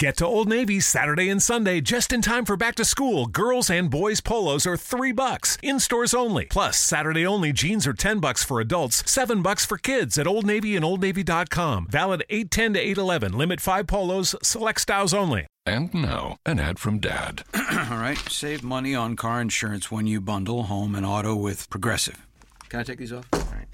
[0.00, 3.26] Get to Old Navy Saturday and Sunday just in time for back to school.
[3.26, 6.46] Girls and boys polos are 3 bucks, in stores only.
[6.46, 10.46] Plus, Saturday only jeans are 10 bucks for adults, 7 bucks for kids at Old
[10.46, 11.86] Navy and oldnavy.com.
[11.88, 13.38] Valid 810 to 811.
[13.38, 15.46] Limit 5 polos, select styles only.
[15.64, 17.44] And now, an ad from Dad.
[17.54, 22.26] All right, save money on car insurance when you bundle home and auto with Progressive.
[22.68, 23.28] Can I take these off?
[23.32, 23.68] All right.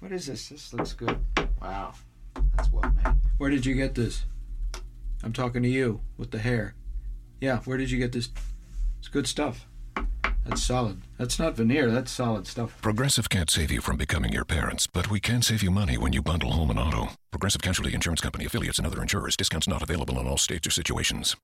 [0.00, 0.48] What is this?
[0.48, 1.18] This looks good.
[1.60, 1.92] Wow.
[2.56, 3.14] That's well made.
[3.36, 4.24] Where did you get this?
[5.22, 6.74] I'm talking to you with the hair.
[7.40, 8.28] Yeah, where did you get this?
[8.98, 9.66] It's good stuff.
[10.44, 11.02] That's solid.
[11.18, 12.80] That's not veneer, that's solid stuff.
[12.80, 16.12] Progressive can't save you from becoming your parents, but we can save you money when
[16.12, 17.08] you bundle home and auto.
[17.30, 19.36] Progressive Casualty Insurance Company affiliates and other insurers.
[19.36, 21.36] Discounts not available in all states or situations.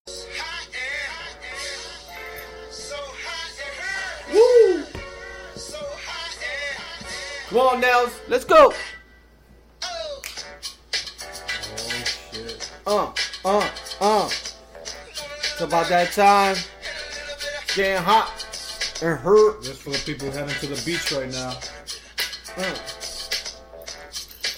[4.32, 4.84] Woo!
[7.48, 8.20] Come on, Nels.
[8.28, 8.72] Let's go.
[12.86, 13.12] Uh,
[13.44, 13.68] uh,
[14.00, 14.26] uh.
[14.26, 16.56] It's about that time.
[17.74, 18.30] Getting hot
[19.02, 19.62] and hurt.
[19.62, 21.56] Just for the people heading to the beach right now.
[22.56, 22.74] Uh,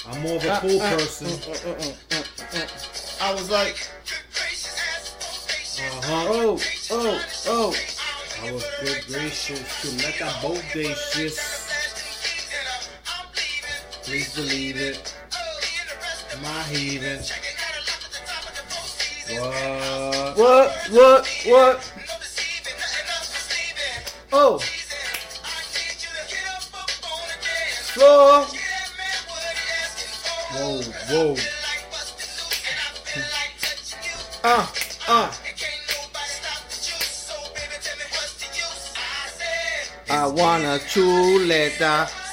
[0.08, 1.26] I'm more of a uh, pool uh, person.
[1.28, 2.66] uh, uh, uh, uh, uh.
[3.20, 3.88] I was like,
[5.78, 6.26] Uh-huh.
[6.28, 7.74] oh, oh, oh.
[8.42, 11.32] I was good gracious to let that boat day shit.
[14.04, 15.14] Please believe it.
[16.42, 17.22] My heathen.
[19.28, 20.38] What?
[20.38, 21.92] What, what, what?
[24.32, 24.58] Oh.
[27.92, 28.46] Floor.
[30.52, 31.36] Whoa, whoa.
[34.44, 34.66] Uh,
[35.08, 35.32] uh.
[40.08, 42.25] I wanna chuleta.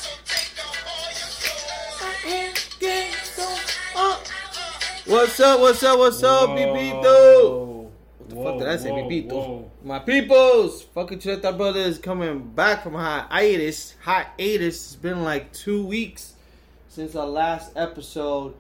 [5.14, 5.59] What's up?
[5.59, 6.00] What's up?
[6.00, 7.83] What's up, Bibito?
[7.83, 9.70] What the fuck did I say, Bibito?
[9.83, 13.94] My peoples, fucking Chuleta brothers coming back from hiatus.
[14.02, 14.75] Hiatus.
[14.75, 16.33] It's been like two weeks
[16.89, 18.55] since our last episode.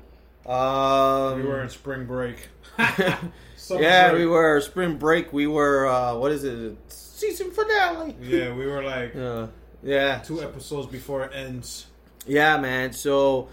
[0.45, 2.47] Um, We were in spring break.
[2.77, 4.19] Yeah, break.
[4.19, 5.33] we were spring break.
[5.33, 6.77] We were uh, what is it?
[6.87, 8.15] Season finale.
[8.21, 9.47] Yeah, we were like Uh,
[9.81, 11.87] yeah, two episodes before it ends.
[12.27, 12.93] yeah, man.
[12.93, 13.47] So,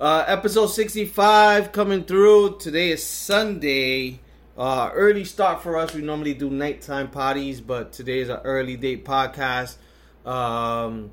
[0.00, 2.58] uh, episode sixty-five coming through.
[2.58, 4.20] Today is Sunday.
[4.56, 5.94] Uh, early start for us.
[5.94, 9.76] We normally do nighttime parties, but today is an early date podcast.
[10.24, 11.10] Um,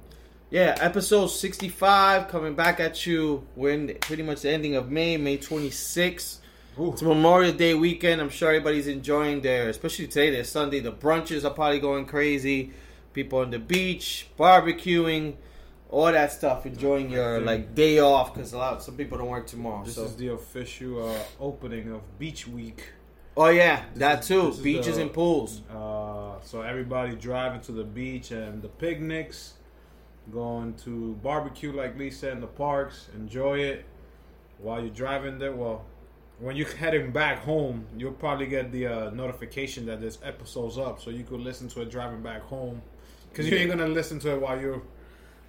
[0.49, 3.47] yeah, episode sixty-five coming back at you.
[3.55, 6.41] We're in pretty much the ending of May, May twenty-sixth.
[6.79, 6.91] Ooh.
[6.91, 8.19] It's Memorial Day weekend.
[8.19, 10.79] I'm sure everybody's enjoying their, especially today, their Sunday.
[10.79, 12.71] The brunches are probably going crazy.
[13.13, 15.35] People on the beach, barbecuing,
[15.93, 16.65] all that stuff.
[16.65, 19.85] Enjoying your like day off because a lot, some people don't work tomorrow.
[19.85, 22.83] This so, is the official uh, opening of Beach Week.
[23.37, 24.53] oh yeah, that is- too.
[24.63, 25.61] Beaches the- and pools.
[25.69, 29.53] Uh, so everybody driving to the beach and the picnics,
[30.31, 33.85] going to barbecue like Lee said in the parks, enjoy it.
[34.57, 35.85] While you're driving there, well,
[36.39, 40.99] when you're heading back home, you'll probably get the uh, notification that this episode's up,
[40.99, 42.81] so you could listen to it driving back home.
[43.29, 44.83] Because you ain't gonna listen to it while you're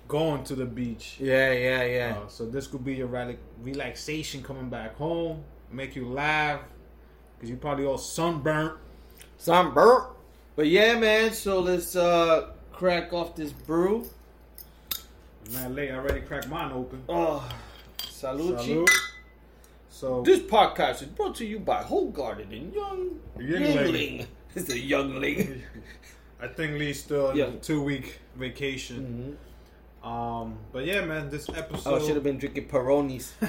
[0.09, 1.17] going to the beach.
[1.21, 2.17] Yeah, yeah, yeah.
[2.25, 6.61] Uh, so this could be your rela- relaxation coming back home, make you laugh,
[7.37, 8.75] because you probably all sunburnt.
[9.39, 10.05] Sunburnt.
[10.57, 11.33] But yeah, man.
[11.33, 14.07] So let's uh crack off this brew.
[15.53, 15.91] Man, late.
[15.91, 17.03] I already cracked mine open.
[17.09, 17.47] Oh,
[17.99, 18.61] salucci.
[18.63, 18.91] Salute.
[19.91, 23.75] So This podcast is brought to you by Whole Garden and Young Youngling.
[23.75, 24.27] Youngling.
[24.57, 25.63] It's a youngling.
[26.41, 27.45] I think Lee's still in Yeah.
[27.47, 29.37] a two week vacation.
[30.05, 33.33] Um, but yeah, man, this Oh, episode should have been drinking Peronis.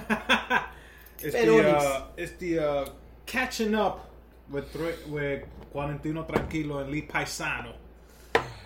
[1.20, 1.36] it's Peronis.
[1.36, 2.86] the uh, it's the uh,
[3.26, 4.10] catching up
[4.50, 4.74] with
[5.10, 7.74] with Cuarentino Tranquilo and Lee Paisano.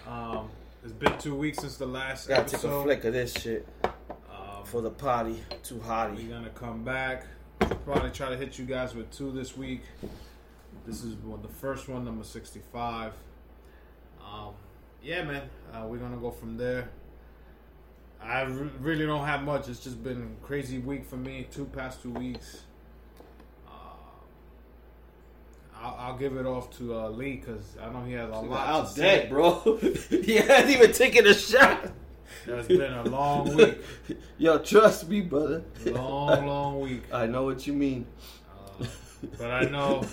[0.07, 0.49] Um,
[0.83, 2.83] it's been two weeks since the last Gotta take a episode.
[2.83, 5.41] flick of this shit Um, for the party.
[5.63, 7.25] Too We're gonna come back.
[7.85, 9.81] Probably try to hit you guys with two this week.
[10.85, 13.13] This is the first one, number sixty-five.
[14.23, 14.53] Um,
[15.01, 16.89] yeah, man, uh, we're gonna go from there.
[18.21, 19.67] I re- really don't have much.
[19.69, 21.47] It's just been a crazy week for me.
[21.51, 22.63] Two past two weeks.
[23.67, 23.71] Uh,
[25.81, 28.67] I'll, I'll give it off to uh, Lee because I know he has a lot
[28.67, 29.77] Out dead, bro.
[30.09, 31.91] he hasn't even taken a shot.
[32.45, 33.79] It's been a long week,
[34.37, 35.63] Yo, trust me, brother.
[35.85, 37.03] long, long week.
[37.13, 38.05] I know what you mean.
[38.81, 38.85] Uh,
[39.37, 40.05] but I know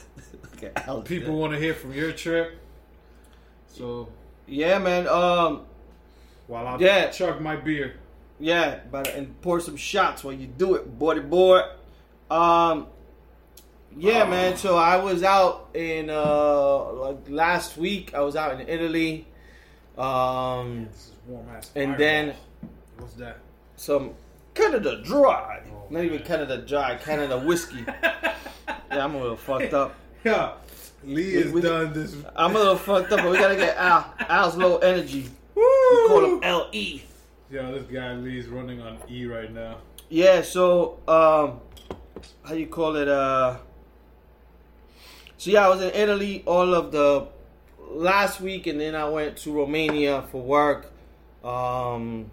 [0.56, 0.72] Okay,
[1.04, 2.58] people want to hear from your trip.
[3.68, 4.08] So
[4.46, 5.06] Yeah, man.
[5.06, 5.62] Um,
[6.46, 7.10] while I Yeah.
[7.10, 7.96] chug my beer,
[8.38, 11.62] Yeah, but and pour some shots while you do it, boy boy.
[12.30, 12.88] Um,
[13.96, 14.56] yeah, man.
[14.56, 18.12] So I was out in uh like last week.
[18.14, 19.26] I was out in Italy.
[19.96, 21.70] Um, This warm ass.
[21.74, 22.34] and then
[22.98, 23.38] what's that?
[23.76, 24.10] some
[24.54, 25.62] Canada Dry.
[25.72, 26.96] Oh, Not even Canada Dry.
[26.96, 27.84] Canada whiskey.
[28.02, 28.34] yeah,
[28.90, 29.94] I'm a little fucked up.
[30.24, 30.52] Yeah,
[31.04, 32.14] Lee has we- done this.
[32.34, 34.12] I'm a little fucked up, but we gotta get Al.
[34.28, 35.28] Al's low energy.
[35.90, 37.00] We call him LE.
[37.50, 39.78] Yeah, this guy Lee's running on E right now.
[40.08, 41.60] Yeah, so um
[42.44, 43.58] how you call it uh
[45.38, 47.28] so yeah, I was in Italy all of the
[47.90, 50.92] last week and then I went to Romania for work.
[51.44, 52.30] Um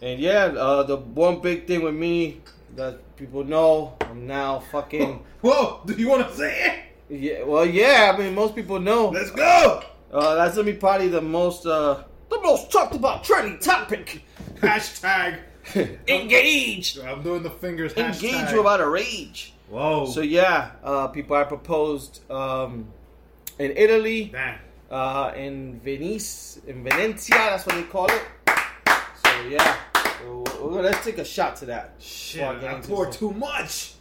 [0.00, 2.40] and yeah, uh the one big thing with me
[2.76, 6.52] that people know, I'm now fucking Whoa, do you want to say
[7.08, 7.20] it?
[7.20, 9.08] yeah, well yeah, I mean most people know.
[9.08, 9.82] Let's go.
[10.12, 14.22] Uh that's gonna be probably the most uh the most talked about trending topic.
[14.56, 15.38] Hashtag.
[16.08, 16.98] Engage.
[16.98, 17.92] I'm doing the fingers.
[17.92, 18.52] Engage hashtag.
[18.52, 19.52] you about a rage.
[19.68, 20.06] Whoa.
[20.06, 22.88] So yeah, uh, people I proposed um,
[23.58, 24.58] in Italy, Damn.
[24.90, 27.36] uh, in Venice, in Venezia.
[27.36, 28.22] That's what they call it.
[29.24, 29.76] So yeah,
[30.20, 31.94] so let's take a shot to that.
[32.00, 33.94] Shit, I get I into poured too much.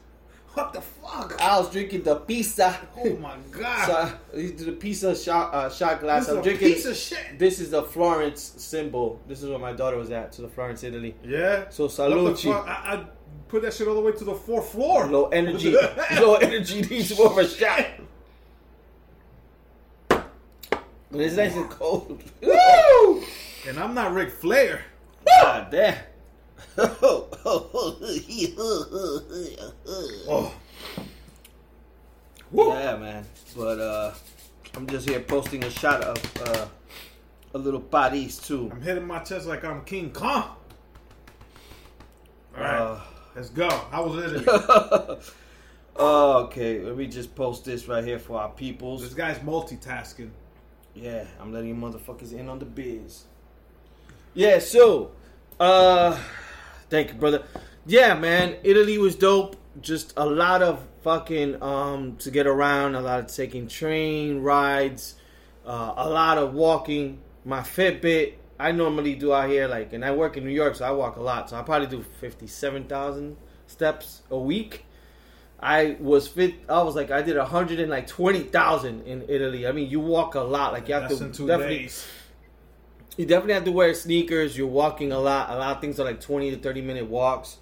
[0.53, 1.41] What the fuck?
[1.41, 2.77] I was drinking the pizza.
[2.97, 4.17] Oh my god.
[4.33, 6.27] So, the pizza shot uh, shot glass.
[6.27, 6.73] This I'm drinking.
[6.73, 7.39] piece of shit.
[7.39, 9.21] This is the Florence symbol.
[9.27, 10.33] This is where my daughter was at.
[10.33, 11.15] To the Florence, Italy.
[11.23, 11.69] Yeah.
[11.69, 12.51] So salucci.
[12.53, 13.05] I, I
[13.47, 15.07] put that shit all the way to the fourth floor.
[15.07, 15.73] Low energy.
[16.15, 17.85] low energy needs more of a shot.
[20.09, 22.21] But it's nice and cold.
[22.41, 23.23] Woo!
[23.67, 24.85] And I'm not Ric Flair.
[25.23, 25.95] God damn.
[32.53, 32.79] Oh.
[32.79, 33.25] yeah, man.
[33.55, 34.13] But uh,
[34.75, 36.67] I'm just here posting a shot of uh,
[37.53, 38.69] a little Paris too.
[38.73, 40.55] I'm hitting my chest like I'm King Kong.
[42.57, 42.79] All right.
[42.79, 42.99] Uh,
[43.35, 43.69] Let's go.
[43.69, 44.43] How was it?
[45.95, 49.01] oh, okay, let me just post this right here for our peoples.
[49.03, 50.31] this guy's multitasking.
[50.93, 53.23] Yeah, I'm letting you motherfuckers in on the biz.
[54.33, 55.11] Yeah, so,
[55.61, 56.19] uh,
[56.91, 57.43] thank you, brother.
[57.87, 59.55] Yeah, man, Italy was dope.
[59.81, 65.15] Just a lot of fucking um to get around, a lot of taking train rides,
[65.65, 67.19] uh, a lot of walking.
[67.43, 70.85] My Fitbit, I normally do out here like, and I work in New York, so
[70.85, 71.49] I walk a lot.
[71.49, 74.85] So I probably do fifty-seven thousand steps a week.
[75.59, 76.55] I was fit.
[76.67, 79.65] I was like, I did a hundred and like twenty thousand in Italy.
[79.65, 80.73] I mean, you walk a lot.
[80.73, 82.05] Like you have That's to definitely, days.
[83.17, 84.57] You definitely have to wear sneakers.
[84.57, 85.49] You're walking a lot.
[85.49, 87.57] A lot of things are like twenty to thirty minute walks.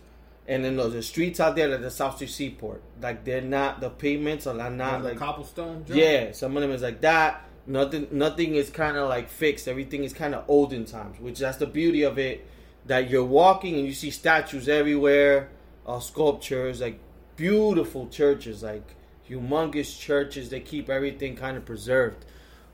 [0.47, 2.81] And then there's the streets out there, like the South Street Seaport.
[3.01, 5.85] Like they're not the pavements are not Not like cobblestone.
[5.87, 6.31] Yeah.
[6.31, 7.45] Some of them is like that.
[7.67, 8.07] Nothing.
[8.11, 9.67] Nothing is kind of like fixed.
[9.67, 12.47] Everything is kind of olden times, which that's the beauty of it.
[12.87, 15.49] That you're walking and you see statues everywhere,
[15.85, 16.99] uh, sculptures, like
[17.35, 18.95] beautiful churches, like
[19.29, 20.49] humongous churches.
[20.49, 22.25] They keep everything kind of preserved.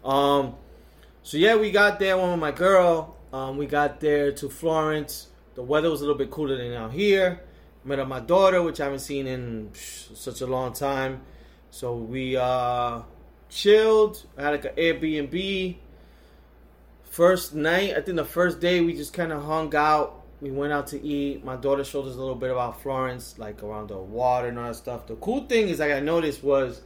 [0.06, 0.56] Um,
[1.26, 2.16] so yeah, we got there.
[2.16, 3.18] One with my girl.
[3.34, 5.30] Um, we got there to Florence.
[5.56, 7.42] The weather was a little bit cooler than out here.
[7.84, 11.22] Met up my daughter, which I haven't seen in such a long time.
[11.72, 13.02] So we uh,
[13.50, 14.24] chilled.
[14.38, 15.78] I had like an Airbnb.
[17.06, 20.22] First night, I think the first day we just kind of hung out.
[20.42, 21.44] We went out to eat.
[21.44, 24.68] My daughter showed us a little bit about Florence, like around the water and all
[24.68, 25.08] that stuff.
[25.08, 26.84] The cool thing is, like I noticed was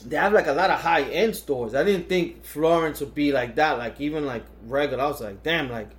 [0.00, 1.74] they have like a lot of high end stores.
[1.74, 3.78] I didn't think Florence would be like that.
[3.78, 5.90] Like even like regular, I was like, damn, like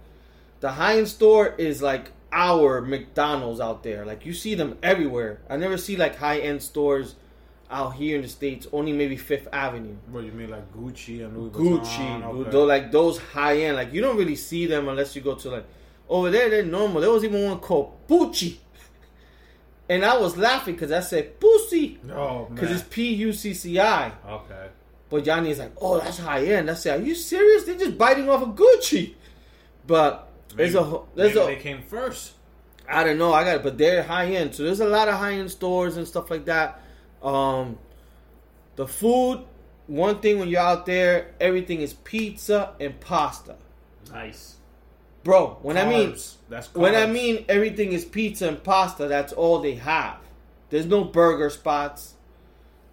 [0.60, 4.06] the high end store is like our McDonald's out there.
[4.06, 5.42] Like you see them everywhere.
[5.50, 7.16] I never see like high end stores
[7.72, 8.68] out here in the states.
[8.72, 9.96] Only maybe Fifth Avenue.
[10.12, 12.50] What you mean, like Gucci and Louis Gucci, okay.
[12.50, 15.50] though, like those high end, like you don't really see them unless you go to
[15.50, 15.66] like
[16.08, 16.50] over there.
[16.50, 17.02] They're normal.
[17.02, 18.58] There was even one called Pucci,
[19.90, 23.80] and I was laughing because I said pussy Oh because it's P U C C
[23.80, 24.12] I.
[24.28, 24.68] okay.
[25.10, 26.70] But Johnny is like, oh, that's high end.
[26.70, 27.64] I said, are you serious?
[27.64, 29.16] They're just biting off of Gucci.
[29.88, 32.34] But there's a Maybe- there's maybe a they came first.
[32.88, 33.34] I don't know.
[33.34, 34.54] I got it, but they're high end.
[34.54, 36.80] So there's a lot of high end stores and stuff like that.
[37.24, 37.78] Um,
[38.76, 39.44] the food.
[39.88, 43.56] One thing when you're out there, everything is pizza and pasta,
[44.12, 44.58] Nice.
[45.24, 45.58] Bro.
[45.62, 46.76] When I mean Carbs.
[46.76, 50.18] when I mean everything is pizza and pasta, that's all they have.
[50.70, 52.14] There's no burger spots.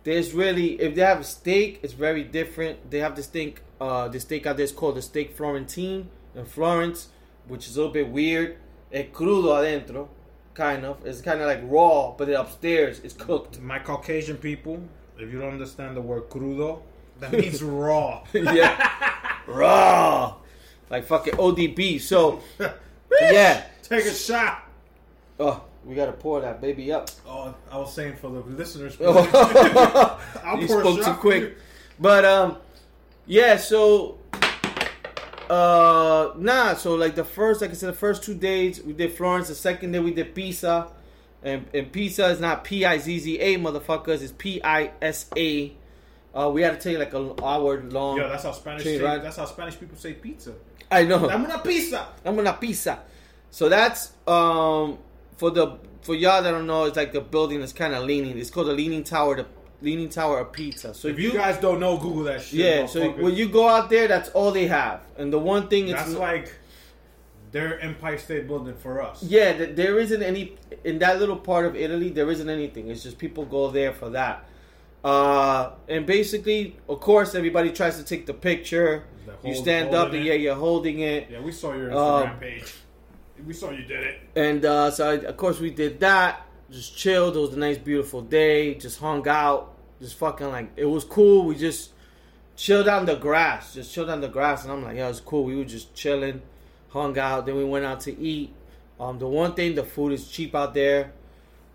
[0.05, 2.91] There's really if they have a steak, it's very different.
[2.91, 6.45] They have this thing, uh, this steak out there is called the steak Florentine in
[6.47, 7.09] Florence,
[7.49, 8.57] which is a little bit weird.
[8.93, 10.09] Es crudo adentro,
[10.55, 11.05] kind of.
[11.05, 13.61] It's kind of like raw, but upstairs it's cooked.
[13.61, 14.81] my Caucasian people,
[15.19, 16.83] if you don't understand the word crudo,
[17.19, 18.23] that means raw.
[18.33, 18.91] yeah,
[19.49, 20.37] raw,
[20.91, 22.01] like fucking ODB.
[22.01, 22.41] So
[23.21, 23.65] yeah.
[23.83, 24.63] Take a shot.
[25.39, 27.11] Oh, We gotta pour that baby up.
[27.27, 28.97] Oh, I was saying for the listeners.
[29.01, 30.19] you I'll
[30.67, 31.43] pour spoke too quick.
[31.43, 31.55] you.
[31.99, 32.57] But um,
[33.27, 33.57] yeah.
[33.57, 34.19] So
[35.49, 36.75] uh, nah.
[36.75, 39.49] So like the first, like I said, the first two days we did Florence.
[39.49, 40.89] The second day we did Pisa,
[41.43, 44.23] and and Pisa is not P I Z Z A motherfuckers.
[44.23, 45.73] It's P I S A.
[46.37, 48.19] Uh, we had to take like an hour long.
[48.19, 48.85] Yeah, that's how Spanish.
[48.85, 49.23] Say, ride.
[49.23, 50.53] that's how Spanish people say pizza.
[50.91, 51.29] I know.
[51.31, 52.09] I'm una pizza.
[52.25, 53.01] I'm gonna pizza.
[53.51, 54.99] So that's um
[55.37, 58.39] for the for y'all that don't know, it's like the building is kind of leaning.
[58.39, 59.47] It's called the Leaning Tower, the
[59.83, 60.95] Leaning Tower of Pizza.
[60.95, 62.61] So If you guys don't know, Google that shit.
[62.61, 65.01] yeah, so when you go out there, that's all they have.
[65.17, 66.53] And the one thing it's that's like
[67.51, 69.23] their Empire State Building for us.
[69.23, 72.11] yeah, there isn't any in that little part of Italy.
[72.11, 72.89] There isn't anything.
[72.89, 74.45] It's just people go there for that.
[75.07, 79.05] Uh, and basically, of course, everybody tries to take the picture.
[79.25, 80.25] The you stand up, and it.
[80.25, 81.29] yeah, you're holding it.
[81.31, 82.75] Yeah, we saw your Um, Instagram page.
[83.47, 84.19] We saw you did it.
[84.35, 86.45] And uh, so, I, of course, we did that.
[86.73, 87.37] Just chilled.
[87.37, 88.75] It was a nice, beautiful day.
[88.75, 89.77] Just hung out.
[90.01, 91.47] Just fucking like it was cool.
[91.47, 91.93] We just
[92.57, 93.75] chilled on the grass.
[93.75, 95.45] Just chilled on the grass, and I'm like, yeah, it was cool.
[95.45, 96.43] We were just chilling,
[96.89, 97.47] hung out.
[97.47, 98.53] Then we went out to eat.
[98.99, 101.13] Um, the one thing, the food is cheap out there.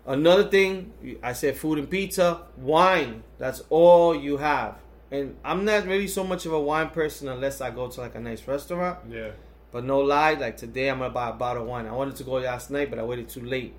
[0.04, 0.92] Another thing,
[1.22, 3.22] I said food and pizza, wine.
[3.38, 4.76] That's all you have.
[5.12, 8.14] And I'm not really so much of a wine person unless I go to like
[8.14, 8.98] a nice restaurant.
[9.08, 9.30] Yeah.
[9.70, 11.86] But no lie, like today I'm gonna buy a bottle of wine.
[11.86, 13.74] I wanted to go last night, but I waited too late.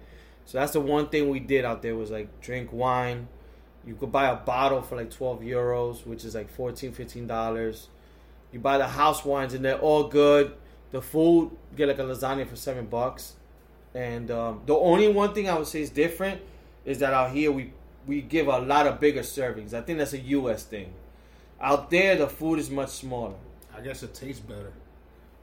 [0.45, 3.27] So that's the one thing we did out there was like drink wine.
[3.85, 7.89] You could buy a bottle for like 12 euros, which is like 14 15 dollars.
[8.51, 10.55] You buy the house wines and they're all good.
[10.91, 13.33] The food, you get like a lasagna for seven bucks.
[13.95, 16.41] And um, the only one thing I would say is different
[16.85, 17.73] is that out here we
[18.05, 19.73] we give a lot of bigger servings.
[19.73, 20.63] I think that's a U.S.
[20.63, 20.93] thing.
[21.61, 23.35] Out there, the food is much smaller.
[23.75, 24.73] I guess it tastes better.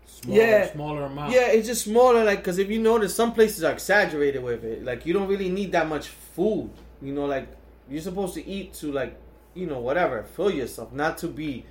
[0.04, 0.72] Smaller, Yeah.
[0.72, 1.32] Smaller amount.
[1.32, 2.22] Yeah, it's just smaller.
[2.24, 4.84] Like, cause if you notice, some places are exaggerated with it.
[4.84, 6.70] Like, you don't really need that much food.
[7.00, 7.48] You know, like
[7.88, 9.16] you're supposed to eat to like,
[9.54, 11.64] you know, whatever, fill yourself, not to be.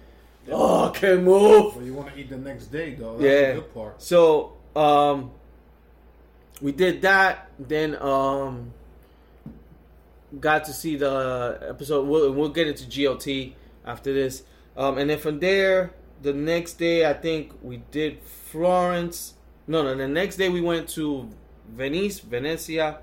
[0.51, 1.75] Oh, I can't move.
[1.75, 3.17] But you want to eat the next day, though.
[3.17, 3.48] That's Yeah.
[3.53, 4.01] the good part.
[4.01, 5.31] So, um,
[6.62, 7.50] we did that.
[7.60, 8.74] Then, um,
[10.39, 12.08] got to see the episode.
[12.08, 13.54] We'll, we'll get into GLT
[13.86, 14.44] after this.
[14.78, 19.34] Um, and then from there, the next day, I think we did Florence.
[19.68, 21.30] No, no, the next day we went to
[21.70, 23.00] Venice, Venezia.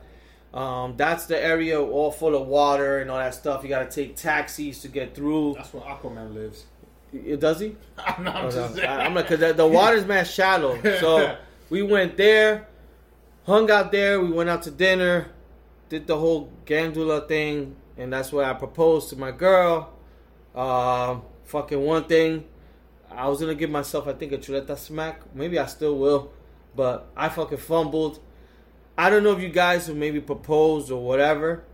[0.54, 3.62] Um, that's the area all full of water and all that stuff.
[3.62, 5.54] You got to take taxis to get through.
[5.54, 6.64] That's where Aquaman lives.
[7.12, 7.76] It does he?
[7.98, 8.76] I'm not Oh, just no.
[8.76, 8.88] saying.
[8.88, 10.80] I- I'm like, cause the, the water's man shallow.
[11.00, 11.36] So
[11.70, 12.68] we went there,
[13.46, 14.20] hung out there.
[14.20, 15.30] We went out to dinner,
[15.88, 19.92] did the whole gondola thing, and that's where I proposed to my girl.
[20.54, 22.44] Um, fucking one thing,
[23.10, 25.34] I was gonna give myself, I think, a chuleta smack.
[25.34, 26.32] Maybe I still will,
[26.74, 28.20] but I fucking fumbled.
[28.98, 31.64] I don't know if you guys have maybe proposed or whatever.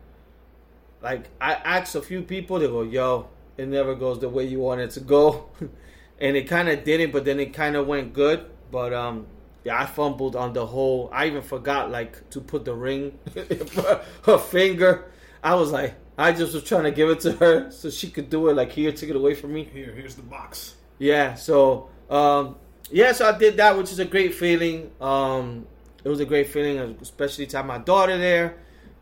[1.01, 4.61] Like I asked a few people, they go, "Yo, it never goes the way you
[4.61, 5.49] want it to go,"
[6.21, 7.13] and it kind of didn't.
[7.13, 8.45] But then it kind of went good.
[8.71, 9.27] But um,
[9.65, 11.09] yeah, I fumbled on the whole.
[11.13, 13.19] I even forgot like to put the ring,
[14.25, 15.11] her finger.
[15.43, 18.31] I was like, I just was trying to give it to her so she could
[18.31, 18.55] do it.
[18.55, 19.65] Like here, took it away from me.
[19.65, 20.77] Here, here's the box.
[20.99, 22.57] Yeah, so um,
[22.91, 24.91] yeah, so I did that, which is a great feeling.
[25.01, 25.67] Um,
[26.05, 28.57] it was a great feeling, especially to have my daughter there.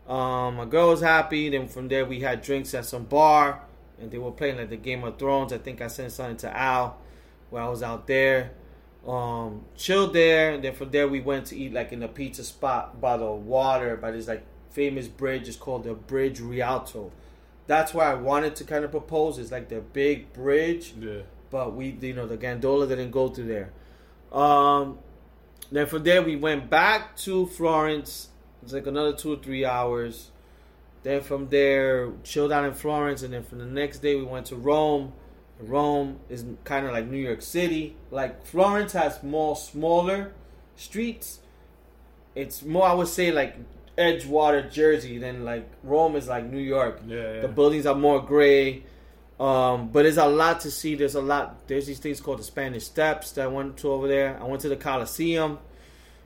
[0.07, 1.49] Um, my girl was happy.
[1.49, 3.63] Then from there, we had drinks at some bar,
[3.99, 5.53] and they were playing like the Game of Thrones.
[5.53, 6.97] I think I sent something to Al,
[7.49, 8.51] where I was out there,
[9.07, 10.53] um, chilled there.
[10.53, 13.31] And then from there, we went to eat like in a pizza spot by the
[13.31, 15.47] water, by this like famous bridge.
[15.47, 17.11] It's called the Bridge Rialto.
[17.67, 19.37] That's why I wanted to kind of propose.
[19.37, 21.21] It's like the big bridge Yeah.
[21.49, 23.71] but we you know the gondola didn't go through there.
[24.37, 24.99] Um,
[25.71, 28.29] then from there we went back to Florence.
[28.63, 30.31] It's like another two or three hours.
[31.03, 34.45] Then from there, chilled out in Florence, and then from the next day we went
[34.47, 35.13] to Rome.
[35.63, 37.95] Rome is kind of like New York City.
[38.09, 40.33] Like Florence has more smaller
[40.75, 41.39] streets.
[42.35, 43.57] It's more, I would say, like
[43.97, 47.01] Edgewater, Jersey, than like Rome is like New York.
[47.05, 47.41] Yeah, yeah.
[47.41, 48.83] The buildings are more gray.
[49.39, 50.95] Um, but there's a lot to see.
[50.95, 51.67] There's a lot.
[51.67, 54.39] There's these things called the Spanish Steps that I went to over there.
[54.39, 55.57] I went to the Coliseum,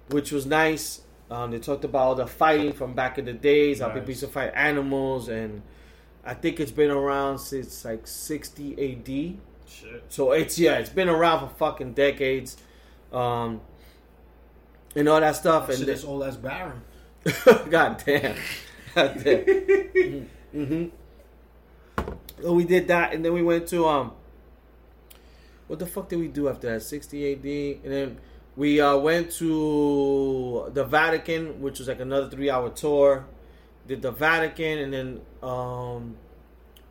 [0.10, 1.02] which was nice.
[1.32, 4.22] Um, they talked about all the fighting from back in the days, how people used
[4.22, 5.62] to fight animals, and
[6.26, 9.38] I think it's been around since like 60 AD.
[9.70, 10.04] Shit.
[10.10, 12.58] So it's yeah, it's been around for fucking decades,
[13.14, 13.62] um,
[14.96, 15.68] and all that stuff.
[15.68, 16.82] That and shit is old as Baron.
[17.70, 18.36] God damn.
[18.96, 20.30] God damn.
[20.52, 20.86] hmm
[22.42, 24.12] So we did that, and then we went to um.
[25.68, 26.82] What the fuck did we do after that?
[26.84, 28.18] 60 AD, and then
[28.56, 33.26] We uh, went to the Vatican, which was like another three-hour tour.
[33.88, 36.16] Did the Vatican, and then um,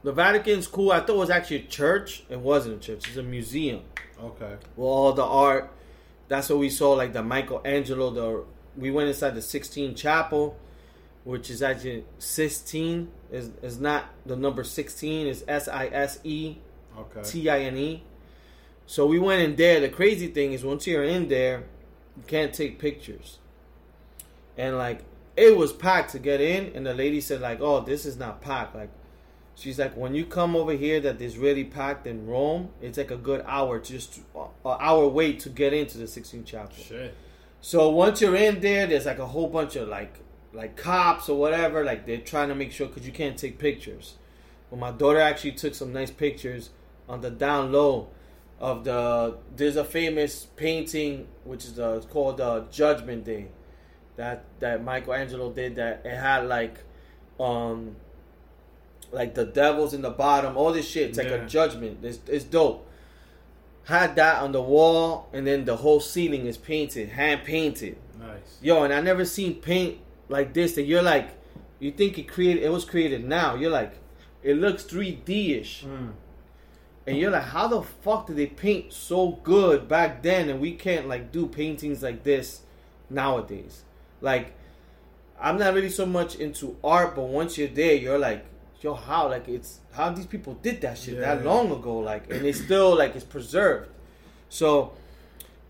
[0.03, 0.93] the Vatican's cool.
[0.93, 2.23] I thought it was actually a church.
[2.31, 3.09] It wasn't a church.
[3.09, 3.83] It's a museum
[4.23, 4.57] Okay.
[4.77, 5.73] with all the art.
[6.29, 8.11] That's what we saw, like the Michelangelo.
[8.11, 8.45] The
[8.81, 10.57] we went inside the Sixteen Chapel,
[11.25, 13.09] which is actually Sistine.
[13.33, 15.27] is is not the number sixteen.
[15.27, 16.57] Is S I S E
[16.97, 17.23] Okay.
[17.25, 18.03] T I N E.
[18.87, 19.81] So we went in there.
[19.81, 21.65] The crazy thing is, once you're in there,
[22.17, 23.39] you can't take pictures.
[24.57, 25.01] And like,
[25.37, 28.41] it was packed to get in, and the lady said like, "Oh, this is not
[28.41, 28.91] packed." Like,
[29.55, 33.11] she's like, "When you come over here, that is really packed in Rome, it's like
[33.11, 37.15] a good hour, just an hour wait to get into the 16th chapel." Shit.
[37.61, 40.19] So once you're in there, there's like a whole bunch of like
[40.53, 41.83] like cops or whatever.
[41.83, 44.17] Like they're trying to make sure because you can't take pictures.
[44.71, 46.71] Well, my daughter actually took some nice pictures
[47.09, 48.09] on the down low
[48.61, 49.39] of the.
[49.57, 53.49] There's a famous painting which is the called uh, Judgment Day,
[54.17, 55.77] that that Michelangelo did.
[55.77, 56.79] That it had like,
[57.41, 57.97] um,
[59.13, 61.11] like the devils in the bottom, all this shit.
[61.11, 61.45] It's like Yeah.
[61.45, 61.99] a judgment.
[62.05, 62.89] It's, it's dope
[63.87, 67.99] had that on the wall, and then the whole ceiling is painted, hand painted.
[68.19, 68.59] Nice.
[68.63, 69.99] Yo, and I never seen paint
[70.31, 70.75] like this.
[70.77, 71.29] That you're like,
[71.81, 73.57] you think it created, it was created now.
[73.57, 73.93] You're like,
[74.43, 76.13] it looks 3D ish, Mm.
[77.07, 80.73] and you're like, how the fuck did they paint so good back then, and we
[80.73, 82.63] can't like do paintings like this
[83.11, 83.83] nowadays?
[84.25, 84.53] Like,
[85.39, 88.47] I'm not really so much into art, but once you're there, you're like,
[88.81, 91.51] yo, how like it's how these people did that shit that Yeah.
[91.51, 93.91] long ago, like, and it's still like it's preserved.
[94.49, 94.93] So,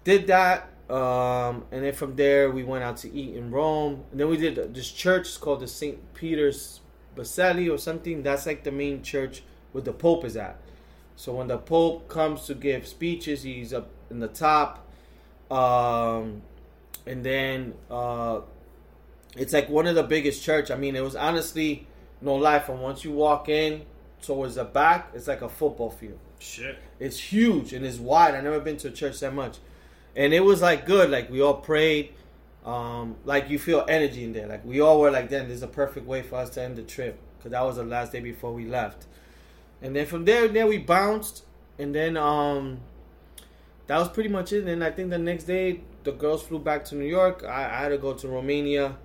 [0.04, 4.20] did that, um, and then from there we went out to eat in Rome, and
[4.20, 6.80] then we did this church it's called the Saint Peter's
[7.16, 8.22] Basilica or something.
[8.22, 9.42] That's like the main church
[9.72, 10.56] where the Pope is at.
[11.16, 14.86] So when the Pope comes to give speeches, he's up in the top,
[15.50, 16.42] um,
[17.06, 18.40] and then uh,
[19.36, 20.70] it's like one of the biggest church.
[20.70, 21.86] I mean, it was honestly
[22.20, 22.60] no lie.
[22.60, 23.82] From once you walk in
[24.22, 26.18] towards the back, it's like a football field.
[26.38, 26.78] Shit.
[26.98, 28.34] It's huge and it's wide.
[28.34, 29.58] I've never been to a church that much,
[30.16, 31.10] and it was like good.
[31.10, 32.14] Like we all prayed.
[32.64, 34.46] Um, like you feel energy in there.
[34.46, 36.76] Like we all were like, "Then this is a perfect way for us to end
[36.76, 39.06] the trip," because that was the last day before we left.
[39.82, 41.44] And then from there, then we bounced,
[41.78, 42.80] and then um,
[43.86, 44.60] that was pretty much it.
[44.60, 47.44] And then I think the next day the girls flew back to New York.
[47.44, 48.96] I, I had to go to Romania.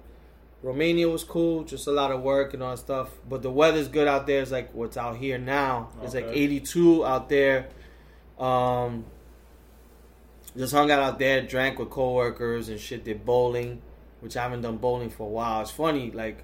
[0.61, 3.09] Romania was cool, just a lot of work and all that stuff.
[3.27, 4.41] But the weather's good out there.
[4.41, 5.89] It's like what's out here now.
[6.03, 7.69] It's like 82 out there.
[8.37, 9.05] Um,
[10.57, 13.05] just hung out out there, drank with coworkers and shit.
[13.05, 13.81] Did bowling,
[14.19, 15.61] which I haven't done bowling for a while.
[15.61, 16.43] It's funny, like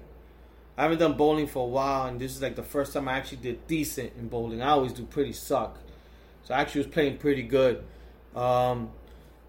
[0.78, 3.14] I haven't done bowling for a while, and this is like the first time I
[3.14, 4.62] actually did decent in bowling.
[4.62, 5.78] I always do pretty suck,
[6.44, 7.84] so I actually was playing pretty good.
[8.34, 8.90] Um,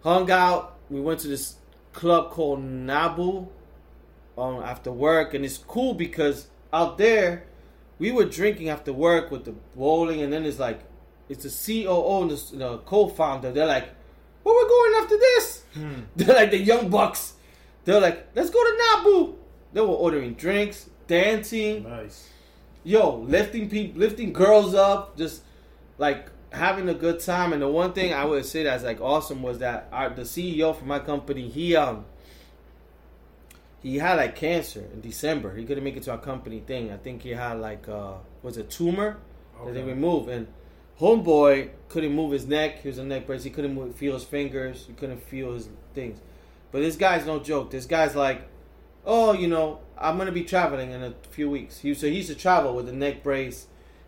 [0.04, 0.77] hung out.
[0.90, 1.56] We went to this
[1.94, 3.48] club called Nabu
[4.38, 7.44] um, after work, and it's cool because out there
[8.00, 10.82] we were drinking after work with the bowling, and then it's like
[11.30, 13.52] it's the COO and the, the co-founder.
[13.52, 13.90] They're like,
[14.44, 15.64] "Where we're going after this?"
[16.16, 17.34] They're like the young bucks.
[17.86, 19.36] They're like, "Let's go to Nabu."
[19.74, 22.30] They were ordering drinks, dancing, Nice.
[22.84, 25.42] yo, lifting people, lifting girls up, just
[25.98, 27.54] like having a good time.
[27.54, 30.76] And the one thing I would say that's like awesome was that our, the CEO
[30.78, 32.06] for my company, he um
[33.82, 35.56] he had like cancer in December.
[35.56, 36.92] He couldn't make it to our company thing.
[36.92, 39.18] I think he had like uh was a tumor
[39.64, 39.90] that they Okay.
[39.92, 40.48] removed and.
[41.00, 42.82] Homeboy couldn't move his neck.
[42.82, 43.44] He was a neck brace.
[43.44, 44.86] He couldn't move, feel his fingers.
[44.88, 46.20] He couldn't feel his things.
[46.72, 47.70] But this guy's no joke.
[47.70, 48.48] This guy's like,
[49.06, 51.78] oh, you know, I'm gonna be traveling in a few weeks.
[51.82, 53.68] He so he used to travel with a neck brace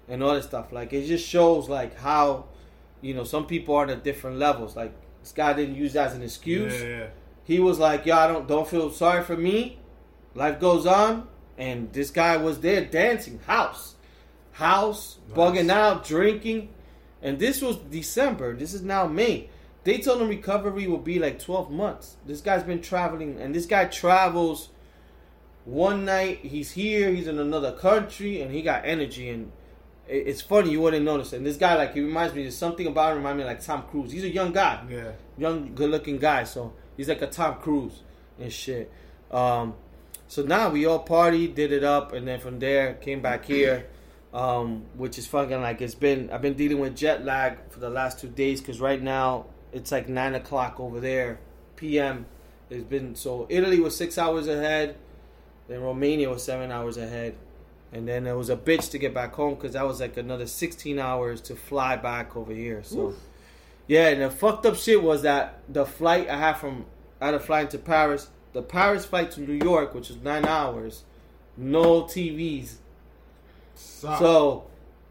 [0.09, 0.71] and all this stuff.
[0.71, 2.45] Like it just shows like how,
[3.01, 4.75] you know, some people are at different levels.
[4.75, 6.73] Like this guy didn't use that as an excuse.
[6.81, 7.07] Yeah, yeah.
[7.43, 9.79] He was like, yo, I don't don't feel sorry for me.
[10.35, 13.95] Life goes on, and this guy was there dancing, house,
[14.51, 15.37] house, Nice.
[15.37, 16.69] bugging out, drinking,
[17.21, 18.55] and this was December.
[18.55, 19.49] This is now May.
[19.85, 22.17] They told him recovery will be like 12 months.
[22.27, 24.69] This guy's been traveling, and this guy travels.
[25.65, 29.29] One night he's here, he's in another country, and he got energy.
[29.29, 29.51] And
[30.09, 31.33] it's funny you wouldn't notice.
[31.33, 32.41] And this guy, like, he reminds me.
[32.41, 34.11] There's something about him remind me like Tom Cruise.
[34.11, 35.11] He's a young guy Yeah.
[35.37, 36.43] young, good-looking guy.
[36.45, 38.01] So he's like a Tom Cruise
[38.39, 38.91] and shit.
[39.31, 39.75] Um,
[40.27, 43.87] so now we all party, did it up, and then from there came back here,
[44.33, 46.29] um, which is fucking like it's been.
[46.31, 49.91] I've been dealing with jet lag for the last two days because right now it's
[49.91, 51.39] like nine o'clock over there,
[51.75, 52.25] p.m.
[52.69, 54.95] It's been so Italy was six hours ahead,
[55.67, 57.35] then Romania was seven hours ahead.
[57.91, 60.45] And then it was a bitch to get back home because that was like another
[60.45, 62.83] 16 hours to fly back over here.
[62.83, 63.15] So
[63.87, 66.85] Yeah, and the fucked up shit was that the flight I had from
[67.19, 68.29] I had a flight to Paris.
[68.53, 71.03] The Paris flight to New York, which was nine hours,
[71.57, 72.75] no TVs.
[73.75, 74.67] So,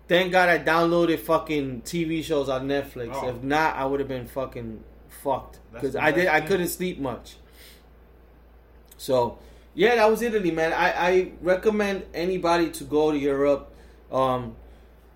[0.08, 3.10] thank God I downloaded fucking TV shows on Netflix.
[3.14, 3.28] Oh.
[3.28, 6.26] If not, I would have been fucking fucked because I did.
[6.26, 7.36] best I couldn't sleep much.
[8.96, 9.38] So,
[9.78, 10.72] yeah, that was Italy, man.
[10.72, 13.64] I, I recommend anybody to go to Europe.
[14.10, 14.56] Um,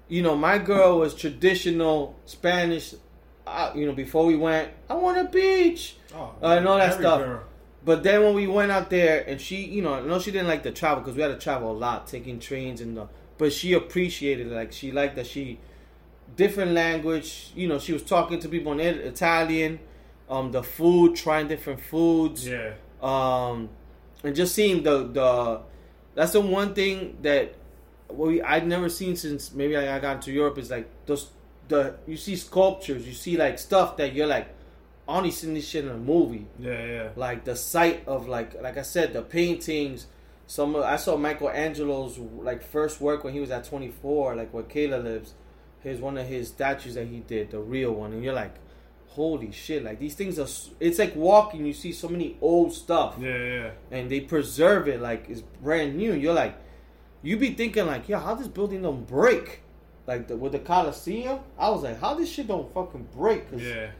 [0.08, 2.94] you know, my girl was traditional Spanish.
[3.46, 5.96] Uh, you know, before we went, I want a beach.
[6.14, 7.20] oh, uh, and all that stuff.
[7.20, 7.42] girl.
[7.84, 10.46] But then when we went out there, and she, you know, I know she didn't
[10.46, 12.96] like to travel because we had to travel a lot, taking trains and.
[12.96, 14.54] The, but she appreciated it.
[14.54, 15.58] Like she liked that she,
[16.36, 17.50] different language.
[17.56, 19.80] You know, she was talking to people in Italian,
[20.30, 22.74] um, the food, trying different foods, Yeah.
[23.02, 23.68] um,
[24.22, 25.60] and just seeing the the.
[26.14, 27.54] That's the one thing that
[28.10, 31.30] we I've never seen since maybe I, I got into Europe is like those
[31.68, 34.54] the you see sculptures, you see like stuff that you're like,
[35.08, 37.08] only seen this shit in a movie Yeah, yeah.
[37.16, 40.06] like the sight of like like I said the paintings.
[40.46, 45.02] Some I saw Michelangelo's like first work when he was at 24, like where Kayla
[45.02, 45.32] lives.
[45.82, 48.54] Here's one of his statues that he did, the real one, and you're like,
[49.14, 49.84] holy shit!
[49.84, 50.48] Like these things are.
[50.80, 51.64] It's like walking.
[51.66, 53.70] You see so many old stuff, Yeah, yeah.
[53.90, 56.12] and they preserve it like it's brand new.
[56.12, 56.56] You're like,
[57.22, 59.60] you be thinking like, yeah, how this building don't break?
[60.06, 63.44] Like the, with the Coliseum, I was like, how this shit don't fucking break?
[63.56, 63.90] Yeah.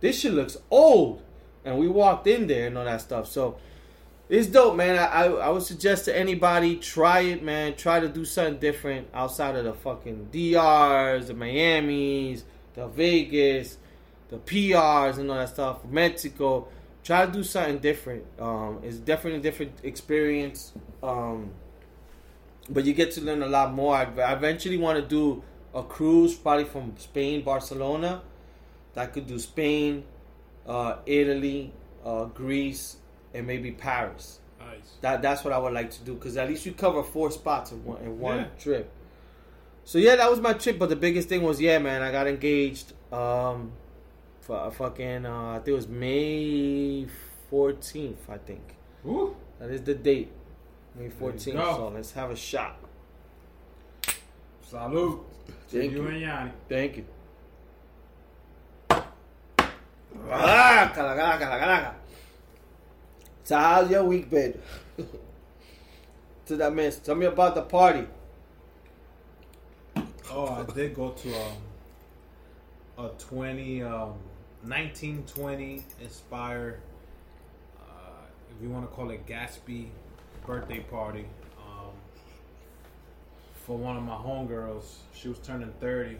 [0.00, 1.22] this shit looks old.
[1.64, 3.26] And we walked in there and all that stuff.
[3.26, 3.56] So
[4.28, 4.96] it's dope, man.
[4.98, 7.74] I, I, I would suggest to anybody try it, man.
[7.74, 13.78] Try to do something different outside of the fucking DRs, the Miamis, the Vegas,
[14.28, 15.84] the PRs, and all that stuff.
[15.84, 16.68] Mexico.
[17.04, 18.24] Try to do something different.
[18.40, 20.72] Um, it's definitely a different experience.
[21.02, 21.50] Um,
[22.68, 23.94] but you get to learn a lot more.
[23.94, 28.22] I, I eventually want to do a cruise, probably from Spain, Barcelona.
[28.96, 30.04] I could do Spain,
[30.66, 31.72] uh, Italy,
[32.04, 32.96] uh, Greece,
[33.34, 34.40] and maybe Paris.
[34.58, 34.94] Nice.
[35.02, 37.70] That that's what I would like to do because at least you cover four spots
[37.72, 38.46] in one in one Yeah.
[38.58, 38.90] trip.
[39.84, 40.78] So yeah, that was my trip.
[40.78, 42.94] But the biggest thing was yeah, man, I got engaged.
[43.12, 43.72] Um,
[44.48, 47.06] a fucking uh, I think it was May
[47.50, 48.28] fourteenth.
[48.28, 49.36] I think Woo.
[49.58, 50.30] that is the date.
[50.94, 51.58] May fourteenth.
[51.58, 52.78] So let's have a shot.
[54.62, 55.20] Salute.
[55.68, 56.08] Thank you you.
[56.08, 56.50] and Yanni.
[56.68, 57.04] Thank you.
[60.28, 61.94] Ah.
[63.44, 64.58] So how's your week been?
[66.46, 66.98] to that miss.
[66.98, 68.06] Tell me about the party.
[70.30, 74.14] Oh, I did go to um, a 20, um,
[74.68, 76.80] 1920 inspired,
[77.78, 79.88] uh, if you want to call it Gatsby
[80.46, 81.26] birthday party
[81.58, 81.90] um,
[83.64, 84.84] for one of my homegirls.
[85.14, 86.16] She was turning 30.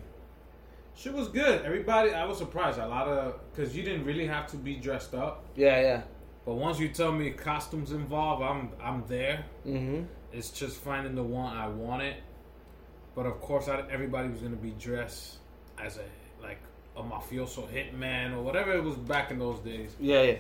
[0.95, 1.65] She was good.
[1.65, 2.79] Everybody, I was surprised.
[2.79, 5.45] A lot of, because you didn't really have to be dressed up.
[5.55, 6.03] Yeah, yeah.
[6.47, 9.45] But once you tell me costumes involved, I'm I'm there.
[9.67, 10.05] Mm-hmm.
[10.33, 12.15] It's just finding the one I wanted.
[13.17, 15.39] But of course, I, everybody was gonna be dressed
[15.77, 16.05] as a
[16.41, 16.61] like
[16.97, 19.91] a mafioso hitman or whatever it was back in those days.
[20.01, 20.37] Yeah, yeah.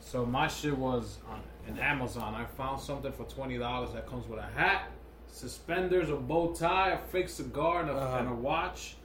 [0.00, 2.34] So my shit was on in Amazon.
[2.34, 4.88] I found something for twenty dollars that comes with a hat,
[5.30, 8.18] suspenders, a bow tie, a fake cigar, and a, Uh-huh.
[8.18, 8.96] and a watch.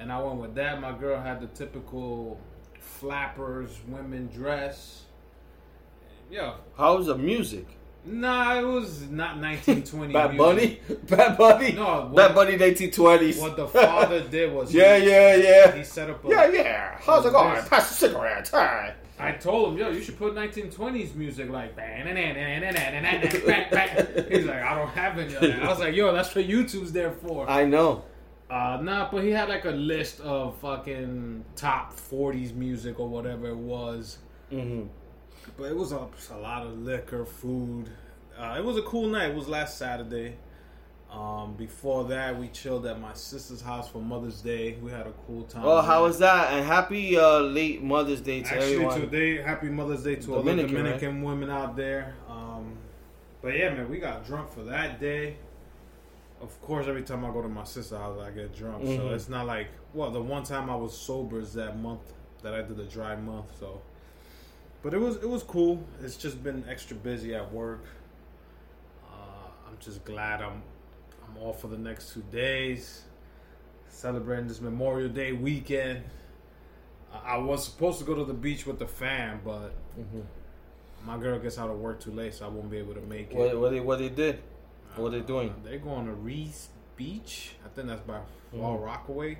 [0.00, 0.80] And I went with that.
[0.80, 2.38] My girl had the typical
[2.78, 5.02] flappers, women dress.
[6.30, 7.66] Yeah, How's the music?
[8.04, 10.12] Nah, it was not 1920.
[10.12, 10.38] Bad music.
[10.88, 10.98] Bunny?
[11.08, 11.72] Bad Bunny?
[11.72, 13.40] No, what- Bad Bunny 1920s.
[13.40, 15.76] What the father did was yeah, he, yeah, yeah.
[15.76, 16.28] he set up a.
[16.28, 16.98] Yeah, yeah.
[17.00, 17.62] How's it going?
[17.64, 18.48] Pass the cigarette.
[18.52, 18.94] Hi.
[19.20, 21.76] I told him, yo, you should put 1920s music like.
[21.76, 22.06] He's
[24.46, 25.62] like, I don't have any of that.
[25.62, 27.50] I was like, yo, that's what YouTube's there for.
[27.50, 28.04] I know.
[28.50, 33.48] Uh, nah, but he had like a list of fucking top 40s music or whatever
[33.48, 34.18] it was.
[34.52, 34.86] Mm-hmm.
[35.56, 37.88] But it was a, a lot of liquor, food.
[38.38, 39.30] Uh, it was a cool night.
[39.30, 40.36] It was last Saturday.
[41.10, 44.76] Um, before that, we chilled at my sister's house for Mother's Day.
[44.82, 45.62] We had a cool time.
[45.64, 46.52] Oh, how was that?
[46.52, 49.00] And happy uh, late Mother's Day to Actually, everyone.
[49.00, 52.14] today, happy Mother's Day to all the Dominican, Dominican women out there.
[52.28, 52.76] Um,
[53.40, 55.36] but yeah, man, we got drunk for that day.
[56.42, 58.84] Of course, every time I go to my sister's house, I get drunk.
[58.84, 59.12] So Mhm.
[59.14, 62.60] it's not like well, the one time I was sober is that month that I
[62.60, 63.58] did the dry month.
[63.58, 63.80] So,
[64.82, 65.82] but it was it was cool.
[66.02, 67.84] It's just been extra busy at work.
[69.10, 69.16] Uh,
[69.68, 70.62] I'm just glad I'm
[71.26, 73.02] I'm off for the next two days,
[73.88, 76.04] celebrating this Memorial Day weekend.
[77.24, 80.24] I was supposed to go to the beach with the fam, but Mhm.
[81.04, 83.30] my girl gets out of work too late, so I won't be able to make
[83.30, 83.36] it.
[83.36, 84.40] What, what they what they did?
[84.96, 85.50] What they doing?
[85.50, 87.52] Uh, they're going to Riis Beach.
[87.64, 88.20] I think that's by
[88.52, 88.84] Far Mhm.
[88.84, 89.38] Rockaway.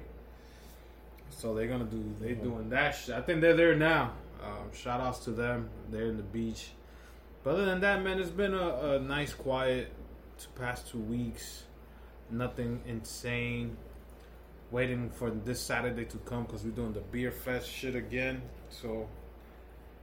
[1.31, 2.93] So they're gonna do they doing that.
[2.93, 4.13] Sh- I think they're there now.
[4.43, 5.69] Um, shout outs to them.
[5.91, 6.71] They're in the beach.
[7.43, 9.93] But other than that, man, it's been a, a nice, quiet
[10.55, 11.65] past two weeks.
[12.31, 13.77] Nothing insane.
[14.71, 18.43] Waiting for this Saturday to come because we're doing the beer fest shit again.
[18.69, 19.09] So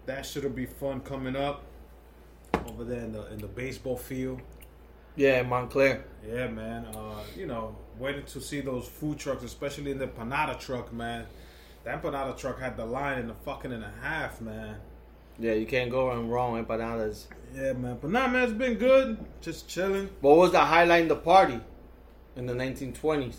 [0.06, 1.64] that should be fun coming up
[2.68, 4.42] over there in the in the baseball field.
[5.16, 6.04] Yeah, Montclair.
[6.28, 6.86] Yeah, man.
[6.86, 11.26] Uh, you know, waiting to see those food trucks, especially in the panada truck, man.
[11.86, 14.78] That panada truck had the line in the fucking and a half, man.
[15.38, 17.26] Yeah, you can't go wrong with empanadas.
[17.54, 18.00] Yeah, man.
[18.02, 19.24] But nah, man, it's been good.
[19.42, 20.10] Just chilling.
[20.22, 21.60] What was the highlight in the party
[22.36, 23.36] in the 1920s?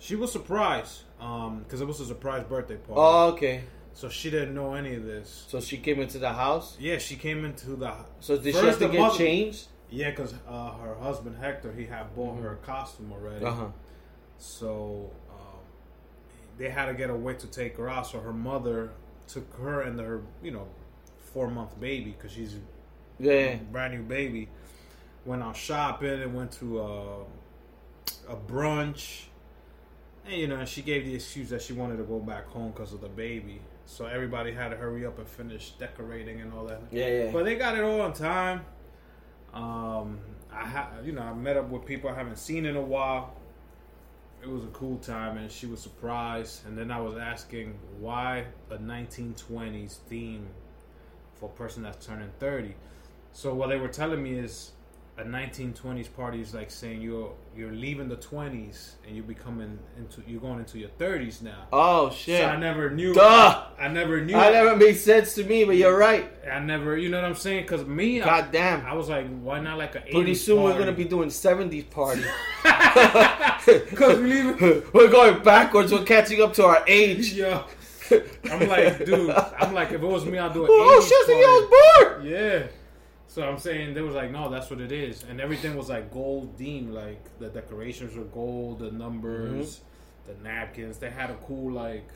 [0.00, 2.94] She was surprised, um, because it was a surprise birthday party.
[2.96, 3.62] Oh, okay.
[3.92, 5.46] So she didn't know any of this.
[5.48, 6.76] So she came into the house.
[6.80, 7.92] Yeah, she came into the.
[8.20, 9.66] So did she have to get mother- changed?
[9.90, 13.44] Yeah, because uh, her husband Hector, he had bought her a costume already.
[13.44, 13.66] Uh huh.
[14.38, 15.10] So
[16.58, 18.06] they had to get a way to take her out.
[18.06, 18.90] So her mother
[19.26, 20.66] took her and her, you know,
[21.32, 22.56] four month baby because she's
[23.18, 23.56] Yeah.
[23.70, 24.48] brand new baby.
[25.24, 27.24] Went out shopping and went to uh,
[28.28, 29.24] a brunch.
[30.26, 32.92] And you know, she gave the excuse that she wanted to go back home because
[32.92, 33.60] of the baby.
[33.86, 36.82] So everybody had to hurry up and finish decorating and all that.
[36.90, 37.32] Yeah, yeah.
[37.32, 38.64] But they got it all on time.
[39.54, 40.18] Um,
[40.52, 43.34] I ha- you know I met up with people I haven't seen in a while.
[44.42, 46.66] It was a cool time, and she was surprised.
[46.66, 50.46] And then I was asking why a 1920s theme
[51.34, 52.74] for a person that's turning 30.
[53.32, 54.72] So what they were telling me is
[55.18, 60.22] a 1920s party is like saying you're you're leaving the 20s and you're becoming into
[60.28, 61.66] you're going into your 30s now.
[61.72, 62.40] Oh shit.
[62.40, 63.14] So I never knew.
[63.14, 63.64] Duh.
[63.78, 64.34] I never knew.
[64.34, 66.30] That never made sense to me, but you're right.
[66.48, 67.62] I never, you know what I'm saying?
[67.62, 68.86] Because me, I, God damn.
[68.86, 71.90] I was like, why not like a 80s Pretty soon we're gonna be doing 70s
[71.90, 72.22] party.
[73.90, 74.52] Because we
[74.92, 75.92] we're going backwards.
[75.92, 77.32] We're catching up to our age.
[77.34, 77.64] Yo,
[78.50, 79.30] I'm like, dude.
[79.30, 80.70] I'm like, if it was me, I'd do it.
[80.70, 81.26] Oh 80s shit!
[81.26, 81.44] party.
[81.44, 82.26] I was born.
[82.26, 82.77] Yeah.
[83.30, 86.10] So I'm saying they was like, no, that's what it is, and everything was like
[86.12, 86.92] gold themed.
[86.92, 89.80] Like the decorations were gold, the numbers,
[90.26, 90.42] Mm-hmm.
[90.42, 90.98] the napkins.
[90.98, 92.08] They had a cool like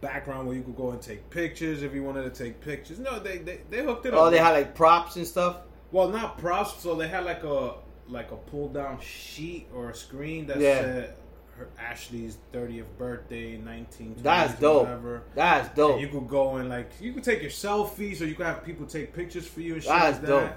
[0.00, 2.98] background where you could go and take pictures if you wanted to take pictures.
[2.98, 4.20] No, they they, they hooked it up.
[4.20, 5.58] Oh, they had like props and stuff.
[5.92, 6.82] Well, not props.
[6.82, 7.74] So they had like a
[8.08, 10.80] like a pull down sheet or a screen that Yeah.
[10.80, 11.14] said
[11.58, 14.16] her Ashley's 30th birthday, 19.
[14.22, 14.84] That's dope.
[14.84, 15.22] Whatever.
[15.34, 16.00] That's And dope.
[16.00, 18.86] you could go and like you could take your selfies, or you could have people
[18.86, 20.26] take pictures for you and shit That's like that.
[20.28, 20.52] dope.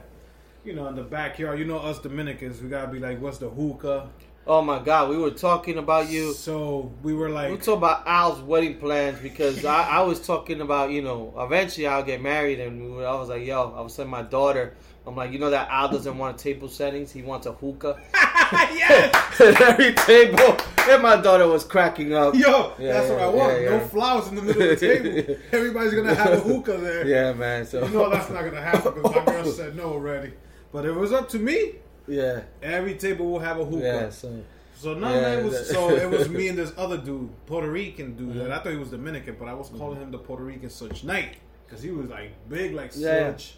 [0.66, 1.58] You know, in the backyard.
[1.60, 4.10] You know, us Dominicans, we gotta be like, what's the hookah?
[4.48, 6.34] Oh my god, we were talking about you.
[6.34, 10.62] So we were like, We talking about Al's wedding plans because I, I was talking
[10.62, 14.10] about you know eventually I'll get married and I was like yo I was telling
[14.10, 17.46] my daughter I'm like you know that Al doesn't want a table settings he wants
[17.46, 18.00] a hookah
[18.74, 20.58] yes, at every table
[20.90, 23.62] and my daughter was cracking up yo, Yeah, that's what I want.
[23.62, 25.36] yeah, No flowers in the middle of the table.
[25.52, 27.08] Everybody's gonna have a hookah there.
[27.08, 30.34] yeah man so You know that's not gonna happen because my girl said no already.
[30.72, 31.76] But if it was up to me,
[32.08, 33.84] yeah every table will have a hookah.
[33.86, 34.44] yeah so
[34.76, 35.70] So none Yeah, of that was.
[35.70, 38.36] So it was me and this other dude, Puerto Rican dude.
[38.36, 38.52] Mm-hmm.
[38.52, 41.36] I thought he was Dominican, but I was calling him the Puerto Rican Suge Knight
[41.66, 43.34] because he was like big like Yeah.
[43.34, 43.54] Suge.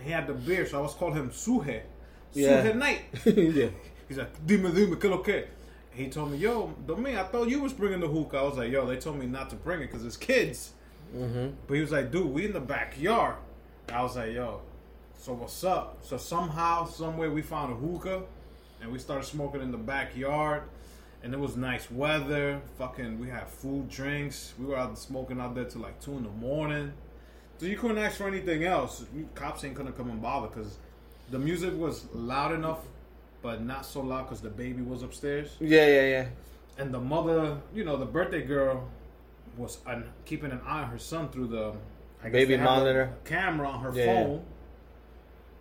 [0.00, 1.80] He had the beard, so I was calling him Suge.
[2.34, 2.62] Yeah.
[2.64, 3.00] Suge Knight.
[3.24, 3.70] yeah
[4.08, 5.44] He's like, dime, dime, que lo que?
[5.90, 8.38] He told me, yo, Domi, I thought you was bringing the hookah.
[8.38, 10.72] I was like, yo, they told me not to bring it because it's kids.
[11.14, 11.48] mm-hmm.
[11.66, 13.36] But he was like, dude, we in the backyard.
[13.92, 14.60] I was like, yo,
[15.18, 15.98] so what's up?
[16.02, 18.22] So somehow, somewhere, we found a hookah,
[18.80, 20.62] and we started smoking in the backyard,
[21.22, 22.60] and it was nice weather.
[22.78, 24.54] Fucking, we had food, drinks.
[24.58, 26.92] We were out smoking out there till like two in the morning.
[27.58, 29.04] So you couldn't ask for anything else.
[29.34, 30.78] Cops ain't gonna come and bother because
[31.30, 32.78] the music was loud enough,
[33.42, 36.26] but not so loud because the baby was upstairs yeah yeah yeah
[36.78, 38.86] and the mother, you know, the birthday girl
[39.56, 41.72] was un- keeping an eye on her son through the
[42.22, 43.12] I Baby they have a monitor.
[43.24, 44.06] camera on her Yeah.
[44.06, 44.44] phone.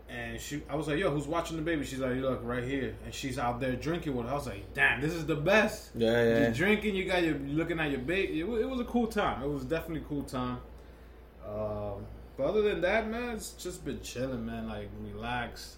[0.10, 2.96] And she, I was like, "Yo, who's watching the baby?" She's like, "Look, right here."
[3.04, 4.28] And she's out there drinking with.
[4.28, 4.32] Her.
[4.32, 6.40] I was like, "Damn, this is the best." Yeah, yeah.
[6.44, 6.96] You're drinking.
[6.96, 8.40] You got your you're looking at your baby.
[8.40, 9.42] It was, it was a cool time.
[9.44, 10.60] It was definitely a cool time.
[11.46, 12.06] Um,
[12.38, 14.68] but other than that, man, it's just been chilling, man.
[14.70, 15.78] Like relaxed.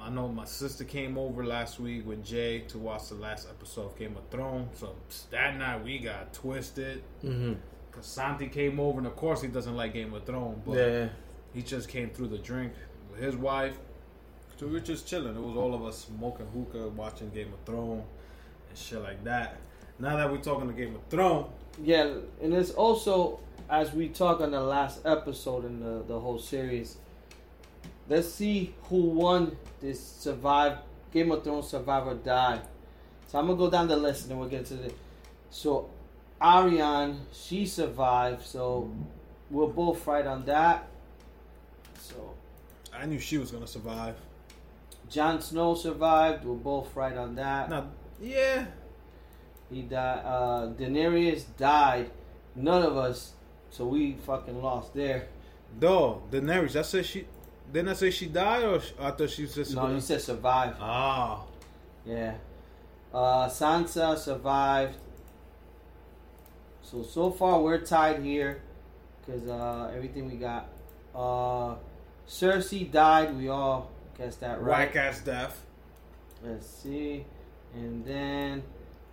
[0.00, 3.86] I know my sister came over last week with Jay to watch the last episode
[3.86, 4.78] of Game of Thrones.
[4.78, 4.94] So
[5.30, 7.02] that night we got twisted.
[7.24, 7.54] mm-hmm.
[7.92, 10.86] Cause Santi came over, and of course he doesn't like Game of Thrones, but yeah
[10.86, 11.08] yeah
[11.54, 12.74] he just came through the drink
[13.10, 13.78] with his wife.
[14.58, 15.34] So we were just chilling.
[15.34, 18.04] It was all of us smoking hookah, watching Game of Thrones,
[18.68, 19.56] and shit like that.
[19.98, 21.46] Now that we're talking to Game of Thrones,
[21.82, 26.38] Yeah, and it's also as we talk on the last episode in the, the whole
[26.38, 26.98] series.
[28.08, 30.78] Let's see who won this survive
[31.12, 32.60] Game of Thrones Survivor Die.
[33.28, 34.92] So I'm gonna go down the list and then we'll get to the.
[35.50, 35.90] So,
[36.40, 38.44] Ariane, she survived.
[38.44, 38.90] So,
[39.50, 40.88] we're both right on that.
[41.98, 42.34] So,
[42.94, 44.16] I knew she was gonna survive.
[45.08, 46.44] Jon Snow survived.
[46.44, 47.70] We're both right on that.
[47.70, 47.86] Now,
[48.20, 48.66] yeah,
[49.70, 50.22] He died.
[50.24, 52.10] Uh, Daenerys died.
[52.54, 53.32] None of us.
[53.70, 55.28] So we fucking lost there.
[55.78, 56.76] though Daenerys.
[56.76, 57.26] I said she.
[57.72, 59.74] Didn't I say she died, or sh- I thought she was just.
[59.74, 60.76] No, you said survived.
[60.80, 61.42] Ah,
[62.04, 62.34] Yeah.
[63.12, 64.96] Uh, Sansa survived.
[66.82, 68.62] So so far we're tied here,
[69.26, 70.68] cause uh, everything we got.
[71.14, 71.74] Uh,
[72.28, 73.36] Cersei died.
[73.36, 74.86] We all guessed that right.
[74.92, 75.64] whack ass death.
[76.44, 77.24] Let's see,
[77.74, 78.62] and then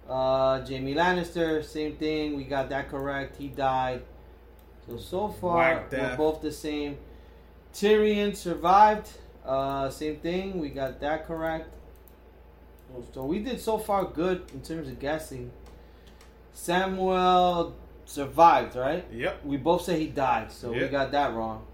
[0.08, 2.36] uh, Jaime Lannister, same thing.
[2.36, 3.38] We got that correct.
[3.38, 4.04] He died.
[4.88, 6.98] So so far we're both the same.
[7.74, 9.10] Tyrion survived.
[9.46, 10.60] Uh, same thing.
[10.60, 11.74] We got that correct.
[13.14, 15.52] So we did so far good in terms of guessing.
[16.54, 19.06] Samuel survived, right?
[19.12, 19.46] Yep.
[19.46, 21.66] We both say he died, so we got that wrong.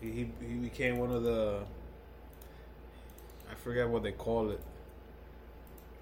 [0.00, 1.60] He, he became one of the.
[3.48, 4.60] I forget what they call it.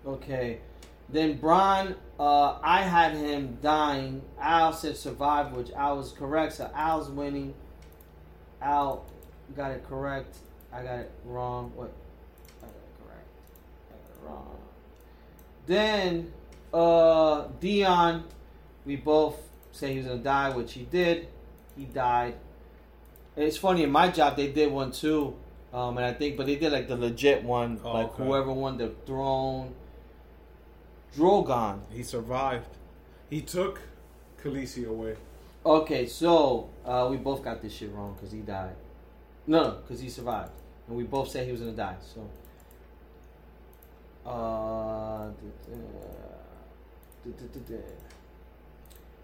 [0.07, 0.61] Okay.
[1.11, 4.23] Then Bronn, uh, I had him dying.
[4.41, 6.55] Al said survive, which Al was correct.
[6.55, 7.53] So Al's winning.
[8.63, 9.05] Al
[9.57, 10.37] got it correct.
[10.73, 11.73] I got it wrong.
[11.75, 11.93] What?
[12.63, 13.29] I got it correct.
[13.89, 14.57] I got it wrong.
[15.67, 16.33] Then
[16.73, 18.25] uh, Dion,
[18.85, 19.37] we both
[19.73, 21.29] say he was gonna die, which he did.
[21.77, 22.35] He died.
[23.37, 25.37] And it's funny in my job they did one too,
[25.73, 28.25] um, and I think, but they did like the legit one, Oh, like okay.
[28.25, 29.75] whoever won the throne.
[31.17, 31.81] Drogon.
[31.93, 32.69] He survived.
[33.29, 33.81] He took
[34.43, 35.17] Khaleesi away.
[35.65, 38.75] Okay, so uh, we both got this shit wrong because he died.
[39.47, 40.53] No, because he survived,
[40.89, 41.97] and we both said he was gonna die.
[42.01, 42.29] So,
[44.29, 45.29] uh,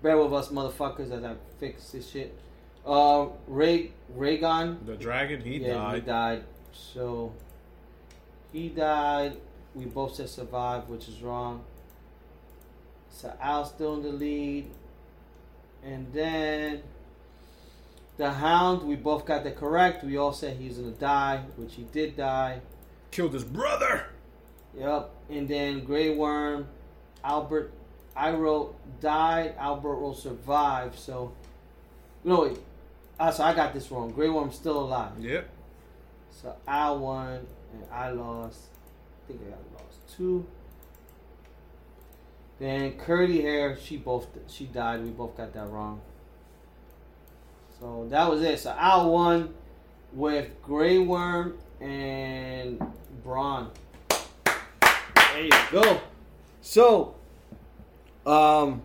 [0.03, 2.37] bear with us, motherfuckers, as I fix this shit.
[2.85, 5.95] Uh, Ray Rhaegon, The dragon, he yeah, died.
[5.95, 6.45] he died.
[6.73, 7.33] So
[8.53, 9.39] he died.
[9.75, 11.65] We both said survive, which is wrong.
[13.11, 14.71] So Al's still in the lead.
[15.87, 16.83] And then
[18.17, 20.03] the Hound, we both got that correct.
[20.03, 22.61] We all said he's gonna die, which he did die.
[23.13, 24.07] Killed his brother.
[24.77, 25.11] Yep.
[25.31, 26.67] And then Grey Worm,
[27.23, 27.73] Albert,
[28.17, 29.55] I wrote died.
[29.59, 30.99] Albert will survive.
[30.99, 31.33] So
[32.25, 32.57] no.
[33.21, 34.11] Ah, so I got this wrong.
[34.11, 35.13] Grey Worm's still alive.
[35.21, 35.49] Yep.
[36.31, 38.59] So I won and I lost.
[39.25, 40.47] I think I got lost two.
[42.59, 45.03] Then curly hair, she both she died.
[45.03, 46.01] We both got that wrong.
[47.79, 48.59] So that was it.
[48.61, 49.53] So I won
[50.13, 52.81] with Grey Worm and
[53.25, 53.69] Bronn.
[54.09, 56.01] There you go.
[56.63, 57.15] So,
[58.25, 58.83] um,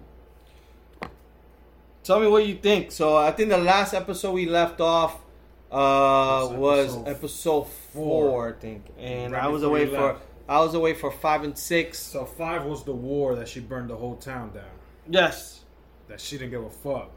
[2.04, 2.92] tell me what you think.
[2.92, 5.16] So I think the last episode we left off
[5.72, 10.18] uh, Was was episode episode four, I think, and Right I was away for.
[10.52, 11.98] I was away for five and six.
[11.98, 14.66] So five was the war that she burned the whole town down.
[15.10, 15.62] Yes.
[16.10, 17.10] That she didn't give a fuck.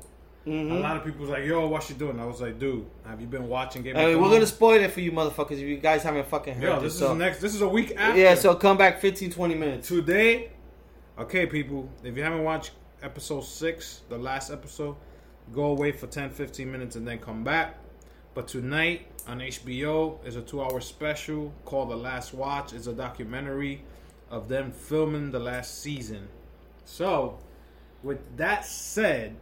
[0.46, 0.70] Mhm.
[0.70, 3.20] A lot of people was like, "Yo, what she doing?" I was like, "Dude, have
[3.20, 5.52] you been watching Game I of mean, we're gonna spoil it for you, motherfuckers.
[5.52, 7.40] If you guys haven't fucking heard Yo, this, this is so the next.
[7.40, 8.20] This is a week after.
[8.20, 9.88] yeah, so come back 15, 20 minutes.
[9.88, 10.52] today,
[11.18, 12.70] okay, people, if you haven't watched
[13.02, 14.94] episode six, the last episode,
[15.52, 17.78] go away for 10, 15 minutes and then come back.
[18.34, 22.72] But tonight on HBO is a two-hour special called The Last Watch.
[22.72, 23.82] It's a documentary
[24.30, 26.28] of them filming the last season.
[26.84, 27.38] So,
[28.02, 29.36] with that said,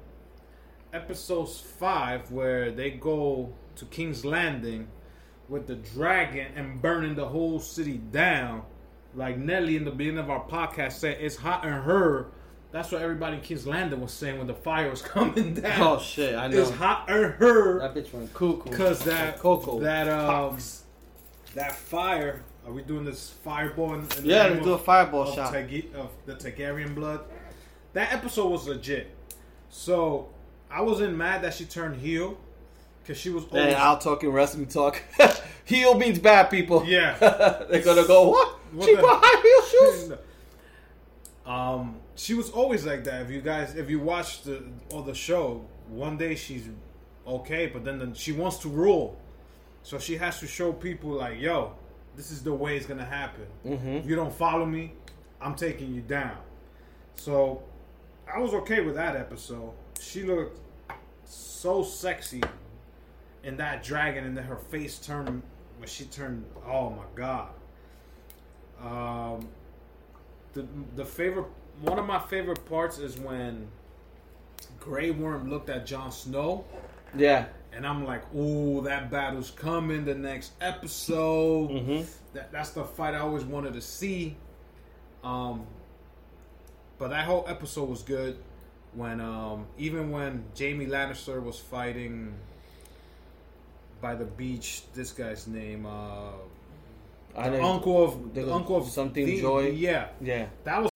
[0.93, 4.89] episodes five where they go to King's Landing
[5.49, 8.63] with the dragon and burning the whole city down.
[9.15, 12.29] Like Nelly in the beginning of our podcast said, it's hot in her.
[12.73, 15.81] That's what everybody in King's Landing was saying when the fire was coming down.
[15.81, 16.59] Oh shit, I know.
[16.63, 18.71] It's hot in her That bitch went cuckoo.
[18.71, 19.79] because that Coco.
[19.81, 20.57] that um
[21.55, 22.43] that fire.
[22.67, 23.95] Are we doing this fireball?
[23.95, 25.55] In, in the Yeah, let's do a fireball of shot.
[25.55, 27.21] Of the Targaryen blood.
[27.93, 29.11] That episode was legit.
[29.69, 30.29] So
[30.71, 32.39] I wasn't mad that she turned heel
[33.03, 35.03] because she was always Hey, Al talking wrestling talk.
[35.65, 36.85] heel means bad people.
[36.87, 37.19] yeah.
[37.69, 38.59] They're gonna go what?
[38.73, 40.19] What she the- put high heel shoes.
[41.45, 43.23] Um, she was always like that.
[43.23, 46.69] If you guys, if you watch the or the show, one day she's
[47.27, 49.19] okay, but then the, she wants to rule,
[49.83, 51.73] so she has to show people like, "Yo,
[52.17, 53.47] this is the way it's gonna happen.
[53.97, 54.93] If you don't follow me,
[55.41, 56.37] I'm taking you down."
[57.15, 57.63] So,
[58.33, 59.73] I was okay with that episode.
[60.01, 60.59] She looked
[61.25, 62.43] so sexy
[63.45, 65.43] in that dragon, and then her face turned
[65.79, 66.45] when she turned.
[66.67, 67.49] Oh my god.
[68.81, 69.49] Um,
[70.53, 71.47] the the favorite
[71.83, 73.69] one of my favorite parts is when
[74.81, 76.65] Grey Worm looked at Jon Snow,
[77.17, 77.47] Yeah.
[77.73, 82.03] and I'm like, "Ooh, that battle's coming the next episode." Mm-hmm.
[82.35, 84.37] That that's the fight I always wanted to see.
[85.23, 85.67] Um,
[86.99, 88.39] but that whole episode was good.
[88.95, 92.35] When um, even when Jaime Lannister was fighting
[94.01, 96.33] by the beach, this guy's name, uh,
[97.37, 99.71] I the uncle of the the- uncle of something the- Joy.
[99.71, 100.47] Yeah, Yeah.
[100.65, 100.92] that was.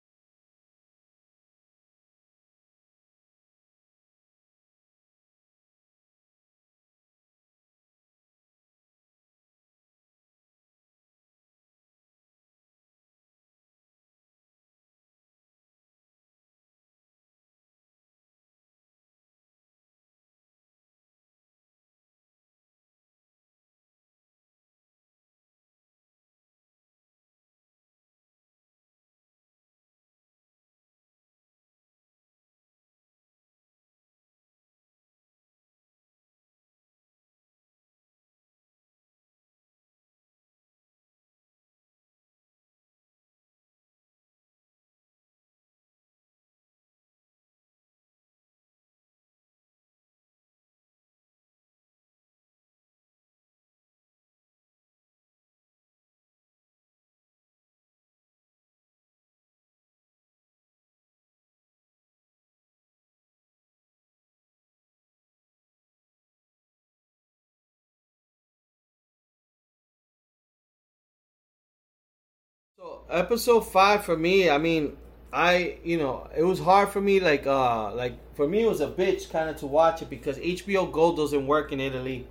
[73.09, 74.96] Episode five for me, I mean,
[75.32, 78.80] I you know it was hard for me like uh like for me it was
[78.80, 82.26] a bitch kind of to watch it because HBO Go doesn't work in Italy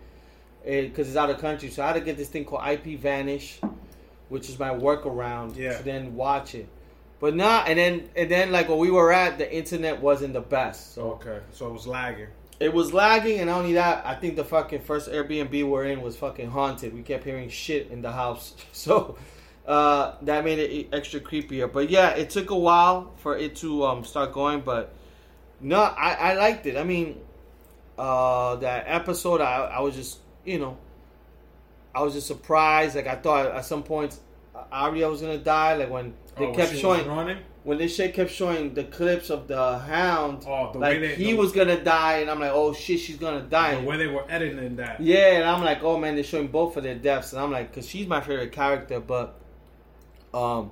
[0.66, 1.70] because it's out of country.
[1.70, 3.58] So I had to get this thing called IPVanish,
[4.30, 5.78] which is my workaround Yeah.
[5.78, 6.68] to then watch it.
[7.20, 10.42] But not and then and then like where we were at, the internet wasn't the
[10.42, 10.94] best.
[10.94, 12.28] So Okay, so it was lagging.
[12.60, 16.02] it was lagging, and not only that, I think the fucking first Airbnb we're in
[16.02, 16.94] was fucking haunted.
[16.94, 19.18] We kept hearing shit in the house, so
[19.68, 21.72] uh, that made it extra creepier.
[21.72, 24.94] But yeah, it took a while for it to um, start going, but
[25.60, 26.78] no, I, I liked it.
[26.78, 27.20] I mean,
[27.98, 30.78] uh, that episode, I, I was just you know,
[31.94, 32.96] I was just surprised.
[32.96, 34.18] Like I thought at some point
[34.72, 35.76] Arya was gonna die.
[35.76, 37.38] Like when they Oh, kept showing running.
[37.64, 41.16] when this shit kept showing the clips of the hound, Oh, the like way they-
[41.16, 43.76] he the- was gonna die, and I'm like, oh shit, she's gonna die.
[43.80, 45.00] The way they were editing that.
[45.02, 47.74] yeah, and I'm like, oh man, they're showing both of their deaths, and I'm like,
[47.74, 49.40] cause she's my favorite character, but
[50.36, 50.72] um,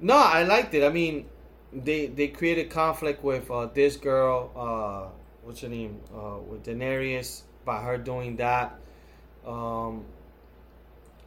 [0.00, 0.84] no, I liked it.
[0.84, 1.26] I mean,
[1.72, 5.10] they they created conflict with uh, this girl, uh,
[5.42, 8.78] what's her name, uh, with Daenerys by her doing that.
[9.46, 10.04] Um,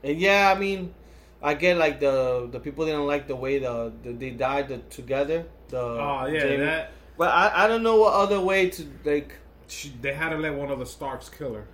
[0.03, 0.93] and yeah, I mean,
[1.41, 4.77] I get like the the people didn't like the way the, the they died the,
[4.89, 5.45] together.
[5.69, 9.35] The Oh yeah, Jaime- that But I, I don't know what other way to like
[9.67, 11.65] she, they had to let one of the Starks kill her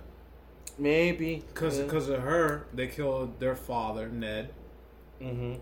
[0.78, 2.14] maybe because yeah.
[2.14, 2.66] of her.
[2.74, 4.50] They killed their father Ned.
[5.22, 5.60] Mhm.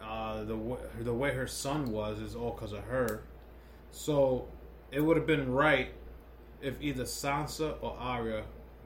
[0.00, 3.22] Uh, the way, the way her son was is all because of her.
[3.90, 4.48] So
[4.90, 5.92] it would have been right
[6.60, 8.44] if either Sansa or Arya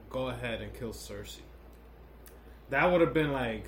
[0.09, 1.41] go ahead and kill Cersei.
[2.69, 3.65] That would have been like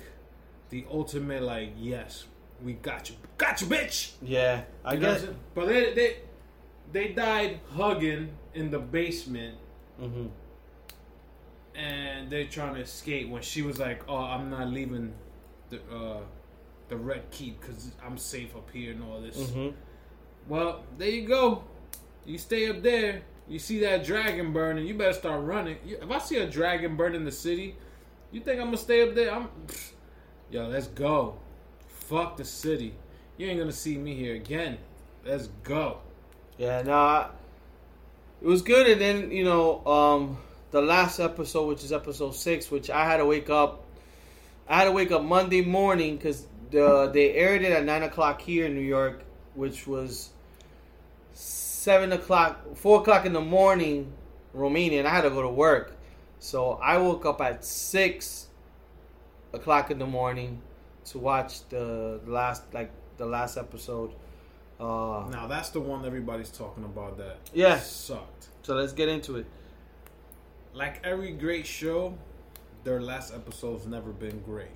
[0.70, 2.26] the ultimate, like yes,
[2.62, 4.12] we got you, got you, bitch.
[4.22, 4.62] yeah.
[4.84, 5.34] I You know what I'm guess.
[5.54, 6.16] But they they
[6.92, 9.56] they died hugging in the basement,
[10.00, 10.30] Mhm.
[11.74, 13.28] and they're trying to escape.
[13.28, 15.14] When she was like, "Oh, I'm not leaving
[15.72, 16.20] the uh,
[16.88, 19.74] the Red Keep because I'm safe up here and all this." Mhm.
[20.48, 21.64] Well, there you go.
[22.24, 23.22] You stay up there.
[23.48, 24.86] You see that dragon burning.
[24.86, 25.76] You better start running.
[25.84, 27.76] If I see a dragon burning the city,
[28.30, 29.32] you think I'm gonna stay up there?
[29.32, 29.48] I'm.
[29.66, 29.92] pfft.
[30.50, 31.36] Yo, let's go.
[31.88, 32.94] Fuck the city.
[33.38, 34.78] You ain't gonna see me here again.
[35.24, 35.98] Let's go.
[36.58, 37.30] Yeah, no, I,
[38.40, 38.86] it was good.
[38.86, 40.38] And then you know, um,
[40.70, 43.81] the last episode, which is episode six, which I had to wake up.
[44.72, 48.40] I had to wake up Monday morning because the they aired it at nine o'clock
[48.40, 49.22] here in New York,
[49.54, 50.30] which was
[51.34, 54.14] seven o'clock, four o'clock in the morning,
[54.54, 55.94] Romania, and I had to go to work.
[56.38, 58.46] So I woke up at six
[59.52, 60.62] o'clock in the morning
[61.04, 64.12] to watch the last, like the last episode.
[64.80, 67.18] Uh, Now that's the one everybody's talking about.
[67.18, 67.78] That Yeah.
[67.78, 68.48] sucked.
[68.62, 69.46] So let's get into it.
[70.72, 72.16] Like every great show,
[72.84, 74.68] their last episode's never been great.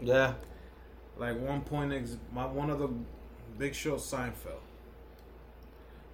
[0.00, 0.34] Yeah.
[1.18, 2.88] Like one point, ex- my one of the
[3.58, 4.60] big shows, Seinfeld.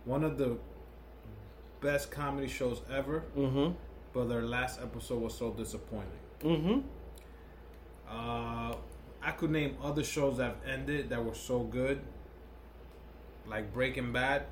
[0.04, 0.58] One of the
[1.80, 3.72] best comedy shows ever, Mm-hmm.
[4.12, 6.08] but their last episode was so disappointing.
[6.42, 6.80] Mm-hmm.
[8.08, 8.74] Uh,
[9.22, 12.00] I could name other shows that have ended that were so good,
[13.46, 14.44] like Breaking Bad.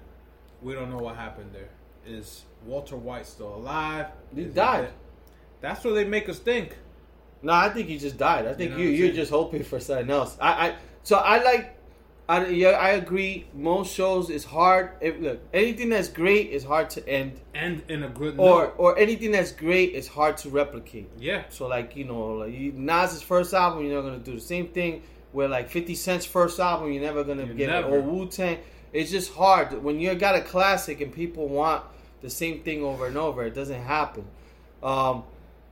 [0.63, 1.71] We don't know what happened there.
[2.07, 4.07] Is Walter White still alive?
[4.35, 4.83] He Is died.
[4.85, 4.93] dead?
[5.61, 6.77] That's what they make us think.
[7.43, 8.47] No, I think he just died.
[8.47, 10.37] I think you, know you are just hoping for something else.
[10.41, 11.75] I, I so I like.
[12.31, 13.47] I, yeah, I agree.
[13.55, 14.91] Most shows is hard.
[15.01, 18.75] If, look, anything that's great is hard to end, And in a good or note.
[18.77, 21.09] or anything that's great is hard to replicate.
[21.19, 21.45] Yeah.
[21.49, 25.03] So like you know, like Nas's first album, you're not gonna do the same thing.
[25.33, 27.89] Where like Fifty Cent's first album, you're never gonna You get never.
[27.89, 27.93] it.
[27.99, 28.59] Or Wu Tang.
[28.93, 31.83] It's just hard when you got a classic and people want
[32.21, 33.45] the same thing over and over.
[33.45, 34.25] It doesn't happen.
[34.83, 35.25] Um,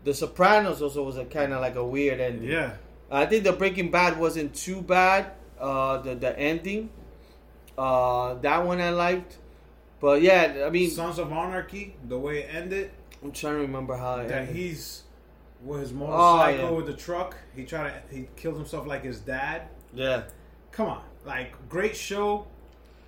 [0.06, 2.48] the Sopranos also was a kind of like a weird ending.
[2.48, 2.72] Yeah.
[3.10, 5.32] I think the Breaking Bad wasn't too bad.
[5.60, 6.90] Uh, the the ending,
[7.78, 9.38] uh, that one I liked.
[10.00, 12.90] But yeah, I mean, Sons of Anarchy, the way it ended,
[13.22, 14.56] I'm trying to remember how it that ended.
[14.56, 15.02] he's
[15.64, 16.76] with his motorcycle Oh, yeah.
[16.76, 17.36] with the truck.
[17.54, 19.62] He tried to he killed himself like his dad.
[19.94, 20.24] yeah,
[20.72, 22.46] Come on, like great show,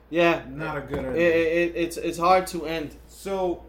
[0.09, 0.43] yeah.
[0.49, 2.97] not a good it, it, it's it's hard to end.
[3.09, 3.63] So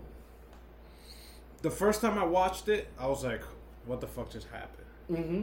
[1.62, 3.41] the first time I watched it, I was like,
[3.86, 5.41] "What the fuck just happened?" Mm-hmm.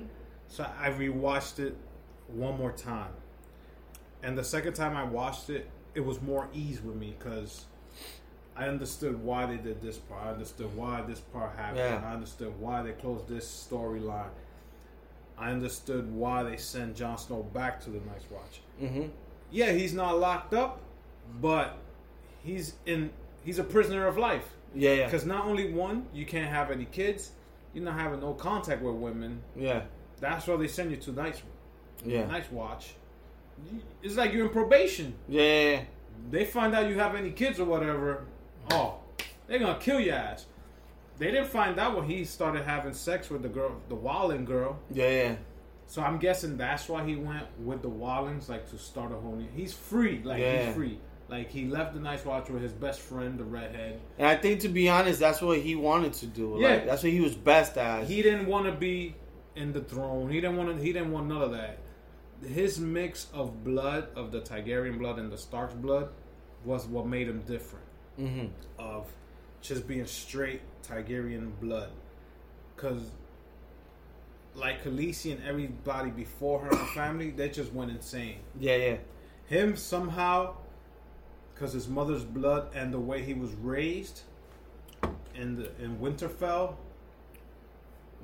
[0.48, 1.76] So I rewatched it
[2.28, 3.12] one more time,
[4.22, 7.64] and the second time I watched it, it was more ease with me because
[8.56, 10.24] I understood why they did this part.
[10.24, 11.78] I understood why this part happened.
[11.78, 12.02] Yeah.
[12.04, 14.30] I understood why they closed this storyline.
[15.38, 18.62] I understood why they sent Jon Snow back to the Night's Watch.
[18.82, 19.08] Mm-hmm.
[19.50, 20.80] Yeah, he's not locked up,
[21.40, 21.76] but
[22.42, 23.10] he's in.
[23.44, 24.54] He's a prisoner of life.
[24.76, 27.30] Yeah, yeah, Because not only one, you can't have any kids.
[27.72, 29.40] You're not having no contact with women.
[29.56, 29.82] yeah,
[30.20, 31.42] That's why they send you to Night's
[32.04, 32.94] yeah, Night's Watch.
[34.02, 35.14] It's like you're in probation.
[35.28, 35.80] yeah, yeah, yeah.
[36.30, 38.24] They find out you have any kids or whatever.
[38.70, 38.96] Oh,
[39.46, 40.46] they're gonna kill your ass.
[41.18, 44.78] They didn't find out when he started having sex with the girl, the Wallen girl.
[44.90, 45.34] yeah, yeah.
[45.88, 49.36] So I'm guessing that's why he went with the Wallens, like to start a whole
[49.36, 49.46] new.
[49.54, 50.66] He's free, like Yeah.
[50.66, 50.98] he's free.
[51.28, 54.00] Like he left the Night's Watch with his best friend, the redhead.
[54.18, 56.58] And I think to be honest, that's what he wanted to do.
[56.60, 56.68] Yeah.
[56.68, 58.04] Like, that's what he was best at.
[58.04, 59.16] He didn't want to be
[59.56, 60.30] in the throne.
[60.30, 60.82] He didn't want to.
[60.82, 61.78] He didn't want none of that.
[62.46, 66.10] His mix of blood, of the Targaryen blood and the Stark's blood,
[66.64, 67.86] was what made him different.
[68.20, 68.46] mm-hmm.
[68.78, 69.06] Of
[69.62, 71.90] just being straight Targaryen blood,
[72.74, 73.10] because
[74.54, 78.36] like Khaleesi and everybody before her in the family, they just went insane.
[78.58, 78.96] Yeah, yeah,
[79.46, 80.56] Him somehow,
[81.56, 84.20] because his mother's blood and the way he was raised
[85.34, 86.74] in the in Winterfell,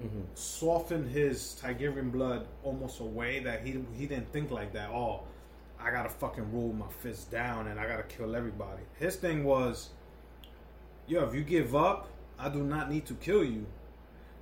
[0.01, 0.20] mm-hmm.
[0.35, 4.91] softened his Targaryen blood almost away that he he didn't think like that.
[4.91, 5.22] Oh,
[5.80, 8.83] I gotta fucking rule my fist down and I gotta kill everybody.
[8.99, 9.91] His thing was,
[11.07, 12.09] yo, if you give up,
[12.39, 13.66] I do not need to kill you.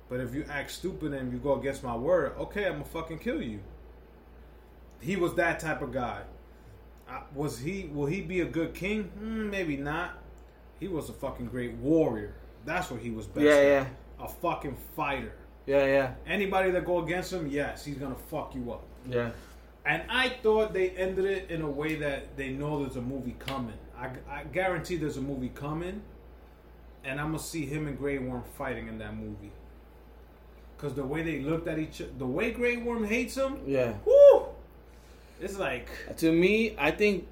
[0.09, 3.19] But if you act stupid and you go against my word, okay, I'm gonna fucking
[3.19, 3.61] kill you.
[4.99, 6.23] He was that type of guy.
[7.35, 7.89] Was he?
[7.93, 9.03] Will he be a good king?
[9.17, 10.17] Hmm, maybe not.
[10.79, 12.33] He was a fucking great warrior.
[12.65, 13.45] That's what he was best.
[13.45, 13.63] Yeah, at.
[13.65, 13.85] yeah.
[14.19, 15.33] A fucking fighter.
[15.65, 18.83] yeah, yeah, Anybody that go against him, yes, he's gonna fuck you up.
[19.09, 19.31] yeah.
[19.83, 23.35] And I thought they ended it in a way that they know there's a movie
[23.39, 23.77] coming.
[23.97, 26.01] I, I guarantee there's a movie coming,
[27.03, 29.51] and I'm gonna see him and Grey Worm fighting in that movie.
[30.77, 33.93] Cause the way they looked at each, the way Grey Worm hates him, yeah.
[34.05, 34.45] whoo,
[35.41, 37.27] it's like To me, I think,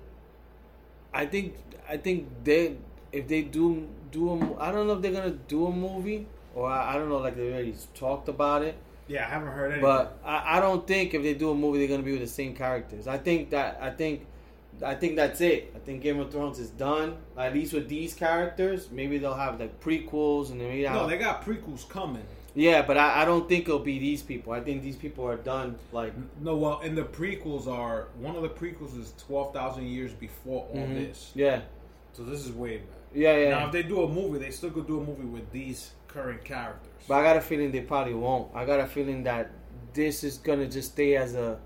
[1.14, 1.56] I think,
[1.88, 2.78] I think they
[3.12, 6.70] if they do do a, I don't know if they're gonna do a movie or
[6.70, 8.76] I, I don't know like they already talked about it.
[9.08, 9.82] yeah, I haven't heard anything.
[9.82, 12.28] But I, I don't think if they do a movie they're gonna be with the
[12.28, 13.08] same characters.
[13.08, 14.26] I think that I think
[14.84, 15.74] I think that's it.
[15.76, 17.18] I think Game of Thrones is done.
[17.38, 18.90] At least with these characters.
[18.92, 22.26] Maybe they'll have like prequels and then maybe no, have, they got prequels coming.
[22.56, 24.54] Yeah, but I, I don't think it'll be these people.
[24.54, 28.42] I think these people are done like No, well, and the prequels are one of
[28.42, 30.96] the prequels is twelve thousand years before all mhm.
[30.96, 31.32] this.
[31.36, 31.62] Yeah.
[32.14, 32.88] So this is way back.
[33.14, 33.50] Yeah, yeah.
[33.50, 36.44] Now, if they do a movie, they still could do a movie with these current
[36.44, 36.92] characters.
[37.08, 38.54] But I got a feeling they probably won't.
[38.56, 39.52] I got a feeling that
[39.94, 41.60] this is gonna just stay as a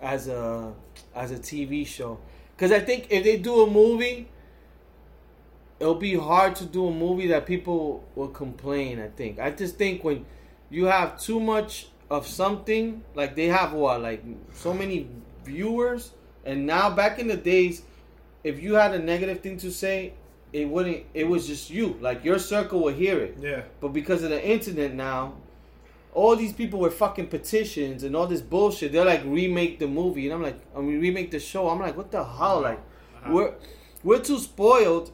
[0.00, 0.72] as a
[1.14, 2.18] as a TV show.
[2.56, 4.28] Because I think if they do a movie,
[5.80, 9.00] it'll be hard to do a movie that people will complain.
[9.00, 9.40] I think.
[9.40, 10.26] I just think when
[10.68, 14.22] you have too much of something, like they have what, like
[14.52, 15.08] so many
[15.44, 16.12] viewers,
[16.44, 17.82] and now back in the days,
[18.44, 20.12] if you had a negative thing to say,
[20.52, 21.04] it wouldn't.
[21.14, 21.96] It was just you.
[22.00, 23.36] Like your circle would hear it.
[23.40, 23.62] Yeah.
[23.80, 25.34] But because of the internet now,
[26.12, 30.26] all these people with fucking petitions and all this bullshit, they're like remake the movie,
[30.26, 31.68] and I'm like, I mean remake the show.
[31.68, 32.62] I'm like, what the hell?
[32.62, 33.32] Like, uh-huh.
[33.32, 33.54] we're
[34.02, 35.12] we're too spoiled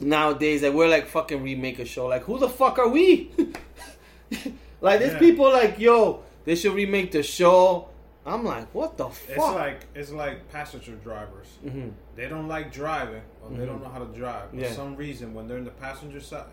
[0.00, 2.06] nowadays that we're like fucking remake a show.
[2.06, 3.30] Like, who the fuck are we?
[4.80, 5.18] like, there's Yeah.
[5.18, 7.88] people like, yo, they should remake the show.
[8.26, 9.28] I'm like, what the fuck?
[9.30, 11.46] It's like it's like passenger drivers.
[11.64, 11.92] Mhm.
[12.14, 14.50] They don't like driving, or they don't know how to drive.
[14.50, 14.64] For Mm-hmm.
[14.64, 14.72] Yeah.
[14.72, 16.44] some reason, when they're in the passenger side,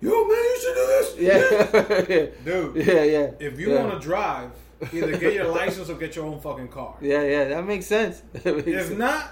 [0.00, 1.16] yo man, you should do this.
[1.18, 2.76] yeah, dude.
[2.86, 3.30] yeah, yeah.
[3.40, 3.84] If you yeah.
[3.84, 4.50] want to drive,
[4.92, 6.94] either get your license or get your own fucking car.
[7.00, 8.22] yeah, yeah, that makes sense.
[8.32, 8.98] That makes If sense.
[8.98, 9.30] not,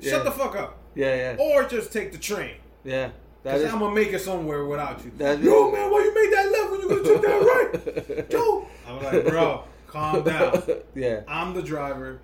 [0.00, 0.10] Yeah.
[0.12, 2.54] shut the fuck up, yeah, yeah, or just take the train.
[2.84, 3.10] Yeah.
[3.42, 3.72] That Cause is.
[3.72, 5.10] I'm gonna make it somewhere without you.
[5.18, 8.30] That is- Yo, man, why you made that left when you gonna take that right?
[8.30, 10.62] Yo, I'm like, bro, calm down.
[10.94, 11.20] yeah.
[11.26, 12.20] I'm the driver.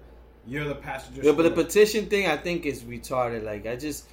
[0.47, 1.23] You're the passenger.
[1.23, 3.43] Yeah, but the petition thing, I think, is retarded.
[3.45, 4.07] Like, I just,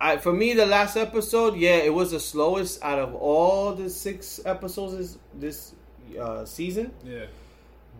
[0.00, 3.88] I for me, the last episode, yeah, it was the slowest out of all the
[3.88, 5.74] six episodes this, this
[6.20, 6.92] uh, season.
[7.04, 7.26] yeah,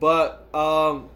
[0.00, 1.08] But um,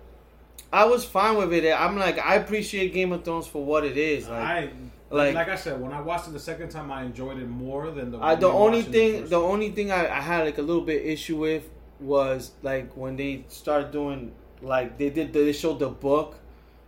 [0.73, 1.73] I was fine with it.
[1.73, 4.29] I'm like, I appreciate Game of Thrones for what it is.
[4.29, 4.71] Like, I
[5.13, 7.91] like- like, I said when I watched it the second time, I enjoyed it more
[7.91, 8.19] than the.
[8.19, 11.05] I, the only thing, first the only thing I, I had like a little bit
[11.05, 11.65] issue with
[12.01, 16.37] was like when they started doing like they did they showed the book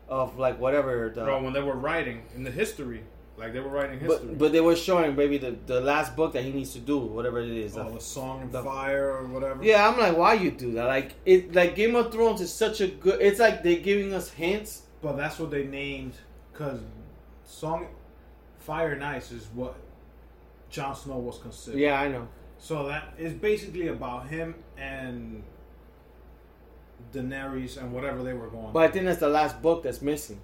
[0.09, 3.03] of like whatever the bro when they were writing in the history,
[3.37, 4.29] like they were writing history.
[4.29, 6.99] But but they were showing maybe the, the last book that he needs to do,
[6.99, 7.77] whatever it is.
[7.77, 9.62] oh, the song of the- fire or whatever.
[9.64, 10.87] yeah, I'm like, why you do that?
[10.87, 13.20] Like it, like Game of Thrones is such a good.
[13.20, 14.83] It's like they're giving us hints.
[15.03, 16.14] but that's what they named
[16.53, 16.81] because
[17.45, 17.87] song
[18.65, 19.75] fire and ice is what
[20.71, 21.79] Jon Snow was considered.
[21.79, 22.27] Yeah, I know.
[22.59, 25.43] So that is basically about him and
[27.12, 28.73] Daenerys and whatever they were going.
[28.73, 30.41] But I think that's the last book that's missing.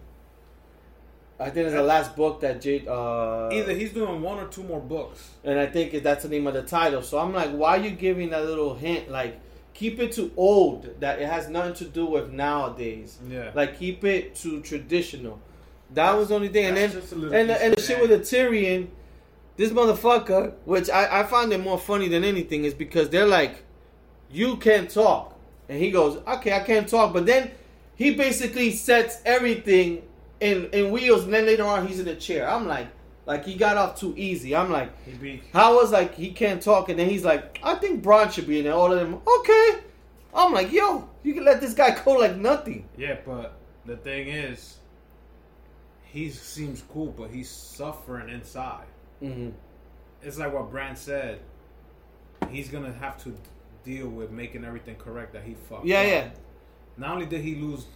[1.39, 2.87] I think it's the last book that Jade.
[2.87, 5.31] Uh, Either he's doing one or two more books.
[5.43, 7.03] and I think that's the name of the title.
[7.03, 9.11] So I'm like, why are you giving that little hint?
[9.11, 9.41] Like,
[9.73, 13.19] keep it to old that it has nothing to do with nowadays.
[13.27, 13.53] Yeah.
[13.55, 15.41] Like, keep it to traditional.
[15.95, 16.67] That was the only thing.
[16.67, 18.89] And then and the, and the shit with the Tyrion,
[19.57, 23.65] this motherfucker, which I I find it more funny than anything, is because they're like,
[24.31, 25.39] you can't talk,
[25.69, 27.51] and he goes, okay, I can't talk, but then
[27.97, 30.03] he basically sets everything
[30.41, 32.49] in in wheels, and then later on he's in a chair.
[32.49, 32.89] I'm like,
[33.27, 34.57] like he got off too easy.
[34.57, 34.91] I'm like.
[35.53, 38.59] How was like he can't talk, and then he's like, I think Bronn should be
[38.59, 38.75] in there.
[38.75, 39.81] All of them, okay.
[40.33, 42.89] I'm like, yo, you can let this guy go like nothing.
[42.97, 44.77] yeah, but the thing is,
[46.13, 48.87] he seems cool, but he's suffering inside.
[49.23, 49.51] Mm-hmm.
[50.23, 51.41] It's like what Brand said.
[52.51, 53.35] He's gonna have to
[53.85, 55.87] deal with making everything correct that he fucked.
[55.87, 56.07] Yeah, up.
[56.07, 56.29] yeah,
[56.97, 57.87] Not only did he lose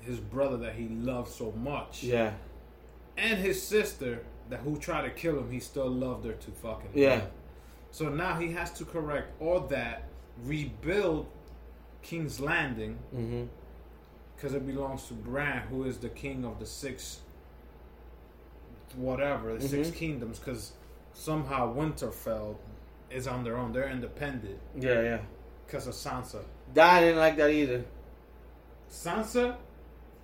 [0.00, 2.32] his brother that he loved so much, yeah,
[3.16, 6.90] and his sister that who tried to kill him, he still loved her to fucking
[6.94, 7.30] yeah, death.
[7.90, 10.04] So now he has to correct all that,
[10.44, 11.26] rebuild
[12.02, 13.44] King's Landing mm-hmm.
[14.36, 17.20] because it belongs to Bran, who is the king of the six,
[18.96, 19.94] whatever, the six Mhm.
[19.94, 20.38] kingdoms.
[20.38, 20.72] Because
[21.14, 22.56] somehow Winterfell
[23.10, 25.18] is on their own; they're independent yeah, yeah.
[25.66, 26.42] because of Sansa.
[26.74, 27.84] That I didn't like that either.
[28.90, 29.56] Sansa,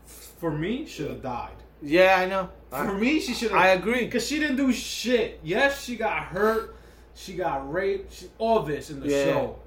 [0.04, 1.56] for me, should have died.
[1.82, 2.48] Yeah, I know.
[2.70, 3.60] For I, me, she should have.
[3.60, 4.04] I agree.
[4.04, 5.40] Because she didn't do shit.
[5.42, 6.74] Yes, she got hurt.
[7.14, 8.12] She got raped.
[8.12, 9.24] She, all this in the Yeah.
[9.24, 9.58] show.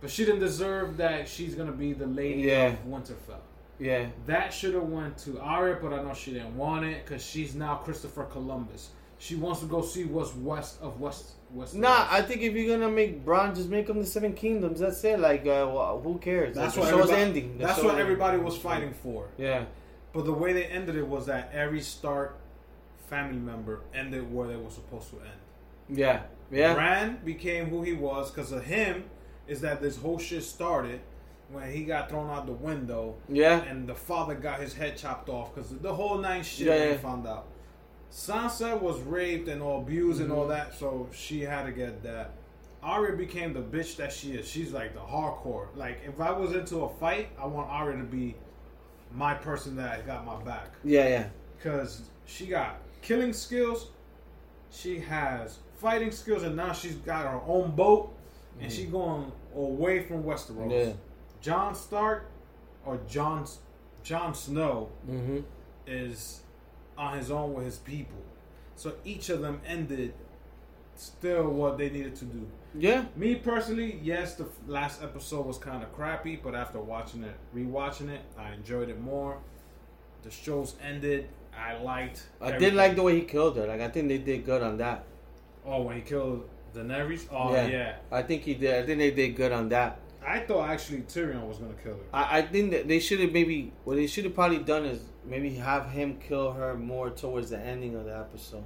[0.00, 2.66] But she didn't deserve that she's to be the lady Yeah.
[2.68, 3.40] of Winterfell.
[3.80, 7.24] Yeah, That should have went to Arya, but I know she didn't want it because
[7.24, 8.90] she's now Christopher Columbus.
[9.18, 11.32] She wants to go see what's west of West.
[11.52, 11.74] West.
[11.74, 12.06] nah.
[12.10, 14.80] I think if you're gonna make Braun, just make him the Seven Kingdoms.
[14.80, 15.18] That's it.
[15.18, 16.54] Like, uh, well, who cares?
[16.54, 17.56] that's like, what show's ending.
[17.58, 19.26] The That's show- what everybody was fighting for.
[19.38, 19.64] Yeah,
[20.12, 22.36] But the way they ended it was that every Stark
[23.08, 25.98] family member ended where they were supposed to end.
[25.98, 26.74] yeah, yeah.
[26.74, 29.04] Bran became who he was because of him.
[29.46, 31.00] Is that this whole shit started
[31.50, 33.62] when he got thrown out the window Yeah.
[33.64, 36.90] and the father got his head chopped off because the whole nine shit Yeah, they
[36.90, 36.96] yeah.
[36.98, 37.46] found out.
[38.10, 40.50] Sansa was raped and all abused and all Mm-hmm.
[40.50, 42.32] that, so she had to get that.
[42.82, 44.48] Arya became the bitch that she is.
[44.48, 45.66] She's like the hardcore.
[45.74, 48.36] Like if I was into a fight, I want Arya to be
[49.12, 51.26] my person that got my back Yeah, yeah.
[51.56, 53.88] because she got killing skills,
[54.70, 58.14] she has fighting skills, and now she's got her own boat,
[58.60, 60.70] and she's going away from Westeros.
[60.70, 60.92] Yeah.
[61.40, 62.26] Jon Stark
[62.84, 63.46] or Jon
[64.02, 65.38] Jon Snow Mm-hmm.
[65.86, 66.40] is
[66.96, 68.18] on his own with his people,
[68.74, 70.14] so each of them ended
[70.96, 72.46] still what they needed to do.
[72.76, 73.04] Yeah.
[73.16, 78.08] Me personally, yes, the last episode was kind of crappy, but after watching it, rewatching
[78.10, 79.38] it, I enjoyed it more.
[80.22, 81.28] The show's ended.
[81.56, 82.24] I liked.
[82.40, 83.66] I did like the way he killed her.
[83.66, 85.04] Like I think they did good on that.
[85.64, 87.26] Oh, when he killed Daenerys.
[87.30, 87.96] Oh yeah.
[88.10, 88.74] I think he did.
[88.82, 90.00] I think they did good on that.
[90.28, 92.00] I thought actually Tyrion was gonna kill her.
[92.12, 95.00] I, I think that they should have maybe what they should have probably done is
[95.24, 98.64] maybe have him kill her more towards the ending of the episode.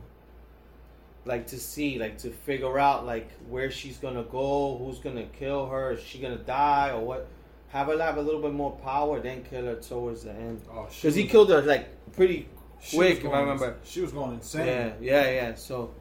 [1.25, 5.67] Like to see, like to figure out like where she's gonna go, who's gonna kill
[5.67, 7.29] her, is she gonna die or what?
[7.73, 10.61] have her have a little bit more power, then kill her towards the end.
[10.71, 12.47] Oh, Because he killed her like pretty
[12.93, 13.77] quick, if I remember.
[13.83, 14.67] She was going insane.
[14.67, 15.55] Yeah, yeah, yeah.
[15.55, 15.95] So,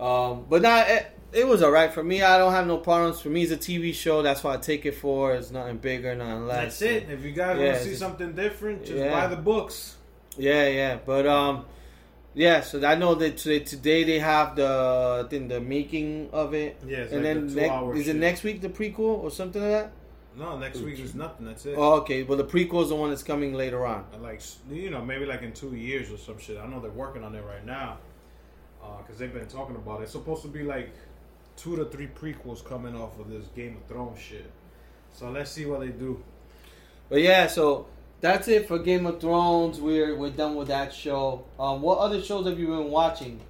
[0.00, 0.84] um, but now
[1.32, 2.22] it, was alright for me.
[2.22, 3.20] I don't have no problems.
[3.20, 4.22] For me, it's a TV show.
[4.22, 5.34] That's what I take it for.
[5.34, 6.78] It's nothing bigger, nothing less.
[6.78, 7.10] That's it.
[7.10, 9.10] If you guys Yeah, want to see just- something different, just Yeah.
[9.10, 9.96] buy the books.
[10.36, 10.98] Yeah, yeah.
[11.04, 11.64] But um,
[12.34, 12.60] yeah.
[12.62, 16.76] So I know that today, today they have the I think the making of it.
[16.86, 19.60] Yeah, and like then the next, two-hour is it next week the prequel or something
[19.62, 19.92] like that?
[20.34, 21.44] No, next week is nothing.
[21.44, 21.74] That's it.
[21.76, 22.22] Oh, okay.
[22.22, 24.06] Well, the prequel is the one that's coming later on.
[24.14, 26.56] And like you know, maybe like in two years or some shit.
[26.58, 27.98] I know they're working on it right now
[28.98, 30.04] because they've been talking about it.
[30.04, 30.90] It's supposed to be like
[31.56, 34.50] two to three prequels coming off of this Game of Thrones shit.
[35.12, 36.22] So let's see what they do.
[37.08, 37.86] But yeah, so
[38.20, 39.80] that's it for Game of Thrones.
[39.80, 41.44] We're we're done with that show.
[41.58, 43.40] Um, what other shows have you been watching?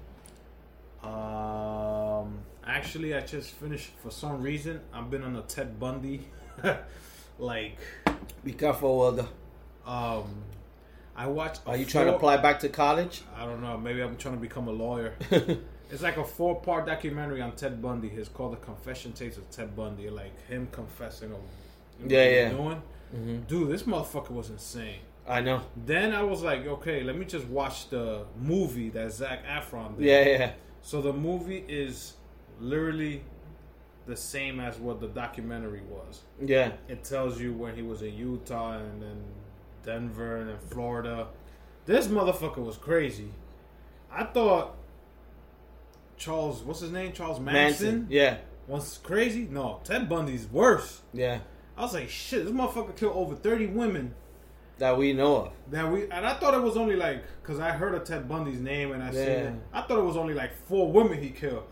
[1.03, 4.81] Um, actually, I just finished for some reason.
[4.93, 6.21] I've been on a Ted Bundy,
[7.39, 7.77] like,
[8.43, 9.27] Be careful, Wilder.
[9.85, 10.23] um,
[11.15, 11.61] I watched.
[11.67, 13.21] Are you trying to apply back to college?
[13.37, 13.77] I don't know.
[13.77, 15.13] Maybe I'm trying to become a lawyer.
[15.91, 18.09] It's like a four part documentary on Ted Bundy.
[18.09, 20.09] It's called The Confession Tapes of Ted Bundy.
[20.09, 21.37] Like him confessing of
[21.99, 22.49] what Yeah, yeah.
[22.49, 22.81] doing.
[23.15, 23.39] Mm-hmm.
[23.43, 24.99] Dude, this motherfucker was insane.
[25.27, 25.61] I know.
[25.85, 30.05] Then I was like, okay, let me just watch the movie that Zac Efron did.
[30.05, 30.51] Yeah, yeah.
[30.81, 32.13] So the movie is
[32.59, 33.23] literally
[34.05, 36.21] the same as what the documentary was.
[36.43, 36.73] Yeah.
[36.89, 39.23] It tells you when he was in Utah and then
[39.83, 41.27] Denver and then Florida.
[41.85, 43.29] This motherfucker was crazy.
[44.11, 44.75] I thought
[46.17, 47.11] Charles, what's his name?
[47.13, 48.07] Charles Manson, Manson.
[48.09, 48.37] Yeah.
[48.67, 49.47] was crazy.
[49.49, 51.01] No, Ted Bundy's worse.
[51.13, 51.39] Yeah.
[51.77, 54.13] I was like, shit, this motherfucker killed over thirty women.
[54.79, 55.51] That we know of.
[55.71, 58.59] That we and I thought it was only like because I heard of Ted Bundy's
[58.59, 59.53] name and I seen it.
[59.71, 61.63] I thought it was only like four women he killed.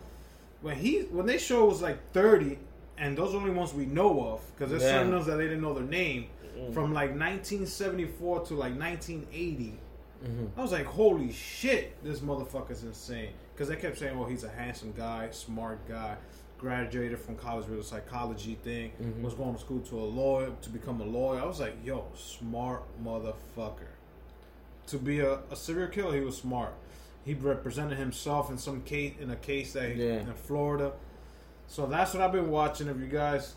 [0.60, 2.58] When he when they show it was like thirty,
[2.98, 4.98] and those are only ones we know of because there's Yeah.
[4.98, 6.26] certain ones that they didn't know their name
[6.72, 9.78] from like 1974 to like 1980.
[10.24, 10.44] Mm-hmm.
[10.58, 13.30] I was like, holy shit, this motherfucker's insane.
[13.54, 16.16] Because they kept saying, well, he's a handsome guy, smart guy,
[16.58, 19.22] graduated from college with a psychology thing, Mm-hmm.
[19.22, 21.40] was going to school to a lawyer to become a lawyer.
[21.40, 23.90] I was like, yo, smart motherfucker.
[24.88, 26.72] To be a, a serial killer, he was smart.
[27.24, 30.20] He represented himself in some case in a case that he, Yeah.
[30.20, 30.92] in Florida.
[31.68, 32.88] So that's what I've been watching.
[32.88, 33.54] If you guys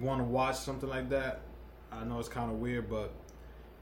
[0.00, 1.40] want to watch something like that,
[1.92, 3.12] I know it's kind of weird, but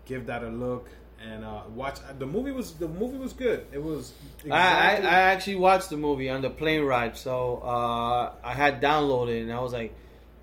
[0.07, 0.89] give that a look
[1.23, 1.99] and uh, watch.
[2.19, 3.67] The movie was the movie was good.
[3.73, 4.13] It was.
[4.51, 8.81] I, I, I actually watched the movie on the plane ride, so uh, I had
[8.81, 9.95] downloaded and I was like,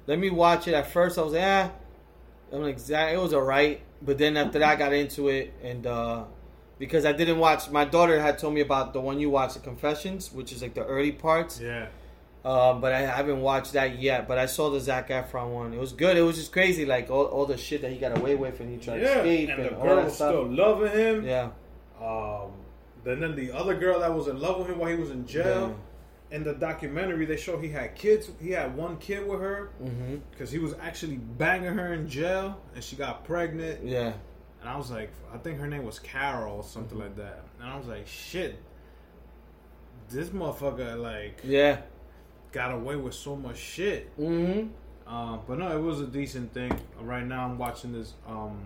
[0.08, 0.74] let me watch it.
[0.74, 1.70] At first, I was like, eh.
[2.52, 6.24] I'm like, it was alright, but then after that, I got into it, and uh,
[6.78, 9.60] because I didn't watch, my daughter had told me about the one you watched, the
[9.62, 11.60] Confessions, which is like the early parts.
[11.60, 11.88] yeah.
[12.46, 14.28] Um, but I haven't watched that yet.
[14.28, 15.74] But I saw the Zac Efron one.
[15.74, 16.16] It was good.
[16.16, 18.70] It was just crazy, like all, all the shit that he got away with, and
[18.72, 20.30] he tried to escape, and and, the girl was stuff.
[20.30, 21.26] still loving him.
[21.26, 21.50] Yeah,
[22.00, 22.52] Um,
[23.04, 25.26] then then the other girl that was in love with him while he was in
[25.26, 25.76] jail.
[26.32, 28.30] In the documentary, they show he had kids.
[28.42, 29.70] He had one kid with her
[30.32, 33.84] because he was actually banging her in jail, and she got pregnant.
[33.86, 34.14] yeah,
[34.60, 36.70] And I was like, I think her name was Carol or Mm-hmm.
[36.70, 37.44] something like that.
[37.60, 38.56] And I was like, shit,
[40.10, 41.82] this motherfucker like yeah.
[42.52, 44.10] Got away with so much shit.
[44.18, 44.68] hmm
[45.08, 46.72] Uh, but no, it was a decent thing.
[47.00, 48.60] Right now, I'm watching this um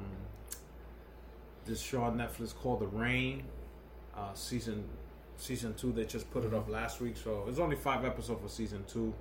[1.66, 3.44] this show on Netflix called The Rain.
[4.16, 4.84] Uh, season
[5.38, 5.92] season two.
[5.92, 9.14] They just put it up last week, so it's only five episodes for season two.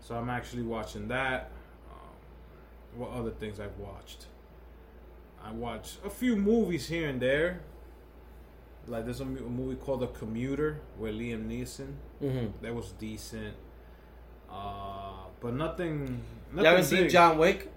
[0.00, 1.50] So I'm actually watching that.
[1.90, 4.26] Um, what other things I've watched?
[5.44, 7.60] I watched a few movies here and there.
[8.86, 11.94] Like there's a, a movie called The Commuter with Liam Neeson.
[12.20, 13.54] hmm That was decent.
[14.50, 16.22] Uh, but nothing.
[16.52, 17.08] nothing You haven't seen.
[17.08, 17.70] John Wick?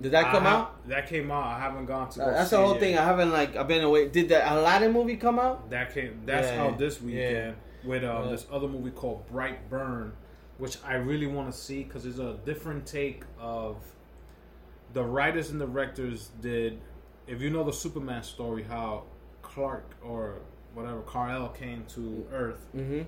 [0.00, 0.88] Did that I come out?
[0.88, 1.44] That came out.
[1.44, 2.22] I haven't gone to.
[2.24, 2.92] Uh, that's the whole thing.
[2.92, 3.02] yet.
[3.02, 4.08] I haven't like I've been away.
[4.08, 5.70] Did the Aladdin movie come out?
[5.70, 6.22] That came.
[6.24, 8.30] That's Yeah, out this weekend with uh, Yeah.
[8.30, 10.12] this other movie called Brightburn,
[10.58, 13.76] which I really want to see because it's a different take of
[14.92, 16.80] the writers and directors did.
[17.26, 19.02] If you know the Superman story, how
[19.42, 20.36] Clark or
[20.74, 23.02] whatever Kal-El came to Earth, Mm-hmm.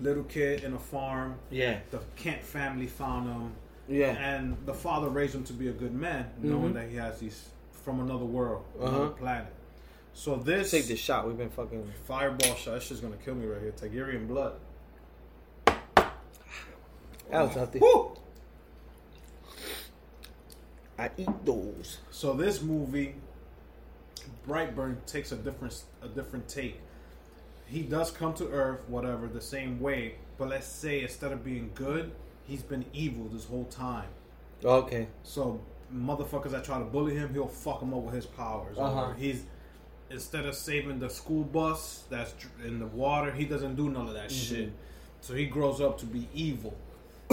[0.00, 1.36] Little kid in a farm.
[1.50, 3.52] Yeah, The Kent family found him.
[3.88, 7.18] yeah, and the father raised him to be a good man, knowing that he has
[7.20, 7.48] these
[7.84, 9.10] from another world, another Uh-huh.
[9.10, 9.52] planet.
[10.14, 11.26] So this, Take this shot.
[11.26, 11.92] We've been fucking.
[12.06, 13.72] fireball shot, that's just gonna kill me right here.
[13.72, 14.54] Targaryen blood.
[15.66, 16.12] That
[17.30, 17.78] was healthy.
[17.80, 18.16] Woo!
[20.98, 21.98] I eat those.
[22.10, 23.16] So this movie,
[24.48, 26.80] Brightburn, takes a different a different take.
[27.74, 31.70] He does come to Earth, whatever, the same way, but let's say instead of being
[31.74, 32.12] good,
[32.46, 34.08] he's been evil this whole time.
[34.64, 35.08] Okay.
[35.24, 35.60] So
[35.94, 38.78] motherfuckers that try to bully him, he'll fuck them up with his powers.
[38.78, 39.12] Uh-huh.
[39.18, 39.42] He's
[40.10, 42.32] instead of saving the school bus that's
[42.64, 44.54] in the water, he doesn't do none of that Mm-hmm.
[44.54, 44.72] shit.
[45.20, 46.76] So he grows up to be evil.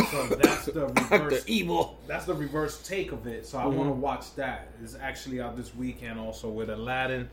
[0.10, 1.44] So that's the reverse.
[1.44, 2.00] the evil.
[2.08, 3.46] That's the reverse take of it.
[3.46, 4.70] So I want to watch that.
[4.82, 7.30] It's actually out this weekend also with Aladdin.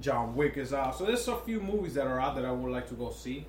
[0.00, 0.96] John Wick is out.
[0.96, 3.46] So there's a few movies that are out that I would like to go see.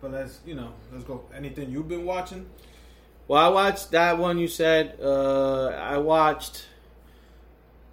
[0.00, 1.24] But let's you know, let's go.
[1.34, 2.46] Anything you've been watching?
[3.26, 4.98] Well, I watched that one you said.
[5.02, 6.66] Uh, I watched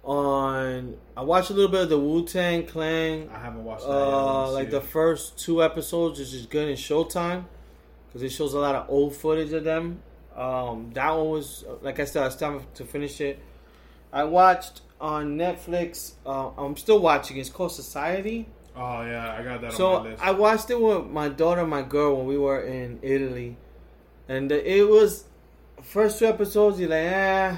[0.04, 0.96] on.
[1.16, 3.30] I watched a little bit of the Wu Tang Clan.
[3.32, 3.90] I haven't watched that.
[3.90, 7.44] Uh, like the first two episodes which is good in Showtime
[8.08, 10.02] because it shows a lot of old footage of them.
[10.36, 13.38] Um, that one was like I said, it's time to finish it.
[14.12, 16.12] I watched on Netflix.
[16.24, 17.36] Uh, I'm still watching.
[17.36, 18.48] It's called Society.
[18.74, 20.22] Oh yeah, I got that on So my list.
[20.22, 23.56] I watched it with my daughter, and my girl, when we were in Italy,
[24.28, 25.24] and it was
[25.82, 26.80] first two episodes.
[26.80, 27.56] You're like, eh,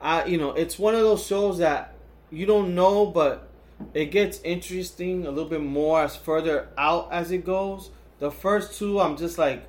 [0.00, 1.94] I, you know, it's one of those shows that
[2.30, 3.48] you don't know, but
[3.94, 7.90] it gets interesting a little bit more as further out as it goes.
[8.20, 9.64] The first two, I'm just like,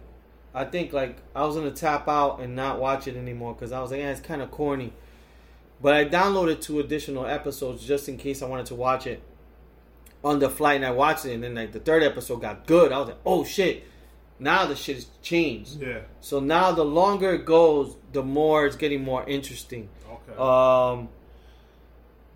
[0.53, 3.81] I think like I was gonna tap out and not watch it anymore because I
[3.81, 4.93] was like, yeah, it's kind of corny.
[5.81, 9.21] But I downloaded two additional episodes just in case I wanted to watch it
[10.23, 11.33] on the flight, and I watched it.
[11.33, 12.91] And then like the third episode got good.
[12.91, 13.83] I was like, oh shit!
[14.39, 15.81] Now the shit has changed.
[15.81, 15.99] yeah.
[16.21, 19.89] So now the longer it goes, the more it's getting more interesting.
[20.09, 20.37] Okay.
[20.39, 21.09] Um,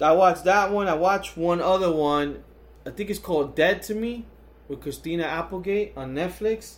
[0.02, 0.88] I watched that one.
[0.88, 2.44] I watched one other one.
[2.86, 4.26] I think it's called Dead to Me
[4.68, 6.76] with Christina Applegate on Netflix.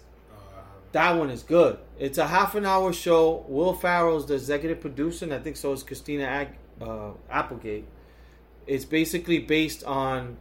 [0.91, 1.77] That one is good.
[1.97, 3.45] It's a half an hour show.
[3.47, 7.85] Will Ferrell's the executive producer, and I think so is Christina Ag- uh, Applegate.
[8.67, 10.37] It's basically based on,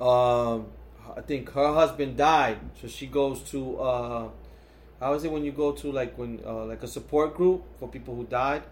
[0.00, 0.66] um,
[1.16, 4.28] I think her husband died, so she goes to, uh,
[5.00, 7.88] how is it when you go to like when uh, like a support group for
[7.88, 8.62] people who died?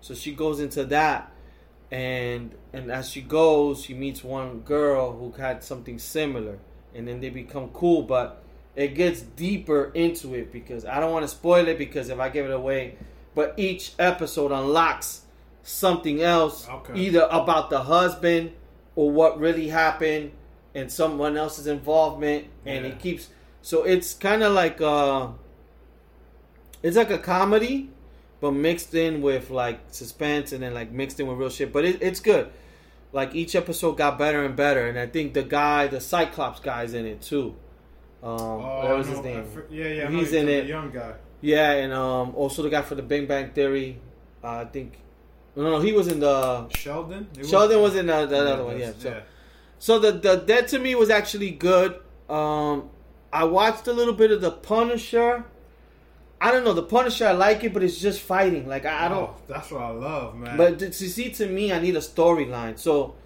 [0.00, 1.32] So she goes into that,
[1.90, 6.60] and and as she goes, she meets one girl who had something similar,
[6.94, 8.02] and then they become cool.
[8.02, 8.43] But
[8.76, 12.28] it gets deeper into it because I don't want to spoil it because if I
[12.28, 12.96] give it away,
[13.34, 15.22] but each episode unlocks
[15.62, 16.98] something else, Okay.
[16.98, 18.52] either about the husband
[18.96, 20.32] or what really happened
[20.74, 22.90] and someone else's involvement, and Yeah.
[22.92, 23.28] it keeps.
[23.62, 25.28] So it's kind of like uh,
[26.82, 27.90] it's like a comedy,
[28.40, 31.72] but mixed in with like suspense and then like mixed in with real shit.
[31.72, 32.50] But it, it's good.
[33.12, 36.92] Like each episode got better and better, and I think the guy, the Cyclops guy's
[36.94, 37.54] in it too.
[38.24, 39.46] Um, oh, what was I his name?
[39.70, 40.10] yeah, yeah.
[40.10, 40.66] He's in it.
[40.66, 41.12] Young guy.
[41.42, 44.00] Yeah, and um, also the guy for the Big Bang Theory.
[44.42, 44.98] Uh, I think.
[45.54, 46.68] No, no, he was in the.
[46.70, 47.28] Sheldon.
[47.36, 48.78] He Sheldon was in the, the other one.
[48.78, 48.92] Yeah.
[48.98, 49.22] So,
[49.78, 52.00] so the the Dead to Me was actually good.
[52.30, 52.88] Um,
[53.30, 55.44] I watched a little bit of the Punisher.
[56.40, 57.26] I don't know the Punisher.
[57.26, 58.66] I like it, but it's just fighting.
[58.66, 59.18] Like I, I don't.
[59.18, 60.56] Oh, that's what I love, man.
[60.56, 62.78] But to see, to me, I need a storyline.
[62.78, 63.16] So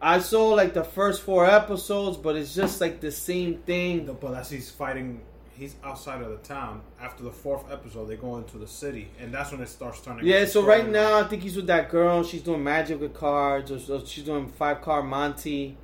[0.00, 4.06] I saw like the first four episodes, but it's just like the same thing.
[4.06, 5.22] The- but as he's fighting,
[5.54, 6.82] he's outside of the town.
[7.00, 10.24] After the fourth episode, they go into the city, and that's when it starts turning.
[10.24, 12.22] Yeah, so right now I think he's with that girl.
[12.22, 15.76] She's doing magic with cards, or, or she's doing five card Monty,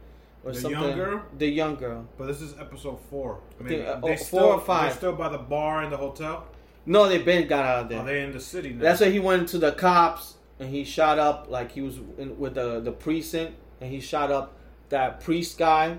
[0.44, 0.70] or something.
[0.70, 0.96] The something.
[0.96, 1.22] young girl?
[1.36, 2.06] The young girl.
[2.16, 3.40] But this is episode four.
[3.58, 4.90] I mean, uh, they oh, still, four or five.
[4.90, 6.46] They're still by the bar in the hotel.
[6.86, 8.00] No, they Ben got out of there.
[8.00, 8.82] Are they in the city now?
[8.82, 12.38] That's why he went to the cops and he shot up like he was in,
[12.38, 13.54] with the the precinct
[13.84, 14.54] and he shot up
[14.88, 15.98] that priest guy.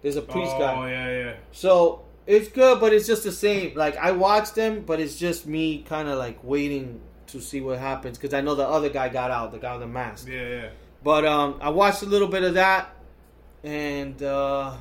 [0.00, 0.74] There's a priest oh, guy.
[0.74, 1.34] Oh yeah, yeah.
[1.52, 3.76] So it's good, but it's just the same.
[3.76, 7.78] Like I watched them, but it's just me kind of like waiting to see what
[7.78, 10.28] happens because I know the other guy got out, the guy with the mask.
[10.28, 10.68] Yeah, yeah.
[11.02, 12.94] But um, I watched a little bit of that,
[13.62, 14.74] and uh,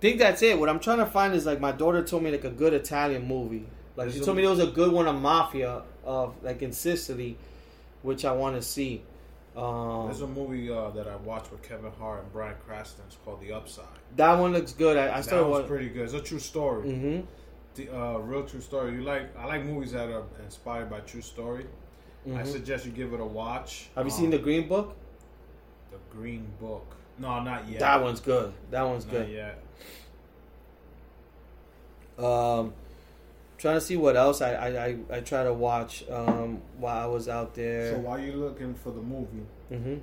[0.00, 0.58] think that's it.
[0.58, 3.26] What I'm trying to find is like my daughter told me like a good Italian
[3.26, 3.66] movie.
[3.94, 7.36] Like she told me there was a good one on mafia of like in Sicily,
[8.02, 9.02] which I want to see.
[9.58, 13.04] Um, There's a movie uh, that I watched with Kevin Hart and Bryan Cranston.
[13.08, 13.84] It's called The Upside.
[14.16, 14.96] that one looks good.
[14.96, 15.48] I, I That started.
[15.48, 16.04] was pretty good.
[16.04, 16.88] It's a true story.
[16.88, 17.20] mm-hmm.
[17.74, 18.92] The uh, real true story.
[18.92, 19.36] You like?
[19.36, 21.66] I like movies that are inspired by true story.
[22.34, 23.88] I suggest you give it a watch.
[23.90, 24.00] Mm-hmm.
[24.00, 24.94] Have you Um, seen the Green Book?
[25.90, 26.84] the Green Book?
[27.18, 27.80] No, not yet.
[27.80, 28.52] That one's good.
[28.70, 29.28] That one's Not good.
[29.30, 29.58] yet.
[32.24, 32.72] Um,
[33.58, 37.06] trying to see what else I I, I, I try to watch um, while I
[37.06, 37.92] was out there.
[37.92, 39.96] So while you're looking for the movie, hmm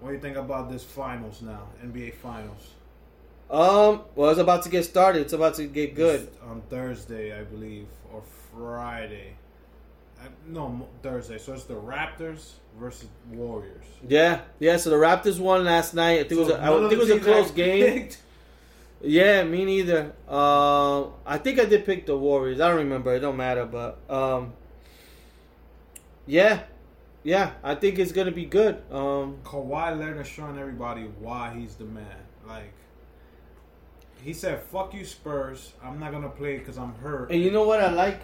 [0.00, 1.62] what do you think about this finals now?
[1.84, 2.74] NBA Finals.
[3.50, 5.22] Um, well, it's about to get started.
[5.22, 6.20] It's about to get good.
[6.20, 8.22] It's on Thursday, I believe, or
[8.54, 9.34] Friday.
[10.22, 11.38] I, no, Thursday.
[11.38, 13.86] So it's the Raptors versus Warriors.
[14.06, 14.76] Yeah, yeah.
[14.76, 16.20] So the Raptors won last night.
[16.20, 16.48] I think it was.
[16.48, 17.84] So A, I think it was a close game.
[18.02, 18.22] picked-
[19.00, 20.12] Yeah, me neither.
[20.28, 22.60] Um, I think I did pick the Warriors.
[22.60, 23.14] I don't remember.
[23.14, 23.64] It don't matter.
[23.64, 24.54] But um,
[26.26, 26.62] yeah,
[27.22, 28.82] yeah, I think it's gonna be good.
[28.90, 32.06] Um, Kawhi Leonard showing everybody why he's the man.
[32.46, 32.72] Like
[34.22, 35.74] he said, "Fuck you, Spurs.
[35.82, 38.20] I'm not gonna play because I'm hurt." and you know what I like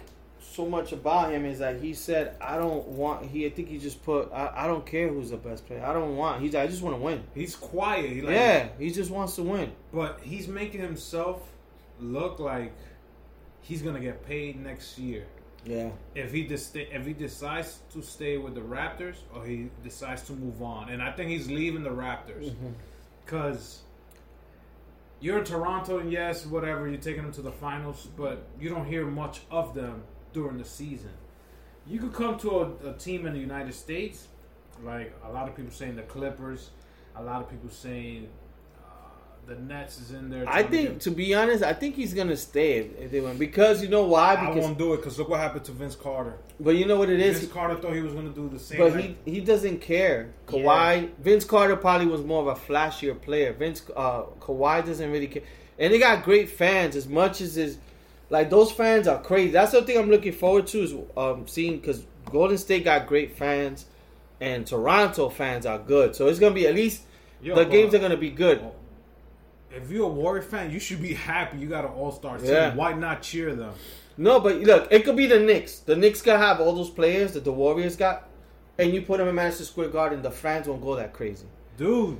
[0.53, 3.77] so much about him is that he said, "I don't want." He, I think he
[3.77, 5.83] just put, "I, I don't care who's the best player.
[5.85, 7.23] I don't want." He's, I just want to win.
[7.33, 8.09] He's quiet.
[8.09, 9.71] He like, yeah, he just wants to win.
[9.91, 11.41] but he's making himself
[11.99, 12.73] look like
[13.61, 15.25] he's gonna get paid next year.
[15.65, 20.21] Yeah, if he dis- if he decides to stay with the Raptors or he decides
[20.23, 22.71] to move on, and I think he's leaving the Raptors mm-hmm.
[23.25, 23.81] because
[25.19, 28.85] you're in Toronto and yes, whatever you're taking them to the finals, but you don't
[28.85, 30.03] hear much of them
[30.35, 31.11] during the season.
[31.87, 34.27] You could come to a, a team in the United States,
[34.83, 36.71] like a lot of people saying the Clippers,
[37.15, 38.27] a lot of people saying
[38.77, 38.81] uh,
[39.47, 40.43] the Nets is in there.
[40.47, 43.37] I to think to be honest, I think he's gonna stay if, if they win
[43.37, 44.33] because you know why?
[44.35, 46.33] I Because won't do it because look what happened to Vince Carter.
[46.59, 47.39] but you know what it is.
[47.39, 48.79] Vince Carter thought he was going to do the same.
[48.79, 50.33] But like- he he doesn't care.
[50.47, 53.53] Kawhi, Vince Carter probably was more of a flashier player.
[53.53, 55.43] Vince uh, Kawhi doesn't really care,
[55.79, 57.77] and they got great fans as much as is
[58.29, 59.51] like those fans are crazy.
[59.51, 63.37] That's the thing I'm looking forward to is um, seeing because Golden State got great
[63.37, 63.85] fans,
[64.41, 66.15] and Toronto fans are good.
[66.15, 67.03] So it's gonna be at least
[67.41, 68.63] Yo, the games are gonna be good.
[69.71, 72.47] If you're a Warrior fan, you should be happy you got an All Star team.
[72.47, 72.73] Yeah.
[72.73, 73.73] Why not cheer them?
[74.17, 75.79] No, but look, it could be the Knicks.
[75.79, 78.29] The Knicks could have all those players that the Warriors got,
[78.77, 80.21] and you put them in Madison Square Garden.
[80.21, 81.45] The fans won't go that crazy.
[81.77, 82.17] Dude,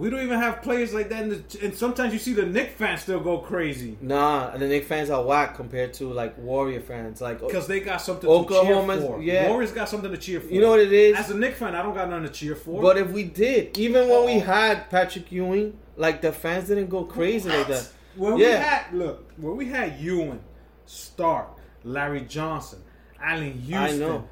[0.00, 1.22] we don't even have players like that.
[1.24, 4.66] In the, and sometimes you see the Knicks fans still go crazy Nah, and the
[4.66, 7.20] Knicks fans are whack compared to like Warrior fans.
[7.20, 9.22] Like because they got something to cheer for.
[9.22, 9.48] yeah.
[9.48, 10.48] Warriors got something to cheer for.
[10.48, 11.16] you know what it is.
[11.16, 12.80] As a Knicks fan, I don't got nothing to cheer for.
[12.80, 14.40] But if we did, even when we oh.
[14.40, 17.88] had Patrick Ewing, like the fans didn't go crazy like that.
[18.16, 18.56] when we Yeah.
[18.56, 20.40] had look, when we had Ewing,
[20.86, 22.80] Stark, Larry Johnson,
[23.20, 24.24] Allan Houston.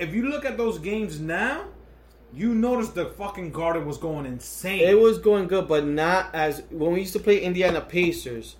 [0.00, 1.66] if you look at those games now,
[2.34, 4.80] you noticed the fucking Garden was going insane.
[4.80, 8.56] It was going good, but not as when we used to play Indiana Pacers.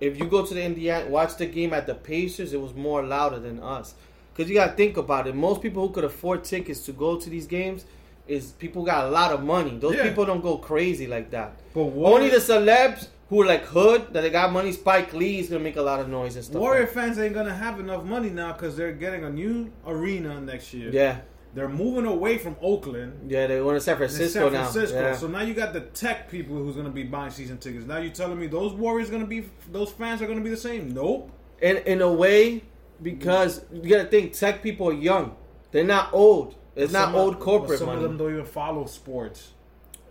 [0.00, 3.02] If you go to the Indiana, watch the game at the Pacers, it was more
[3.02, 3.94] louder than us.
[4.34, 5.34] Because you got to think about it.
[5.34, 7.86] Most people who could afford tickets to go to these games
[8.28, 9.78] is people got a lot of money.
[9.78, 10.02] Those Yeah.
[10.02, 11.56] people don't go crazy like that.
[11.72, 14.72] But Only the celebs who are like hood that they got money.
[14.72, 16.60] Spike Lee is gonna make a lot of noise and stuff.
[16.60, 20.40] Warrior like fans ain't gonna have enough money now because they're getting a new arena
[20.40, 20.90] next year.
[20.92, 21.18] Yeah,
[21.56, 25.00] They're moving away from Oakland yeah, they went to San to Francisco, San Francisco.
[25.00, 25.06] now.
[25.08, 25.16] Yeah.
[25.16, 27.86] So now you got the tech people who's gonna be buying season tickets.
[27.86, 30.92] Now you're telling me those Warriors gonna be those fans are gonna be the same?
[30.92, 31.30] Nope.
[31.62, 32.62] in in a way
[33.02, 35.34] because you gotta think tech people are young
[35.70, 38.86] they're not old it's not old of- corporate Some money of them don't even follow
[38.86, 39.52] sports.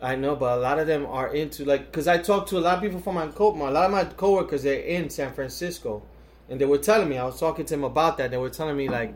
[0.02, 2.64] i know but a lot of them are into like because i talked to a
[2.68, 6.04] lot of people from my co a lot of my coworkers they're in san francisco
[6.50, 8.78] and they were telling me i was talking to them about that they were telling
[8.78, 9.14] me like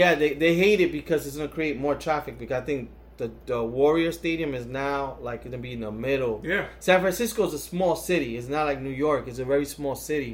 [0.00, 2.80] yeah they, they hate it because it's gonna create more traffic because i think
[3.20, 6.66] the, the warrior stadium is now like gonna be in the middle Yeah.
[6.80, 8.30] San Francisco is a small city.
[8.38, 9.22] It's not like New York.
[9.30, 10.32] It's a very small city.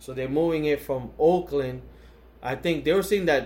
[0.00, 1.82] So they're moving it from Oakland.
[2.42, 3.42] I think they were saying that.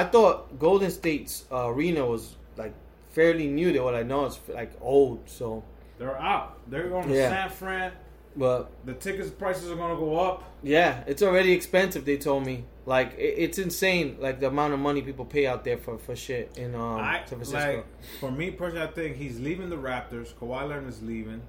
[0.00, 2.74] I thought Golden State's uh, arena was like
[3.16, 3.68] fairly new.
[3.72, 5.18] They were like, no, it's like old.
[5.38, 5.62] So,
[5.98, 6.48] They're out.
[6.68, 7.30] They're going to Yeah.
[7.30, 7.92] San Fran.
[8.34, 10.42] but The tickets prices are gonna go up.
[10.64, 12.04] yeah, it's already expensive.
[12.04, 14.16] They told me like it, it's insane.
[14.20, 17.18] Like the amount of money people pay out there for for shit in um, I
[17.26, 17.76] San Francisco.
[17.76, 17.86] like
[18.20, 18.86] for me personally.
[18.86, 20.32] I think he's leaving the Raptors.
[20.34, 21.42] Kawhi Leonard is leaving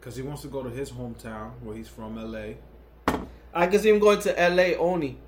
[0.00, 2.54] because he wants to go to his hometown where he's from, LA.
[3.54, 4.76] I can see him going to L.A.
[4.76, 5.18] only.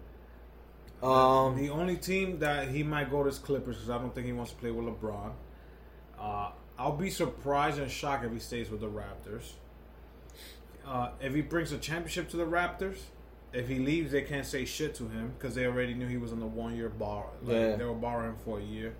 [1.02, 4.26] Um, the only team that he might go to is Clippers because I don't think
[4.26, 5.32] he wants to play with LeBron.
[6.18, 9.52] Uh, I'll be surprised and shocked if he stays with the Raptors.
[10.86, 12.98] Uh, if he brings a championship to the Raptors,
[13.52, 16.32] if he leaves, they can't say shit to him because they already knew he was
[16.32, 17.26] on the one year bar.
[17.42, 17.76] Like, Yeah.
[17.76, 18.94] They were borrowing for a year.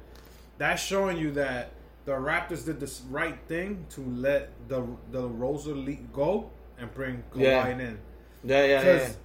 [0.58, 1.70] That's showing you that
[2.04, 7.22] the Raptors did the right thing to let the the Rosa League go and bring
[7.32, 7.68] Kawhi Yeah.
[7.68, 7.98] in.
[8.44, 8.78] yeah, yeah, yeah.
[8.80, 9.16] Because,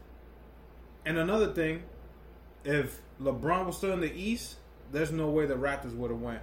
[1.06, 1.84] and another thing,
[2.64, 4.56] if LeBron was still in the East,
[4.92, 6.42] there's no way the Raptors would have went.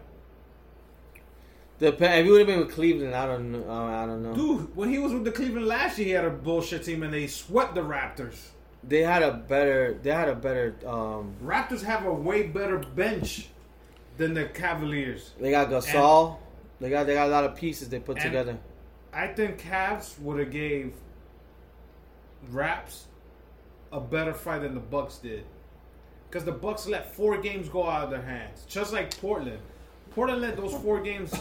[1.79, 3.71] Dep- if he would have been with Cleveland, I don't know.
[3.71, 4.35] I don't know.
[4.35, 7.13] Dude, when he was with the Cleveland last year, he had a bullshit team and
[7.13, 8.49] they swept the Raptors.
[8.85, 9.99] They had a better.
[10.03, 10.75] They had a better.
[10.87, 13.49] Um, Raptors have a way better bench
[14.17, 15.31] than the Cavaliers.
[15.41, 16.39] they got Gasol.
[16.81, 17.07] they got.
[17.07, 18.59] They got a lot of pieces they put together.
[19.13, 20.95] I think Cavs would have gave
[22.51, 23.07] Raps
[23.93, 25.45] a better fight than the Bucks did.
[26.29, 29.59] Because the Bucks let four games go out of their hands, just like Portland.
[30.11, 31.33] Portland let those four games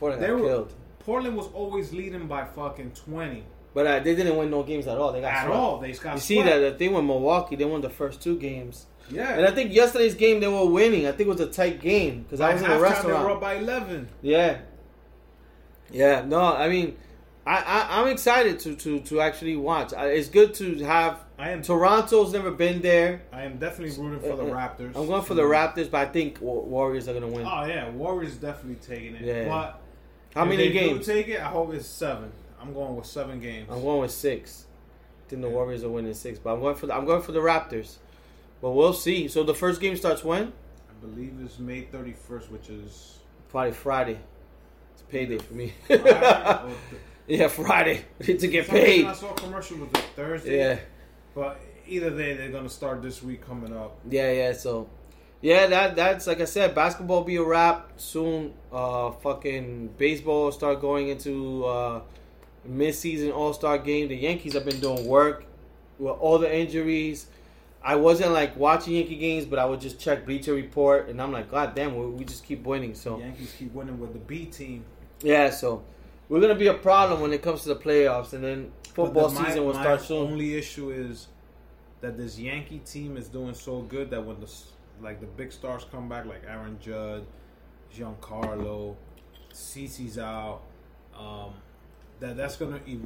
[0.00, 0.72] Portland They were, killed.
[0.98, 3.44] Portland was always leading by fucking 20.
[3.74, 5.12] But uh, they didn't win no games at all.
[5.12, 5.56] They got At swept.
[5.58, 5.78] all.
[5.78, 6.48] They got You see swept.
[6.50, 9.32] that the thing with Milwaukee, they won the first two games, Yeah.
[9.34, 11.06] and I think yesterday's game they were winning.
[11.06, 13.18] I think it was a tight game because I was in a restaurant.
[13.18, 14.08] They were up by 11.
[14.20, 14.58] Yeah.
[15.90, 16.96] Yeah, no, I mean,
[17.46, 19.92] I, I I'm excited to to to actually watch.
[19.92, 21.18] I, it's good to have.
[21.38, 23.22] I am Toronto's never been there.
[23.32, 24.94] I am definitely rooting for the Uh, Raptors.
[24.96, 27.44] I'm going for the Raptors, but I think Warriors are gonna win.
[27.46, 29.22] Oh yeah, Warriors definitely taking it.
[29.22, 29.48] Yeah.
[29.48, 29.80] But
[30.34, 31.04] How many they games?
[31.04, 31.40] Do take it.
[31.40, 32.32] I hope it's seven.
[32.62, 33.68] I'm going with seven games.
[33.70, 34.66] I'm going with six.
[35.26, 37.32] I think the Warriors are winning six, but I'm going for the, I'm going for
[37.32, 37.96] the Raptors.
[38.60, 39.26] But we'll see.
[39.26, 40.52] So the first game starts when?
[40.88, 44.18] I believe it's May 31st, which is Probably Friday.
[44.94, 45.72] It's payday for me.
[45.86, 46.02] Friday
[46.90, 48.04] th- yeah, Friday.
[48.22, 49.06] To get some reason paid.
[49.06, 50.58] I saw a commercial with it Thursday.
[50.58, 50.78] Yeah.
[51.34, 53.98] But either day, they're gonna start this week coming up.
[54.08, 54.52] Yeah, yeah.
[54.52, 54.88] So,
[55.40, 58.54] yeah, that that's like I said, basketball be a wrap soon.
[58.70, 62.02] Uh, fucking baseball will start going into uh,
[62.64, 64.08] mid-season All Star game.
[64.08, 65.44] The Yankees have been doing work
[65.98, 67.26] with all the injuries.
[67.84, 71.32] I wasn't like watching Yankee games, but I would just check Bleacher Report, and I'm
[71.32, 72.94] like, God damn, we, we just keep winning.
[72.94, 74.84] So Yankees keep winning with the B team.
[75.22, 75.82] yeah, so
[76.28, 79.40] we're gonna be a problem when it comes to the playoffs, and then football the-
[79.40, 80.28] my- season will my start soon.
[80.32, 81.26] Only issue is
[82.00, 84.48] that this Yankee team is doing so good that when the
[85.00, 87.24] like the big stars come back, like Aaron Judge,
[87.92, 88.94] Giancarlo,
[89.52, 90.62] CC's out,
[91.18, 91.52] um,
[92.22, 92.98] that that's gonna e-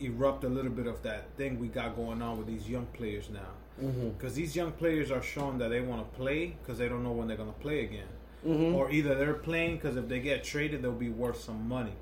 [0.00, 3.28] erupt a little bit of that thing we got going on with these young players
[3.30, 3.84] now.
[3.84, 4.10] Mm-hmm.
[4.10, 7.12] Because these young players are showing that they want to play because they don't know
[7.12, 8.08] when they're gonna play again,
[8.46, 8.74] Mm-hmm.
[8.76, 11.94] or either they're playing because if they get traded, they'll be worth some money.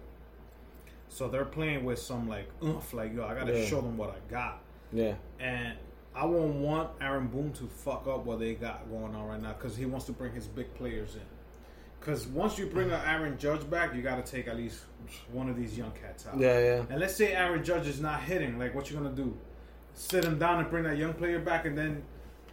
[1.09, 3.65] So they're playing with some like oomph, like yo, I gotta Yeah.
[3.65, 4.61] show them what I got,
[4.93, 5.75] Yeah, and
[6.15, 9.53] I won't want Aaron Boone to fuck up what they got going on right now
[9.55, 11.23] because he wants to bring his big players in.
[12.05, 14.81] Because once you bring an Aaron Judge back, you got to take at least
[15.33, 16.39] one of these young cats out.
[16.39, 16.85] yeah, yeah.
[16.91, 19.35] And let's say Aaron Judge is not hitting, like what you gonna do?
[19.95, 22.03] Sit him down and bring that young player back, and then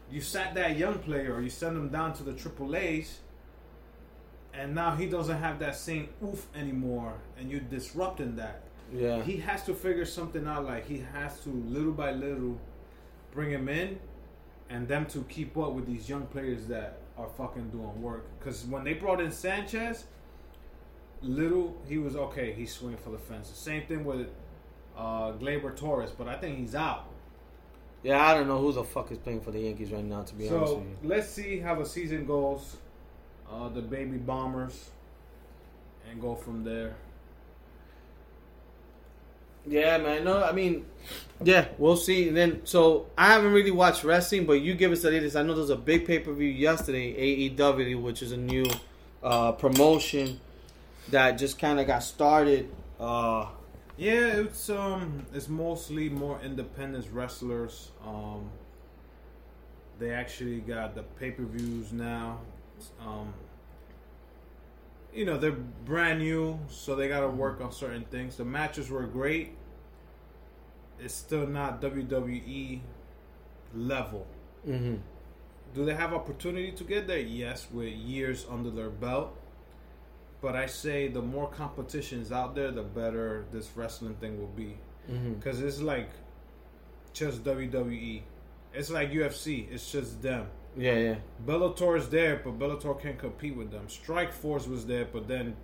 [0.09, 3.19] you sat that young player, or you send him down to the Triple A's,
[4.53, 8.61] and now he doesn't have that same oof anymore, and you're disrupting that.
[8.93, 9.21] Yeah.
[9.21, 10.63] He has to figure something out.
[10.63, 12.57] Like he has to little by little
[13.33, 13.99] bring him in,
[14.69, 18.25] and them to keep up with these young players that are fucking doing work.
[18.39, 20.05] Because when they brought in Sanchez,
[21.21, 22.53] little he was okay.
[22.53, 23.55] He's swinging for the fences.
[23.55, 24.27] Same thing with
[24.97, 27.07] uh, Gleyber Torres, but I think he's out.
[28.03, 30.23] Yeah, I don't know who the fuck is playing for the Yankees right now.
[30.23, 31.09] To be honest So with you.
[31.09, 32.77] let's see how the season goes.
[33.49, 34.89] Uh, the baby bombers,
[36.09, 36.95] and go from there.
[39.65, 40.23] Yeah, man.
[40.23, 40.85] No, I mean,
[41.43, 42.27] yeah, we'll see.
[42.27, 45.35] And then, so I haven't really watched wrestling, but you give us the latest.
[45.35, 48.65] I know there's a big pay per view yesterday, AEW, which is a new
[49.23, 50.39] uh, promotion
[51.09, 52.69] that just kind of got started.
[52.99, 53.47] Uh,
[53.97, 57.91] Yeah, it's um, it's mostly more independent wrestlers.
[58.05, 58.49] Um,
[59.99, 62.39] they actually got the pay per views now.
[62.99, 63.33] Um,
[65.13, 68.35] you know they're brand new, so they got to work on certain things.
[68.37, 69.55] The matches were great.
[70.99, 72.81] It's still not WWE
[73.73, 74.27] level.
[74.67, 74.99] mhm.
[75.73, 77.17] Do they have opportunity to get there?
[77.19, 79.37] Yes, with years under their belt.
[80.41, 84.77] But I say the more competitions out there, the better this wrestling thing will be.
[85.35, 86.09] Because it's like
[87.13, 88.21] just WWE.
[88.73, 89.71] It's like UFC.
[89.71, 90.47] It's just them.
[90.77, 91.15] Yeah, yeah.
[91.45, 93.87] Bellator's there, but Bellator can't compete with them.
[93.87, 95.55] Strikeforce was there, but then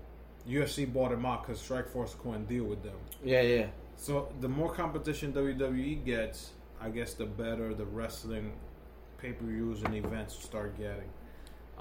[0.48, 2.96] UFC bought him out because Strikeforce couldn't deal with them.
[3.24, 3.68] Yeah, yeah.
[3.96, 8.54] So the more competition WWE gets, I guess the better the wrestling
[9.18, 11.10] pay per views and events start getting.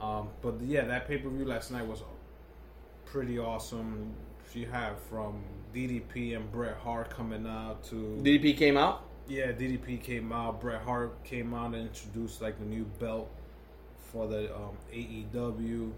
[0.00, 2.02] Um, but yeah, that pay per view last night was
[3.04, 4.14] pretty awesome.
[4.54, 5.42] You have from
[5.74, 9.05] DDP and Bret Hart coming out to DDP came out.
[9.28, 10.60] Yeah, DDP came out.
[10.60, 13.28] Bret Hart came out and introduced like the new belt
[14.12, 15.90] for the um, AEW.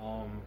[0.00, 0.40] Um,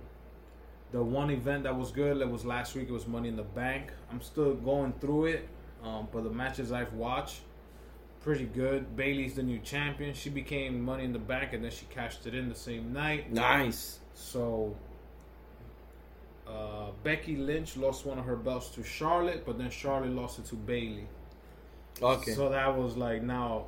[0.91, 2.87] the one event that was good that was last week.
[2.87, 3.91] It was Money in the Bank.
[4.09, 5.49] I'm still going through it,
[5.83, 7.41] um, but the matches I've watched,
[8.21, 8.95] pretty good.
[8.95, 10.13] Bayley's the new champion.
[10.13, 13.33] She became Money in the Bank, and then she cashed it in the same night.
[13.33, 13.99] Nice.
[14.13, 14.77] So
[16.47, 20.45] uh, Becky Lynch lost one of her belts to Charlotte, but then Charlotte lost it
[20.45, 21.07] to Bayley.
[22.01, 22.31] Okay.
[22.33, 23.65] So that was like now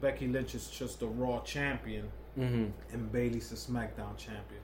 [0.00, 2.66] Becky Lynch is just the Raw champion mm-hmm.
[2.92, 4.60] and Bayley's the SmackDown champion.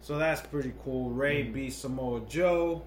[0.00, 1.10] So that's pretty cool.
[1.10, 1.52] Rey Mm-hmm.
[1.52, 2.82] beat Samoa Joe,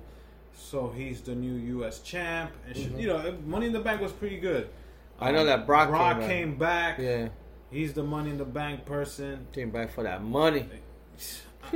[0.55, 1.99] so he's the new U.S.
[1.99, 2.51] champ.
[2.67, 4.65] And she, you know, Money in the Bank was pretty good.
[4.65, 5.23] Mm-hmm.
[5.25, 6.29] I know that Brock Brock came back.
[6.29, 6.99] came back.
[6.99, 7.29] Yeah,
[7.71, 9.47] He's the Money in the Bank person.
[9.51, 10.65] came back for that money.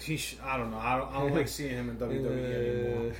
[0.00, 0.78] he sh- I don't know.
[0.78, 2.54] I don't, I don't like seeing him in WWE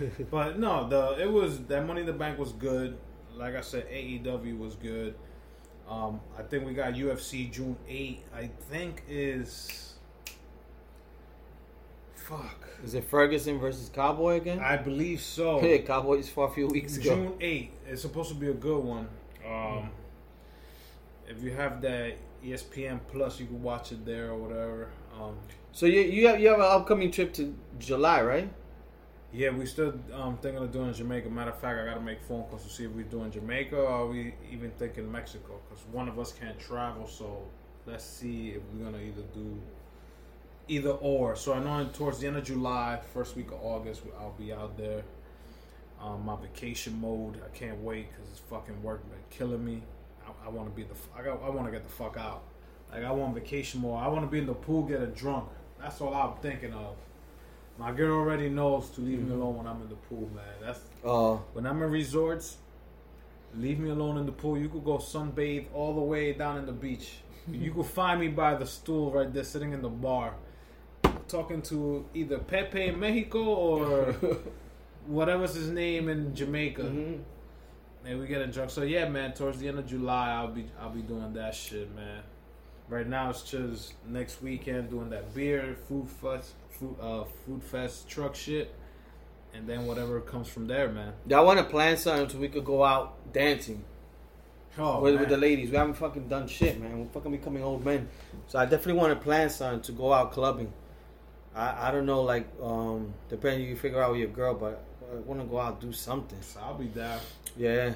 [0.11, 0.27] anymore.
[0.31, 2.97] But no, the it was that Money in the Bank was good.
[3.35, 5.15] Like I said, AEW was good.
[5.89, 8.25] Um, I think we got UFC June 8.
[8.35, 9.95] I think is
[12.15, 12.67] fuck.
[12.85, 14.59] Is it Ferguson versus Cowboy again?
[14.59, 15.61] I believe so.
[15.65, 17.15] Yeah, Cowboys fought a few weeks ago.
[17.15, 17.71] June 8.
[17.89, 19.09] It's supposed to be a good one.
[19.47, 19.91] Um,
[21.29, 22.15] if you have that
[22.45, 24.89] ESPN Plus, you can watch it there or whatever.
[25.19, 25.37] Um,
[25.73, 28.49] So you you have you have an upcoming trip to July, right?
[29.33, 31.29] Yeah, we still um, thinking of doing Jamaica.
[31.29, 33.77] Matter of fact, I got to make phone calls to see if we're doing Jamaica
[33.77, 37.07] or are we even thinking Mexico because one of us can't travel.
[37.07, 37.43] So
[37.87, 39.61] let's see if we're gonna either do
[40.69, 41.37] either or.
[41.37, 44.77] So I know towards the end of July, first week of August, I'll be out
[44.79, 45.03] there.
[46.01, 47.41] Um, my vacation mode.
[47.45, 49.83] I can't wait because it's fucking work been killing me.
[50.27, 50.95] I, I want to be the.
[51.19, 51.43] I got.
[51.43, 52.43] I want to get the fuck out.
[52.97, 54.01] Like I want vacation more.
[54.01, 55.45] I want to be in the pool, get a drunk.
[55.79, 56.97] That's all I'm thinking of.
[57.79, 60.45] My girl already knows to leave me alone when I'm in the pool, man.
[60.63, 62.57] That's Oh, when I'm in resorts.
[63.55, 64.57] Leave me alone in the pool.
[64.57, 67.19] You could go sunbathe all the way down in the beach.
[67.53, 70.33] you could find me by the stool right there, sitting in the bar,
[71.29, 74.17] talking to either Pepe in Mexico or
[75.07, 76.83] whatever's his name in Jamaica.
[76.83, 77.21] Mhm.
[78.07, 78.71] And we get a drunk.
[78.71, 79.35] So yeah, man.
[79.35, 82.23] Towards the end of July, I'll be I'll be doing that shit, man.
[82.89, 88.09] Right now, it's just next weekend doing that beer food fest, food uh food fest
[88.09, 88.73] truck shit,
[89.53, 91.13] and then whatever comes from there, man.
[91.27, 91.39] yeah.
[91.39, 93.85] I want to plan something so we could go out dancing
[94.79, 95.71] Oh, with, with the ladies.
[95.71, 96.99] We haven't fucking done shit, man.
[97.01, 98.09] We're fucking becoming old men.
[98.47, 100.71] So I definitely want to plan something to go out clubbing.
[101.55, 105.17] I I don't know, like um, depending you figure out with your girl, but I
[105.17, 106.39] want to go out do something.
[106.43, 107.21] So I'll be down.
[107.57, 107.95] Yeah.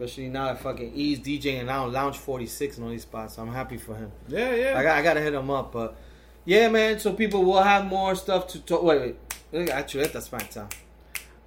[0.00, 3.34] Especially now that fucking E's DJing now Lounge 46 in all these spots.
[3.34, 4.12] So I'm happy for him.
[4.28, 4.78] Yeah, yeah.
[4.78, 5.96] I got I gotta hit him up, but
[6.44, 7.00] yeah, man.
[7.00, 8.82] So people will have more stuff to talk.
[8.84, 9.16] Wait, wait.
[9.50, 10.68] Look at Chuleta Smack Time.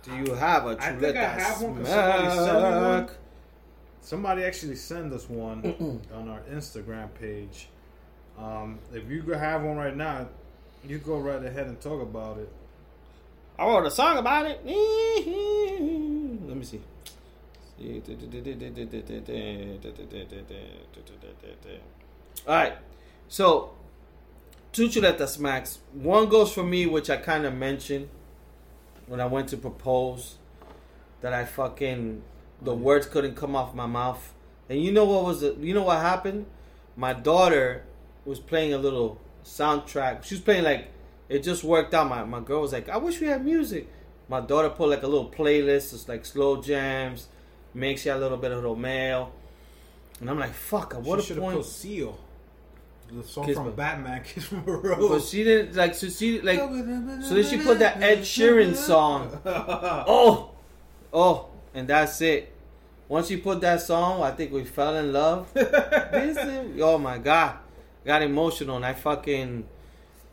[0.03, 3.09] Do you have a Chuleta I think I have one 'cause somebody sent one.
[4.01, 7.69] Somebody actually sent us one on our Instagram page.
[8.37, 10.27] Um, if you have one right now,
[10.85, 12.51] you go right ahead and talk about it.
[13.57, 14.59] I wrote a song about it.
[16.47, 16.81] Let me see.
[22.47, 22.77] All right.
[23.27, 23.71] So,
[24.71, 25.79] two Chuleta Smacks.
[25.93, 28.09] One goes for me, which I kind of mentioned
[29.07, 30.35] when I went to propose
[31.21, 32.23] that I fucking
[32.61, 34.33] the oh, words couldn't come off my mouth.
[34.69, 36.45] And you know what was the, you know what happened?
[36.95, 37.83] My daughter
[38.25, 40.23] was playing a little soundtrack.
[40.23, 40.87] She was playing like
[41.29, 42.09] it just worked out.
[42.09, 43.87] My my girl was like, I wish we had music.
[44.27, 47.27] My daughter put like a little playlist, it's like slow jams,
[47.73, 49.31] makes you a little bit of Romeo.
[50.19, 51.65] And I'm like, fuck, at what she a point.
[51.65, 52.17] Seal.
[53.11, 53.73] The song Kiss from Me.
[53.75, 55.09] Batman, Kiss from a Rose.
[55.09, 59.37] But she didn't like so she like so then she put that Ed Sheeran song.
[59.45, 60.51] Oh,
[61.11, 62.53] oh, and that's it.
[63.09, 65.51] Once she put that song, I think we fell in love.
[65.53, 67.57] This is- oh my god,
[68.05, 69.65] got emotional, and I fucking,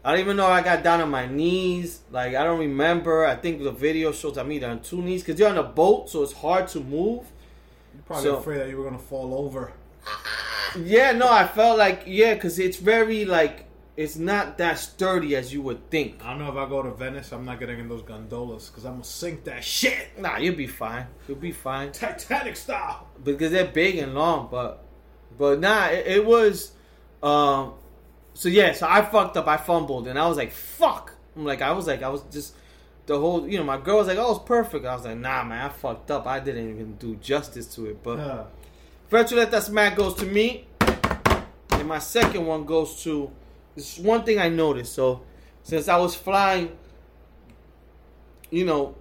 [0.08, 0.46] I don't even know.
[0.46, 2.00] I got down on my knees.
[2.10, 3.26] Like I don't remember.
[3.26, 6.08] I think the video shows I'm either on two knees because you're on a boat,
[6.08, 7.26] so it's hard to move.
[7.92, 9.70] You're probably So- afraid that you were gonna fall over.
[10.82, 13.66] Yeah, no, I felt like yeah, because it's very like
[13.98, 16.24] it's not that sturdy as you would think.
[16.24, 18.86] I don't know if I go to Venice, I'm not getting in those gondolas because
[18.86, 20.18] I'm gonna sink that shit.
[20.18, 21.06] Nah, you'll be fine.
[21.26, 21.92] You'll be fine.
[21.92, 23.08] Titanic style.
[23.22, 24.48] because they're big and long.
[24.50, 24.82] But
[25.36, 26.72] but nah, it, it was.
[27.22, 27.74] Um,
[28.38, 29.48] so yeah, so I fucked up.
[29.48, 32.54] I fumbled, and I was like, "Fuck!" I'm like, I was like, I was just
[33.06, 33.48] the whole.
[33.48, 35.68] You know, my girl was like, "Oh, it's perfect." I was like, "Nah, man, I
[35.70, 36.24] fucked up.
[36.24, 38.20] I didn't even do justice to it." But
[39.08, 40.68] First let that smack goes to me,
[41.72, 43.28] and my second one goes to.
[43.74, 44.92] This one thing I noticed.
[44.92, 45.22] So
[45.64, 46.78] since I was flying,
[48.50, 48.94] you know,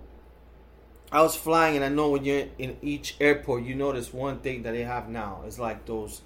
[1.12, 4.64] I was flying, and I know when you're in each airport, you notice one thing
[4.64, 5.44] that they have now.
[5.46, 6.24] It's like those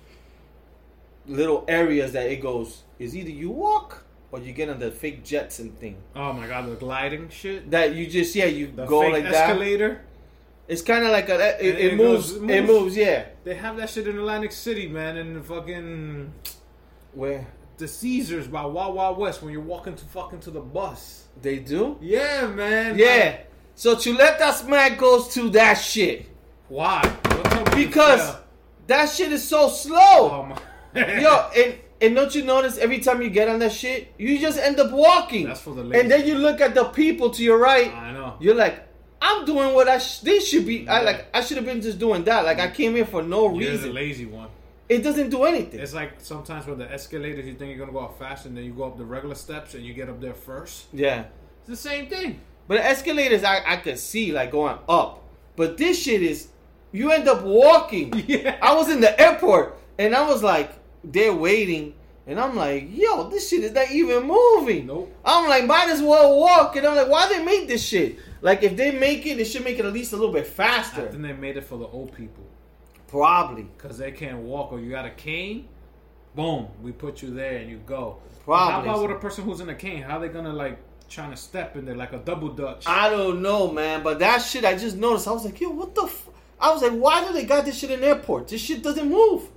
[1.27, 2.83] little areas that it goes.
[3.01, 5.97] Is either you walk or you get on the fake Jetson thing.
[6.15, 7.69] oh my god, the gliding shit.
[7.71, 9.33] That you just yeah you The go like that.
[9.33, 10.01] escalator.
[10.67, 12.67] It's kind of like a it, it, it moves, goes- it moves.
[12.69, 13.25] moves yeah.
[13.43, 16.31] They have that shit in Atlantic City, man, and the fucking
[17.13, 17.47] Where
[17.77, 21.25] the Caesars by Wild Wild West when you're walking to fucking to the bus.
[21.41, 21.97] they do.
[22.01, 22.97] Yeah, man.
[22.97, 23.37] Yeah.
[23.75, 26.27] So to let Chuleta Smack goes to that shit.
[26.69, 27.01] Why?
[27.23, 28.35] Don't tell me Because
[28.87, 29.97] that shit is so slow.
[29.97, 30.45] oh
[30.93, 31.19] my.
[31.21, 34.57] Yo, and and don't you notice every time you get on that shit, you just
[34.57, 35.45] end up walking.
[35.47, 36.01] That's for the ladies.
[36.01, 37.93] And then you look at the people to your right.
[37.93, 38.35] I know.
[38.39, 38.87] You're like,
[39.21, 40.87] I'm doing what I sh- this should be.
[40.89, 42.43] I like I should have been just doing that.
[42.43, 43.93] Like I came here for no You're the reason.
[43.93, 44.49] lazy one.
[44.89, 45.79] it doesn't do anything.
[45.79, 48.63] It's like sometimes with the escalators, you think you're gonna go up fast, and then
[48.65, 50.87] you go up the regular steps, and you get up there first.
[50.91, 51.25] yeah.
[51.59, 52.41] It's the same thing.
[52.67, 55.21] But the escalators, I, I could see like going up.
[55.55, 56.47] But this shit is,
[56.91, 58.11] you end up walking.
[58.27, 58.57] Yeah.
[58.61, 60.71] I was in the airport and I was like,
[61.03, 61.93] they're waiting.
[62.27, 64.85] And I'm like, yo, this shit is not even moving.
[64.87, 65.11] Nope.
[65.25, 66.75] I'm like, might as well walk.
[66.75, 68.17] And I'm like, why they make this shit?
[68.41, 70.49] Like, if they make it, they should make it at least a little bit I
[70.49, 71.07] faster.
[71.09, 72.43] think they made it for the old people
[73.07, 73.63] Probably.
[73.63, 75.67] because they can't walk, or you got a cane.
[76.35, 78.17] Boom, we put you there, and you go.
[78.45, 78.87] Probably.
[78.87, 80.01] How about with a person who's in a cane?
[80.01, 80.79] How are they gonna like
[81.09, 82.85] trying to step in there like a double dutch?
[82.87, 84.01] I don't know, man.
[84.01, 85.27] But that shit, I just noticed.
[85.27, 86.29] I was like, yo, what the f-?
[86.59, 88.51] I was like, why do they got this shit in airports?
[88.51, 89.49] This shit doesn't move.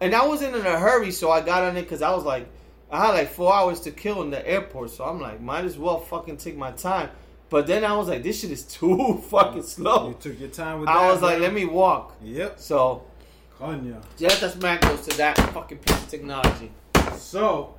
[0.00, 2.46] And I wasn't in a hurry, so I got on it because I was like,
[2.90, 5.78] I had like four hours to kill in the airport, so I'm like, might as
[5.78, 7.10] well fucking take my time.
[7.48, 10.08] But then I was like, this shit is too fucking slow.
[10.08, 10.96] You took your time with that.
[10.96, 12.16] I was like, let me walk.
[12.22, 12.58] Yep.
[12.60, 13.04] So,
[13.58, 14.02] Coño.
[14.18, 16.70] yeah, that's Mac goes to that fucking piece of technology.
[17.16, 17.74] So,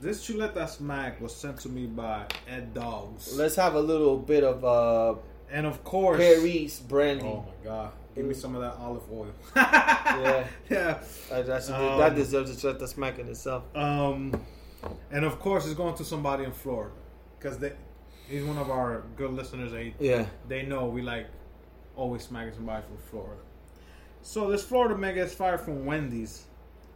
[0.00, 4.44] this chuleta smack was sent to me by Ed Dogs, Let's have a little bit
[4.44, 5.18] of uh,
[5.50, 7.24] and of course, Paris brandy.
[7.24, 7.92] Oh my god!
[8.14, 9.32] Give me some of that olive oil.
[9.56, 10.46] Yeah.
[10.68, 10.98] yeah.
[11.30, 13.64] That's a, Um, that deserves to let the smack in itself.
[13.76, 14.34] Um,
[15.12, 16.92] and of course, it's going to somebody in Florida
[17.38, 17.72] because they
[18.28, 19.72] he's one of our good listeners.
[19.72, 20.26] They Yeah.
[20.48, 21.26] they know we like
[21.96, 23.40] always smacking somebody from Florida.
[24.22, 26.44] So this Florida man gets fired from Wendy's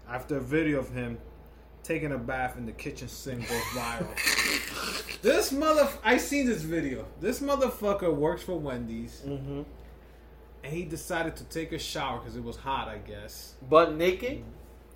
[0.08, 1.18] after a video of him
[1.82, 5.20] taking a bath in the kitchen sink goes viral.
[5.22, 7.06] this mother, I seen this video.
[7.20, 9.62] This motherfucker works for Wendy's, Mm-hmm.
[10.64, 12.88] And he decided to take a shower because it was hot.
[12.88, 13.54] I guess.
[13.68, 14.42] But naked?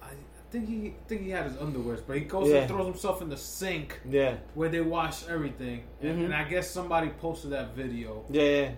[0.03, 2.61] I I think he I think he had his underwears, but he goes Yeah.
[2.61, 4.37] and throws himself in the sink Yeah.
[4.55, 5.83] where they wash everything.
[6.01, 6.25] And, Mhm.
[6.27, 8.25] and I guess somebody posted that video.
[8.31, 8.71] Yeah, yeah.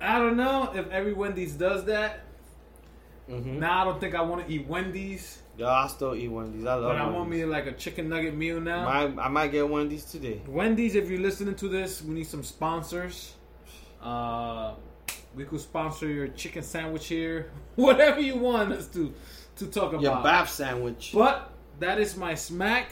[0.00, 2.20] I don't know if every Wendy's does that.
[3.30, 3.60] Mm-hmm.
[3.60, 6.64] Now I don't think I want to eat Wendy's, Yo, I still eat Wendy's.
[6.66, 8.88] I love but I want me like a chicken nugget meal now.
[8.88, 10.40] I, I might get Wendy's today.
[10.48, 13.34] Wendy's, if you're listening to this, we need some sponsors.
[14.02, 14.74] Uh,
[15.34, 19.14] we could sponsor your chicken sandwich here, whatever you want us to
[19.56, 20.02] to talk about.
[20.02, 21.12] Your bath sandwich.
[21.14, 22.90] But that is my smack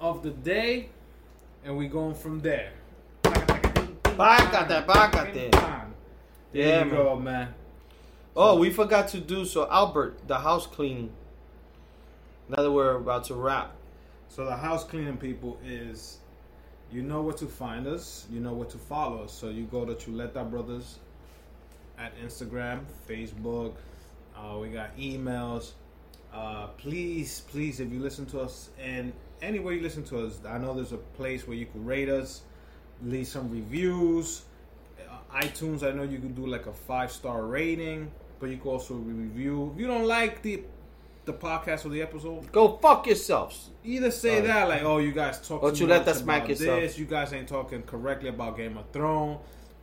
[0.00, 0.88] of the day,
[1.64, 2.72] and we going from there.
[3.22, 5.50] Bácate, bácate.
[5.50, 5.90] There
[6.52, 7.54] Yeah, you go, man.
[8.36, 9.68] Oh, we forgot to do so.
[9.70, 11.10] Albert, the house cleaning.
[12.48, 13.74] Now that we're about to wrap.
[14.28, 16.18] So the house cleaning people is,
[16.92, 19.32] you know where to find us, you know where to follow us.
[19.32, 20.98] So you go to Chuleta Brothers
[21.98, 23.74] at Instagram, Facebook.
[24.36, 25.72] Uh, we got emails.
[26.32, 30.58] Uh, please, please, if you listen to us and anywhere you listen to us, I
[30.58, 32.42] know there's a place where you can rate us,
[33.02, 34.42] leave some reviews.
[34.98, 38.70] Uh, iTunes, I know you can do like a five star rating, but you can
[38.70, 39.70] also review.
[39.74, 40.62] If you don't like the
[41.24, 43.70] the podcast or the episode, Go fuck yourselves.
[43.82, 44.46] either say Right.
[44.46, 46.80] that like, oh, you guys talk too you let that smack about yourself.
[46.80, 46.98] this.
[46.98, 49.38] You guys ain't talking correctly about Game of Thrones.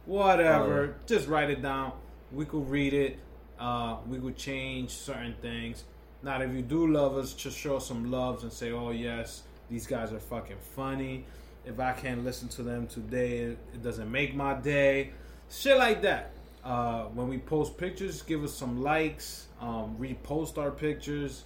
[0.06, 0.82] Whatever.
[0.88, 1.08] Right.
[1.08, 1.94] Just write it down.
[2.32, 3.20] We could read it.
[3.60, 5.84] Uh, we could change certain things.
[6.24, 9.86] Now, if you do love us, just show some loves and say, oh yes, these
[9.88, 11.26] guys are fucking funny.
[11.66, 15.12] If I can't listen to them today, it, it doesn't make my day.
[15.50, 16.32] Shit like that.
[16.64, 19.48] Uh, when we post pictures, give us some likes.
[19.62, 21.46] Um, repost our pictures.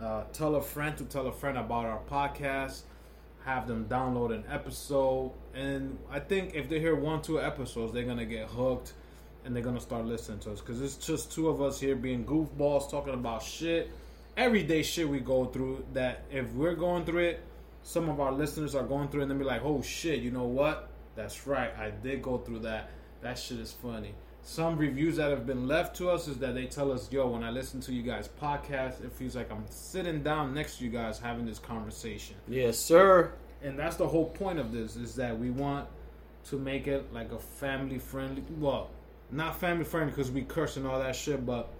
[0.00, 2.82] Uh, tell a friend to tell a friend about our podcast.
[3.44, 5.32] Have them download an episode.
[5.54, 8.92] And I think if they hear one, two episodes, they're going to get hooked
[9.44, 10.60] and they're going to start listening to us.
[10.60, 13.90] Because it's just two of us here being goofballs talking about shit.
[14.36, 17.42] Everyday shit we go through that if we're going through it,
[17.82, 20.30] some of our listeners are going through it and they'll be like, oh shit, you
[20.30, 20.90] know what?
[21.16, 21.70] That's right.
[21.78, 22.90] I did go through that.
[23.20, 24.14] That shit is funny.
[24.46, 27.42] Some reviews that have been left to us is that they tell us, yo, when
[27.42, 30.90] I listen to you guys' podcast, it feels like I'm sitting down next to you
[30.90, 32.36] guys having this conversation.
[32.46, 33.32] Yes, sir.
[33.62, 35.88] And that's the whole point of this is that we want
[36.50, 38.90] to make it like a family friendly, well,
[39.30, 41.70] not family friendly because we curse and all that shit, but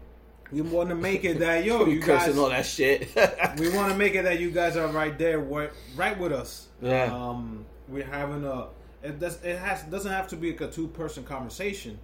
[0.50, 3.08] we want to make it that, yo, you cursing guys, all that shit.
[3.58, 6.68] we want to make it that you guys are right there, wi- right with us.
[6.80, 7.14] Yeah.
[7.14, 8.68] Um, we're having a.
[9.02, 9.42] It does.
[9.44, 11.98] It has doesn't have to be like a two person conversation.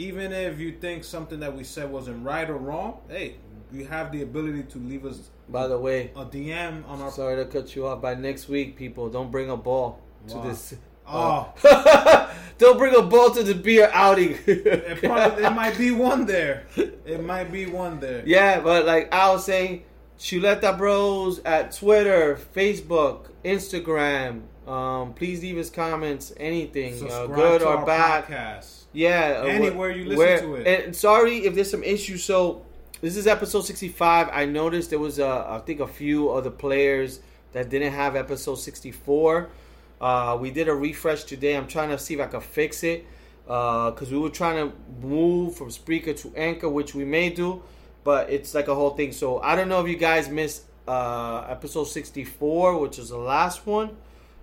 [0.00, 3.34] Even if you think something that we said wasn't right or wrong, hey,
[3.70, 7.10] you have the ability to leave us By the way, a DM on our.
[7.10, 8.00] sorry to cut you off.
[8.00, 10.42] By next week, people, don't bring a ball to Wow.
[10.48, 10.74] this.
[11.06, 14.38] Oh, uh, don't bring a ball to the beer outing.
[14.46, 16.64] it, probably, it might be one there.
[16.76, 18.22] It might be one there.
[18.24, 19.82] Yeah, but like I was saying,
[20.18, 24.42] Chuleta Bros at Twitter, Facebook, Instagram.
[24.70, 28.26] Um, please leave us comments, anything, uh, good or bad.
[28.26, 28.82] podcast.
[28.92, 30.84] Yeah, uh, Anywhere you listen to it.
[30.84, 32.22] And sorry if there's some issues.
[32.22, 32.64] So
[33.00, 34.28] this is episode 65.
[34.32, 37.18] I noticed there was, a, I think, a few other players
[37.52, 39.50] that didn't have episode 64.
[40.00, 41.56] Uh, we did a refresh today.
[41.56, 43.04] I'm trying to see if I can fix it
[43.44, 47.60] because uh, we were trying to move from Spreaker to Anchor, which we may do,
[48.04, 49.10] but it's like a whole thing.
[49.10, 53.66] So I don't know if you guys missed uh, episode 64, which is the last
[53.66, 53.96] one.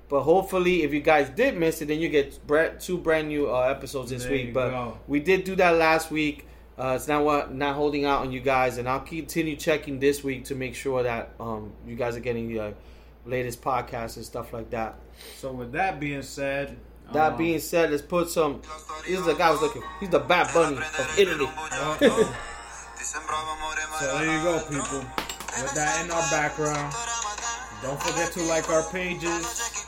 [0.10, 2.40] But hopefully, if you guys did miss it, then you get
[2.80, 4.54] two brand new uh, episodes this There week.
[4.54, 4.98] But go.
[5.08, 6.48] we did do that last week.
[6.80, 10.24] Uh, it's not what not holding out on you guys, and I'll continue checking this
[10.24, 12.72] week to make sure that um, you guys are getting the uh,
[13.26, 14.96] latest podcasts and stuff like that.
[15.38, 16.78] So with that being said,
[17.14, 18.62] That um, being said, let's put some.
[19.08, 19.82] This is the guy I was looking.
[20.00, 21.50] He's the Bad Bunny of Italy.
[24.00, 25.00] So there you go, people.
[25.00, 26.94] With that in our background,
[27.82, 29.86] don't forget to like our pages,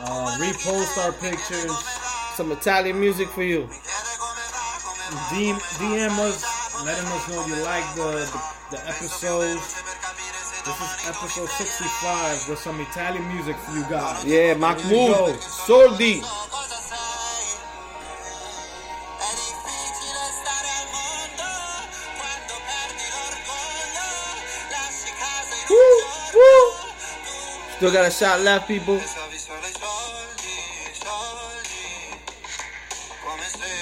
[0.00, 1.72] uh, repost our pictures,
[2.34, 3.68] Some Italian music for you.
[5.30, 8.26] DM, DM us, letting us know you like the,
[8.70, 9.82] the, the episodes.
[10.64, 14.24] This is episode 65 with some Italian music for you guys.
[14.24, 15.40] Yeah, Mahmood.
[15.40, 16.22] Soldi.
[27.80, 29.00] Still got a shot left, people.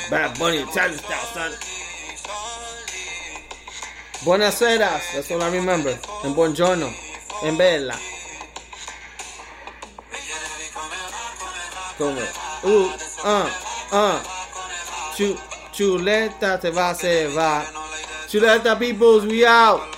[0.09, 1.53] Bad Bunny, Italian style, son.
[4.23, 5.99] Buenaseras, that's all I remember.
[6.23, 6.95] And buongiorno.
[7.43, 7.99] And bella.
[11.99, 13.51] Como, uh, uh,
[13.91, 14.25] uh.
[15.17, 15.37] Chu,
[15.73, 17.65] chuleta te va, se va.
[18.29, 19.98] Chuleta peoples, we out.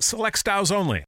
[0.00, 1.00] select styles only.